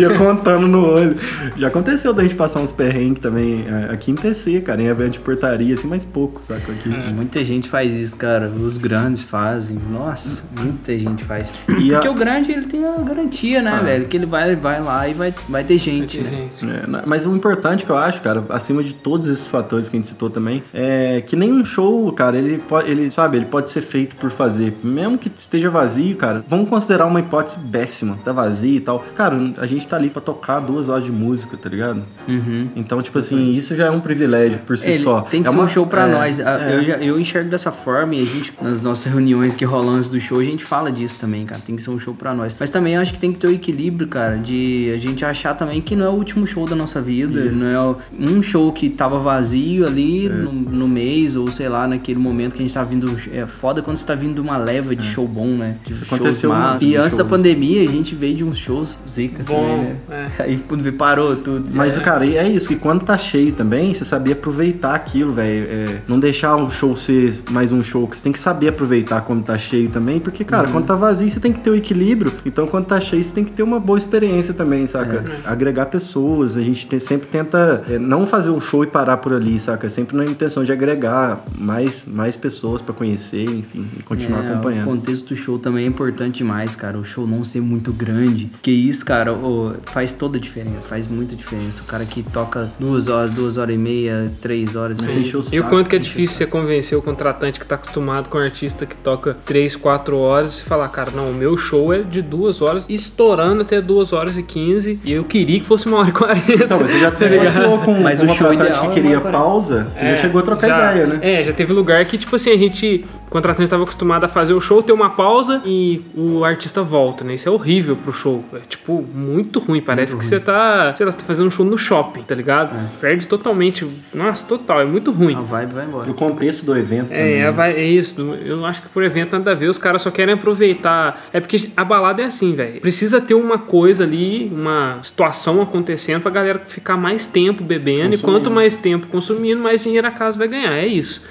ia 0.00 0.16
contando 0.16 0.66
no 0.66 0.86
olho. 0.86 1.16
Já 1.56 1.68
aconteceu 1.68 2.12
da 2.12 2.22
gente 2.22 2.34
passar 2.34 2.60
uns 2.60 2.72
perrengues 2.72 3.20
também 3.22 3.64
é, 3.66 3.92
aqui 3.92 4.10
em 4.10 4.14
TC, 4.14 4.60
cara, 4.60 4.82
em 4.82 4.86
evento 4.86 5.12
de 5.14 5.20
portaria, 5.20 5.74
assim, 5.74 5.88
mas 5.88 6.04
pouco, 6.04 6.44
saca? 6.44 6.72
Aqui. 6.72 6.88
Muita 7.12 7.42
gente 7.44 7.68
faz 7.68 7.96
isso, 7.96 8.16
cara. 8.16 8.48
Os 8.48 8.78
grandes 8.78 9.22
fazem. 9.22 9.78
Nossa, 9.90 10.44
muita 10.58 10.96
gente 10.96 11.24
faz. 11.24 11.52
E 11.68 11.90
Porque 11.90 12.08
a- 12.08 12.10
o 12.10 12.14
grande, 12.14 12.52
ele 12.52 12.66
tem 12.66 12.84
a 12.84 12.96
garantia, 12.98 13.62
né, 13.62 13.78
velho? 13.82 14.06
Que 14.06 14.16
ele 14.16 14.26
vai, 14.26 14.54
vai 14.56 14.82
lá 14.82 15.08
e 15.08 15.14
vai, 15.14 15.34
vai 15.48 15.64
ter 15.64 15.78
gente, 15.78 16.20
né? 16.20 16.30
Gente. 16.30 16.70
É, 16.70 17.06
mas 17.06 17.26
o 17.26 17.34
importante 17.34 17.84
que 17.84 17.90
eu 17.90 17.96
acho, 17.96 18.20
cara, 18.20 18.44
acima 18.50 18.82
de 18.82 18.92
todos 18.94 19.26
esses 19.26 19.46
fatores 19.46 19.88
que 19.88 19.96
a 19.96 19.98
gente 19.98 20.08
citou 20.08 20.28
também, 20.30 20.62
é 20.74 21.22
que 21.26 21.36
nenhum 21.36 21.64
show, 21.64 21.85
cara, 22.16 22.36
ele 22.38 22.58
pode, 22.58 22.90
ele, 22.90 23.10
sabe, 23.10 23.36
ele 23.38 23.46
pode 23.46 23.70
ser 23.70 23.80
feito 23.82 24.16
por 24.16 24.30
fazer. 24.30 24.76
Mesmo 24.82 25.18
que 25.18 25.30
esteja 25.34 25.70
vazio, 25.70 26.16
cara, 26.16 26.44
vamos 26.48 26.68
considerar 26.68 27.06
uma 27.06 27.20
hipótese 27.20 27.58
péssima, 27.70 28.18
tá 28.24 28.32
vazio 28.32 28.74
e 28.76 28.80
tal. 28.80 29.04
Cara, 29.14 29.36
a 29.58 29.66
gente 29.66 29.86
tá 29.86 29.96
ali 29.96 30.10
pra 30.10 30.20
tocar 30.20 30.60
duas 30.60 30.88
horas 30.88 31.04
de 31.04 31.12
música, 31.12 31.56
tá 31.56 31.68
ligado? 31.68 32.02
Uhum. 32.28 32.68
Então, 32.76 33.00
tipo 33.02 33.18
assim, 33.18 33.50
isso 33.50 33.74
já 33.76 33.86
é 33.86 33.90
um 33.90 34.00
privilégio 34.00 34.58
por 34.66 34.76
si 34.78 34.90
Ele 34.90 34.98
só. 34.98 35.20
tem 35.22 35.42
que 35.42 35.48
é 35.48 35.50
ser 35.52 35.56
uma- 35.58 35.64
um 35.64 35.68
show 35.68 35.86
pra 35.86 36.06
é, 36.08 36.12
nós. 36.12 36.38
É. 36.40 36.74
Eu, 36.74 36.82
eu 37.02 37.20
enxergo 37.20 37.50
dessa 37.50 37.70
forma 37.70 38.14
e 38.14 38.22
a 38.22 38.24
gente, 38.24 38.52
nas 38.60 38.82
nossas 38.82 39.10
reuniões 39.12 39.54
que 39.54 39.64
rolam 39.64 39.94
antes 39.94 40.08
do 40.08 40.18
show, 40.20 40.38
a 40.40 40.44
gente 40.44 40.64
fala 40.64 40.90
disso 40.90 41.18
também, 41.20 41.44
cara. 41.46 41.60
Tem 41.64 41.76
que 41.76 41.82
ser 41.82 41.90
um 41.90 41.98
show 41.98 42.14
pra 42.14 42.34
nós. 42.34 42.54
Mas 42.58 42.70
também 42.70 42.94
eu 42.94 43.00
acho 43.00 43.12
que 43.12 43.18
tem 43.18 43.32
que 43.32 43.38
ter 43.38 43.46
o 43.48 43.52
equilíbrio, 43.52 44.08
cara, 44.08 44.36
de 44.36 44.90
a 44.94 44.98
gente 44.98 45.24
achar 45.24 45.54
também 45.54 45.80
que 45.80 45.94
não 45.96 46.06
é 46.06 46.08
o 46.08 46.12
último 46.12 46.46
show 46.46 46.66
da 46.66 46.76
nossa 46.76 47.00
vida. 47.00 47.44
Não 47.50 47.66
é 47.66 47.96
um 48.18 48.42
show 48.42 48.72
que 48.72 48.88
tava 48.88 49.18
vazio 49.18 49.84
É. 49.84 49.88
ali 49.88 50.28
no, 50.28 50.52
no 50.52 50.88
mês, 50.88 51.36
ou 51.36 51.50
sei 51.50 51.68
lá, 51.68 51.75
naquele 51.88 52.18
momento 52.18 52.54
que 52.54 52.60
a 52.62 52.64
gente 52.64 52.72
tá 52.74 52.84
vindo. 52.84 53.10
É 53.32 53.46
foda 53.46 53.82
quando 53.82 53.96
você 53.96 54.06
tá 54.06 54.14
vindo 54.14 54.34
de 54.36 54.40
uma 54.40 54.56
leva 54.56 54.94
de 54.94 55.04
show 55.04 55.26
bom, 55.26 55.48
né? 55.48 55.76
De 55.84 55.92
É. 55.92 55.96
Isso 55.96 56.04
shows 56.04 56.20
aconteceu 56.20 56.50
massa. 56.50 56.84
E 56.84 56.96
antes 56.96 57.16
da 57.16 57.24
shows. 57.24 57.30
pandemia, 57.30 57.82
a 57.82 57.90
gente 57.90 58.14
veio 58.14 58.36
de 58.36 58.44
uns 58.44 58.56
shows 58.56 58.98
zicas 59.08 59.46
Bom, 59.46 59.68
também, 59.68 59.96
né? 60.08 60.30
Aí 60.38 60.58
quando 60.58 60.92
parou 60.92 61.34
tudo. 61.36 61.66
Mas, 61.74 61.94
era. 61.94 62.04
cara, 62.04 62.26
é 62.26 62.48
isso, 62.48 62.68
que 62.68 62.76
quando 62.76 63.04
tá 63.04 63.18
cheio 63.18 63.52
também, 63.52 63.92
você 63.92 64.04
saber 64.04 64.32
aproveitar 64.32 64.94
aquilo, 64.94 65.32
velho. 65.32 65.66
É, 65.68 65.96
não 66.06 66.20
deixar 66.20 66.54
o 66.56 66.70
show 66.70 66.94
ser 66.94 67.34
mais 67.50 67.72
um 67.72 67.82
show, 67.82 68.06
que 68.06 68.16
você 68.16 68.22
tem 68.22 68.32
que 68.32 68.38
saber 68.40 68.68
aproveitar 68.68 69.22
quando 69.22 69.42
tá 69.44 69.58
cheio 69.58 69.88
também, 69.88 70.20
porque, 70.20 70.44
cara, 70.44 70.68
quando 70.68 70.86
tá 70.86 70.94
vazio, 70.94 71.30
você 71.30 71.40
tem 71.40 71.52
que 71.52 71.60
ter 71.60 71.70
o 71.70 71.74
equilíbrio. 71.74 72.32
Então, 72.44 72.66
quando 72.66 72.86
tá 72.86 73.00
cheio, 73.00 73.24
você 73.24 73.32
tem 73.34 73.44
que 73.44 73.52
ter 73.52 73.62
uma 73.62 73.80
boa 73.80 73.98
experiência 73.98 74.54
também, 74.54 74.86
saca? 74.86 75.24
Agregar 75.44 75.86
pessoas. 75.86 76.56
A 76.56 76.62
gente 76.62 76.86
tem- 76.86 77.00
sempre 77.00 77.26
tenta 77.26 77.84
é, 77.88 77.98
não 77.98 78.26
fazer 78.26 78.50
o 78.50 78.60
show 78.60 78.84
e 78.84 78.86
parar 78.86 79.16
por 79.16 79.32
ali, 79.32 79.58
saca? 79.58 79.88
Sempre 79.90 80.16
na 80.16 80.24
intenção 80.24 80.62
de 80.64 80.70
agregar 80.72 81.44
mais, 81.66 82.06
mais 82.06 82.36
pessoas 82.36 82.80
pra 82.80 82.94
conhecer, 82.94 83.44
enfim, 83.44 83.86
e 83.98 84.02
continuar 84.02 84.44
É, 84.44 84.50
acompanhando. 84.52 84.82
O 84.86 84.90
contexto 84.92 85.28
do 85.28 85.36
show 85.36 85.58
também 85.58 85.84
é 85.84 85.88
importante 85.88 86.38
demais, 86.38 86.76
cara. 86.76 86.96
O 86.98 87.04
show 87.04 87.26
não 87.26 87.44
ser 87.44 87.60
muito 87.60 87.92
grande. 87.92 88.46
Porque 88.46 88.70
isso, 88.70 89.04
cara, 89.04 89.32
ô, 89.32 89.72
faz 89.84 90.12
toda 90.12 90.38
a 90.38 90.40
diferença. 90.40 90.88
Faz 90.88 91.08
muita 91.08 91.34
diferença. 91.34 91.82
O 91.82 91.84
cara 91.86 92.04
que 92.04 92.22
toca 92.22 92.70
duas 92.78 93.08
horas, 93.08 93.32
duas 93.32 93.58
horas 93.58 93.74
e 93.74 93.78
meia, 93.78 94.30
três 94.40 94.76
horas. 94.76 94.98
Mas 94.98 95.08
assim, 95.08 95.20
enche 95.22 95.36
o 95.36 95.42
E 95.52 95.60
o 95.60 95.64
quanto 95.64 95.90
que 95.90 95.96
é 95.96 95.98
difícil 95.98 96.36
você 96.36 96.46
convencer 96.46 96.96
o 96.96 97.02
contratante 97.02 97.58
que 97.58 97.66
tá 97.66 97.74
acostumado 97.74 98.28
com 98.28 98.38
um 98.38 98.40
artista 98.40 98.86
que 98.86 98.94
toca 98.96 99.36
3, 99.44 99.74
4 99.76 100.16
horas 100.18 100.60
e 100.60 100.64
falar, 100.64 100.88
cara, 100.88 101.10
não, 101.10 101.30
o 101.30 101.34
meu 101.34 101.56
show 101.56 101.92
é 101.92 102.02
de 102.02 102.22
2 102.22 102.62
horas, 102.62 102.86
estourando 102.88 103.62
até 103.62 103.80
2 103.80 104.12
horas 104.12 104.38
e 104.38 104.42
15, 104.42 105.00
e 105.04 105.12
eu 105.12 105.24
queria 105.24 105.58
que 105.60 105.66
fosse 105.66 105.86
uma 105.86 105.98
hora 105.98 106.08
e 106.08 106.12
40. 106.12 106.66
Não, 106.68 106.80
mas 106.80 106.90
você 106.90 106.98
já 107.00 107.10
Tá 107.16 107.28
negociou 107.28 107.78
com, 107.78 107.94
Mas 108.02 108.20
com 108.22 108.30
o 108.30 108.34
show 108.34 108.52
ideal 108.52 108.84
que 108.84 108.86
é 108.90 108.94
queria 109.02 109.18
uma 109.20 109.30
pausa, 109.32 109.86
você 109.96 110.10
já 110.10 110.16
chegou 110.18 110.40
a 110.40 110.44
trocar 110.44 110.68
já- 110.68 110.90
ideia, 110.92 111.06
né? 111.06 111.18
É, 111.22 111.44
já 111.44 111.52
teve 111.56 111.72
lugar 111.72 112.04
que, 112.04 112.18
tipo 112.18 112.36
assim, 112.36 112.50
a 112.50 112.56
gente, 112.56 113.04
o 113.26 113.30
contratante 113.30 113.64
estava 113.64 113.82
acostumado 113.82 114.24
a 114.24 114.28
fazer 114.28 114.54
o 114.54 114.60
show, 114.60 114.82
ter 114.82 114.92
uma 114.92 115.10
pausa 115.10 115.60
e 115.64 116.00
o 116.14 116.44
artista 116.44 116.82
volta, 116.82 117.24
né? 117.24 117.34
Isso 117.34 117.48
é 117.48 117.52
horrível 117.52 117.96
pro 117.96 118.12
show. 118.12 118.44
É, 118.54 118.58
tipo, 118.68 119.04
muito 119.14 119.58
ruim. 119.58 119.80
Parece 119.80 120.16
que 120.16 120.24
você 120.24 120.38
tá, 120.40 120.94
sei 120.94 121.04
lá, 121.04 121.12
você 121.12 121.18
tá 121.18 121.24
fazendo 121.24 121.46
um 121.48 121.50
show 121.50 121.66
no 121.66 121.76
shopping, 121.76 122.22
tá 122.22 122.34
ligado? 122.34 122.74
Perde 123.00 123.26
totalmente. 123.26 123.86
Nossa, 124.14 124.46
total, 124.46 124.80
é 124.80 124.84
muito 124.84 125.10
ruim. 125.10 125.34
A 125.34 125.40
vibe 125.40 125.72
vai 125.74 125.84
embora. 125.86 126.10
O 126.10 126.14
contexto 126.14 126.64
do 126.64 126.76
evento 126.76 127.08
também. 127.08 127.34
É, 127.34 127.44
né? 127.44 127.50
vai- 127.52 127.72
é 127.72 127.84
isso. 127.86 128.20
Eu 128.44 128.64
acho 128.64 128.82
que 128.82 128.88
por 128.88 129.02
evento 129.02 129.32
nada 129.32 129.50
a 129.50 129.54
ver. 129.54 129.68
Os 129.68 129.78
caras 129.78 130.02
só 130.02 130.10
querem 130.10 130.34
aproveitar. 130.34 131.26
É 131.32 131.40
porque 131.40 131.70
a 131.76 131.84
balada 131.84 132.22
é 132.22 132.26
assim, 132.26 132.54
velho. 132.54 132.80
Precisa 132.80 133.20
ter 133.20 133.34
uma 133.34 133.58
coisa 133.58 134.04
ali, 134.04 134.50
uma 134.54 134.98
situação 135.02 135.60
acontecendo 135.60 136.22
pra 136.22 136.30
galera 136.30 136.60
ficar 136.66 136.96
mais 136.96 137.26
tempo 137.26 137.62
bebendo. 137.64 138.14
E 138.14 138.18
quanto 138.18 138.50
mais 138.50 138.76
tempo 138.76 139.08
consumindo, 139.08 139.60
mais 139.60 139.82
dinheiro 139.82 140.06
a 140.06 140.10
casa 140.10 140.38
vai 140.38 140.48
ganhar. 140.48 140.72
É 140.72 140.86
isso. 140.86 141.22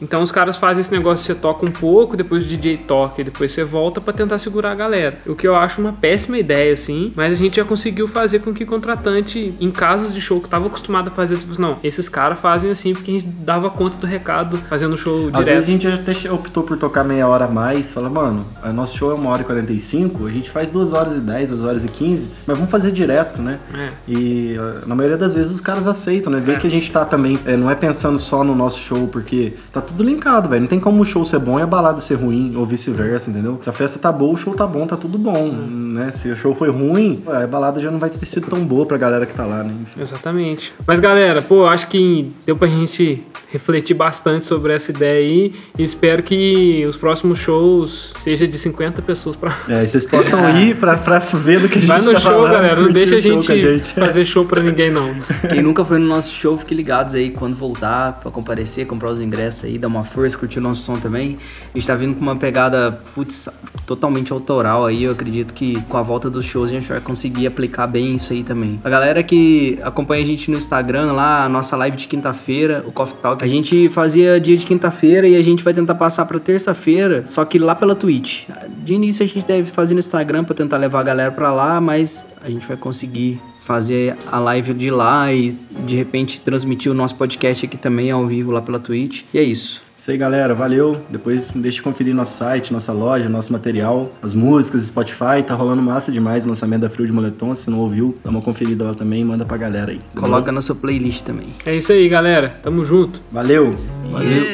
Então 0.00 0.22
os 0.22 0.32
caras 0.32 0.56
fazem 0.56 0.80
esse 0.80 0.92
negócio: 0.92 1.33
você 1.34 1.40
toca 1.40 1.66
um 1.66 1.70
pouco, 1.70 2.16
depois 2.16 2.44
o 2.44 2.48
DJ 2.48 2.78
toca 2.78 3.20
e 3.20 3.24
depois 3.24 3.50
você 3.52 3.64
volta 3.64 4.00
pra 4.00 4.12
tentar 4.12 4.38
segurar 4.38 4.72
a 4.72 4.74
galera. 4.74 5.18
O 5.26 5.34
que 5.34 5.46
eu 5.46 5.54
acho 5.56 5.80
uma 5.80 5.92
péssima 5.92 6.38
ideia, 6.38 6.72
assim. 6.72 7.12
Mas 7.16 7.32
a 7.32 7.36
gente 7.36 7.56
já 7.56 7.64
conseguiu 7.64 8.06
fazer 8.08 8.40
com 8.40 8.52
que 8.54 8.64
contratante, 8.64 9.54
em 9.60 9.70
casas 9.70 10.14
de 10.14 10.20
show 10.20 10.40
que 10.40 10.48
tava 10.48 10.66
acostumado 10.66 11.08
a 11.08 11.10
fazer 11.10 11.34
assim, 11.34 11.46
não, 11.58 11.76
esses 11.82 12.08
caras 12.08 12.38
fazem 12.38 12.70
assim 12.70 12.94
porque 12.94 13.10
a 13.10 13.14
gente 13.14 13.26
dava 13.26 13.70
conta 13.70 13.96
do 13.98 14.06
recado 14.06 14.56
fazendo 14.56 14.96
show 14.96 15.26
Às 15.32 15.40
direto. 15.40 15.44
vezes 15.46 15.68
a 15.68 15.72
gente 15.72 15.88
até 15.88 16.30
optou 16.32 16.62
por 16.62 16.76
tocar 16.78 17.04
meia 17.04 17.26
hora 17.26 17.46
a 17.46 17.48
mais, 17.48 17.92
fala, 17.92 18.08
mano, 18.08 18.44
nosso 18.72 18.96
show 18.96 19.10
é 19.10 19.14
uma 19.14 19.30
hora 19.30 19.42
e 19.42 19.44
45, 19.44 20.26
a 20.26 20.30
gente 20.30 20.50
faz 20.50 20.70
duas 20.70 20.92
horas 20.92 21.16
e 21.16 21.20
10, 21.20 21.50
duas 21.50 21.62
horas 21.62 21.84
e 21.84 21.88
15, 21.88 22.28
mas 22.46 22.56
vamos 22.56 22.70
fazer 22.70 22.92
direto, 22.92 23.40
né? 23.42 23.58
É. 23.74 23.90
E 24.06 24.56
uh, 24.58 24.86
na 24.86 24.94
maioria 24.94 25.16
das 25.18 25.34
vezes 25.34 25.52
os 25.52 25.60
caras 25.60 25.86
aceitam, 25.86 26.32
né? 26.32 26.40
Vê 26.40 26.52
É. 26.52 26.56
que 26.56 26.66
a 26.66 26.70
gente 26.70 26.90
tá 26.90 27.04
também, 27.04 27.38
é, 27.46 27.56
não 27.56 27.70
é 27.70 27.74
pensando 27.74 28.18
só 28.18 28.44
no 28.44 28.54
nosso 28.54 28.78
show, 28.80 29.08
porque 29.08 29.54
tá 29.72 29.80
tudo 29.80 30.02
linkado, 30.02 30.48
velho. 30.48 30.62
Não 30.62 30.68
tem 30.68 30.80
como 30.80 31.02
o 31.02 31.04
show 31.04 31.23
ser 31.24 31.38
bom 31.38 31.58
e 31.58 31.62
a 31.62 31.66
balada 31.66 32.00
ser 32.00 32.14
ruim, 32.16 32.54
ou 32.56 32.64
vice-versa, 32.66 33.30
entendeu? 33.30 33.58
Se 33.62 33.68
a 33.68 33.72
festa 33.72 33.98
tá 33.98 34.10
boa, 34.12 34.32
o 34.32 34.36
show 34.36 34.54
tá 34.54 34.66
bom, 34.66 34.86
tá 34.86 34.96
tudo 34.96 35.18
bom, 35.18 35.48
né? 35.50 36.10
Se 36.12 36.28
o 36.28 36.36
show 36.36 36.54
foi 36.54 36.70
ruim, 36.70 37.22
a 37.26 37.46
balada 37.46 37.80
já 37.80 37.90
não 37.90 37.98
vai 37.98 38.10
ter 38.10 38.24
sido 38.26 38.46
tão 38.48 38.64
boa 38.64 38.86
pra 38.86 38.96
galera 38.96 39.26
que 39.26 39.34
tá 39.34 39.44
lá, 39.46 39.62
né? 39.62 39.74
Enfim. 39.82 40.00
Exatamente. 40.00 40.72
Mas 40.86 41.00
galera, 41.00 41.42
pô, 41.42 41.66
acho 41.66 41.86
que 41.88 42.32
deu 42.46 42.56
pra 42.56 42.68
gente 42.68 43.22
refletir 43.52 43.94
bastante 43.94 44.44
sobre 44.44 44.72
essa 44.72 44.90
ideia 44.90 45.18
aí 45.20 45.52
e 45.78 45.82
espero 45.82 46.22
que 46.22 46.84
os 46.88 46.96
próximos 46.96 47.38
shows 47.38 48.12
seja 48.18 48.48
de 48.48 48.58
50 48.58 49.00
pessoas 49.02 49.36
pra. 49.36 49.56
É, 49.68 49.84
e 49.84 49.88
vocês 49.88 50.04
possam 50.04 50.50
ir 50.58 50.76
pra, 50.76 50.96
pra 50.96 51.18
ver 51.18 51.60
do 51.60 51.68
que 51.68 51.78
a 51.78 51.80
gente 51.80 51.88
Vai 51.88 52.00
no 52.00 52.12
tá 52.12 52.18
show, 52.20 52.32
falando, 52.32 52.52
galera. 52.52 52.80
Não 52.80 52.90
deixa 52.92 53.16
a 53.16 53.20
show 53.22 53.32
gente, 53.40 53.52
a 53.52 53.56
gente. 53.56 53.90
fazer 53.92 54.24
show 54.24 54.44
pra 54.44 54.60
ninguém, 54.62 54.90
não. 54.90 55.14
Quem 55.48 55.62
nunca 55.62 55.84
foi 55.84 55.98
no 55.98 56.06
nosso 56.06 56.34
show, 56.34 56.56
fique 56.58 56.74
ligados 56.74 57.14
aí 57.14 57.30
quando 57.30 57.54
voltar 57.54 58.18
pra 58.20 58.30
comparecer, 58.30 58.86
comprar 58.86 59.10
os 59.12 59.20
ingressos 59.20 59.64
aí, 59.64 59.78
dar 59.78 59.88
uma 59.88 60.02
força, 60.04 60.36
curtir 60.36 60.58
o 60.58 60.62
nosso 60.62 60.82
som 60.82 60.96
também. 60.96 61.13
A 61.22 61.78
gente 61.78 61.86
tá 61.86 61.94
vindo 61.94 62.14
com 62.14 62.22
uma 62.22 62.36
pegada, 62.36 62.98
putz, 63.14 63.48
totalmente 63.86 64.32
autoral 64.32 64.84
aí. 64.84 65.04
Eu 65.04 65.12
acredito 65.12 65.54
que 65.54 65.80
com 65.82 65.96
a 65.96 66.02
volta 66.02 66.30
dos 66.30 66.44
shows 66.44 66.70
a 66.70 66.72
gente 66.72 66.88
vai 66.88 67.00
conseguir 67.00 67.46
aplicar 67.46 67.86
bem 67.86 68.16
isso 68.16 68.32
aí 68.32 68.42
também. 68.42 68.80
A 68.82 68.90
galera 68.90 69.22
que 69.22 69.78
acompanha 69.82 70.22
a 70.22 70.26
gente 70.26 70.50
no 70.50 70.56
Instagram 70.56 71.12
lá, 71.12 71.44
a 71.44 71.48
nossa 71.48 71.76
live 71.76 71.96
de 71.96 72.06
quinta-feira, 72.06 72.84
o 72.86 72.92
Coffee 72.92 73.18
Talk, 73.20 73.44
a 73.44 73.46
gente 73.46 73.88
fazia 73.88 74.40
dia 74.40 74.56
de 74.56 74.66
quinta-feira 74.66 75.28
e 75.28 75.36
a 75.36 75.42
gente 75.42 75.62
vai 75.62 75.74
tentar 75.74 75.94
passar 75.94 76.24
pra 76.26 76.38
terça-feira, 76.38 77.26
só 77.26 77.44
que 77.44 77.58
lá 77.58 77.74
pela 77.74 77.94
Twitch. 77.94 78.48
De 78.82 78.94
início 78.94 79.24
a 79.24 79.26
gente 79.26 79.44
deve 79.44 79.70
fazer 79.70 79.94
no 79.94 80.00
Instagram 80.00 80.44
pra 80.44 80.54
tentar 80.54 80.76
levar 80.76 81.00
a 81.00 81.02
galera 81.02 81.32
pra 81.32 81.52
lá, 81.52 81.80
mas 81.80 82.26
a 82.42 82.50
gente 82.50 82.66
vai 82.66 82.76
conseguir 82.76 83.40
fazer 83.58 84.16
a 84.30 84.38
live 84.38 84.74
de 84.74 84.90
lá 84.90 85.32
e 85.32 85.56
de 85.86 85.96
repente 85.96 86.40
transmitir 86.40 86.92
o 86.92 86.94
nosso 86.94 87.14
podcast 87.14 87.64
aqui 87.64 87.78
também 87.78 88.10
ao 88.10 88.26
vivo 88.26 88.50
lá 88.50 88.60
pela 88.60 88.78
Twitch. 88.78 89.22
E 89.32 89.38
é 89.38 89.42
isso. 89.42 89.82
Isso 90.04 90.10
aí, 90.10 90.18
galera. 90.18 90.54
Valeu. 90.54 91.00
Depois 91.08 91.54
não 91.54 91.62
deixe 91.62 91.76
de 91.76 91.82
conferir 91.82 92.14
nosso 92.14 92.36
site, 92.36 92.70
nossa 92.70 92.92
loja, 92.92 93.26
nosso 93.26 93.50
material, 93.50 94.12
as 94.22 94.34
músicas, 94.34 94.84
Spotify. 94.84 95.42
Tá 95.46 95.54
rolando 95.54 95.80
massa 95.80 96.12
demais 96.12 96.44
o 96.44 96.48
lançamento 96.48 96.82
da 96.82 96.90
Frio 96.90 97.06
de 97.06 97.12
Moletom. 97.12 97.54
Se 97.54 97.70
não 97.70 97.78
ouviu, 97.78 98.14
dá 98.22 98.28
uma 98.28 98.42
conferida 98.42 98.84
lá 98.84 98.94
também 98.94 99.22
e 99.22 99.24
manda 99.24 99.46
pra 99.46 99.56
galera 99.56 99.92
aí. 99.92 100.02
Coloca 100.14 100.52
na 100.52 100.60
sua 100.60 100.74
playlist 100.74 101.22
também. 101.22 101.46
É 101.64 101.74
isso 101.74 101.90
aí, 101.90 102.06
galera. 102.06 102.50
Tamo 102.62 102.84
junto. 102.84 103.18
Valeu! 103.32 103.74
Valeu. 104.10 104.44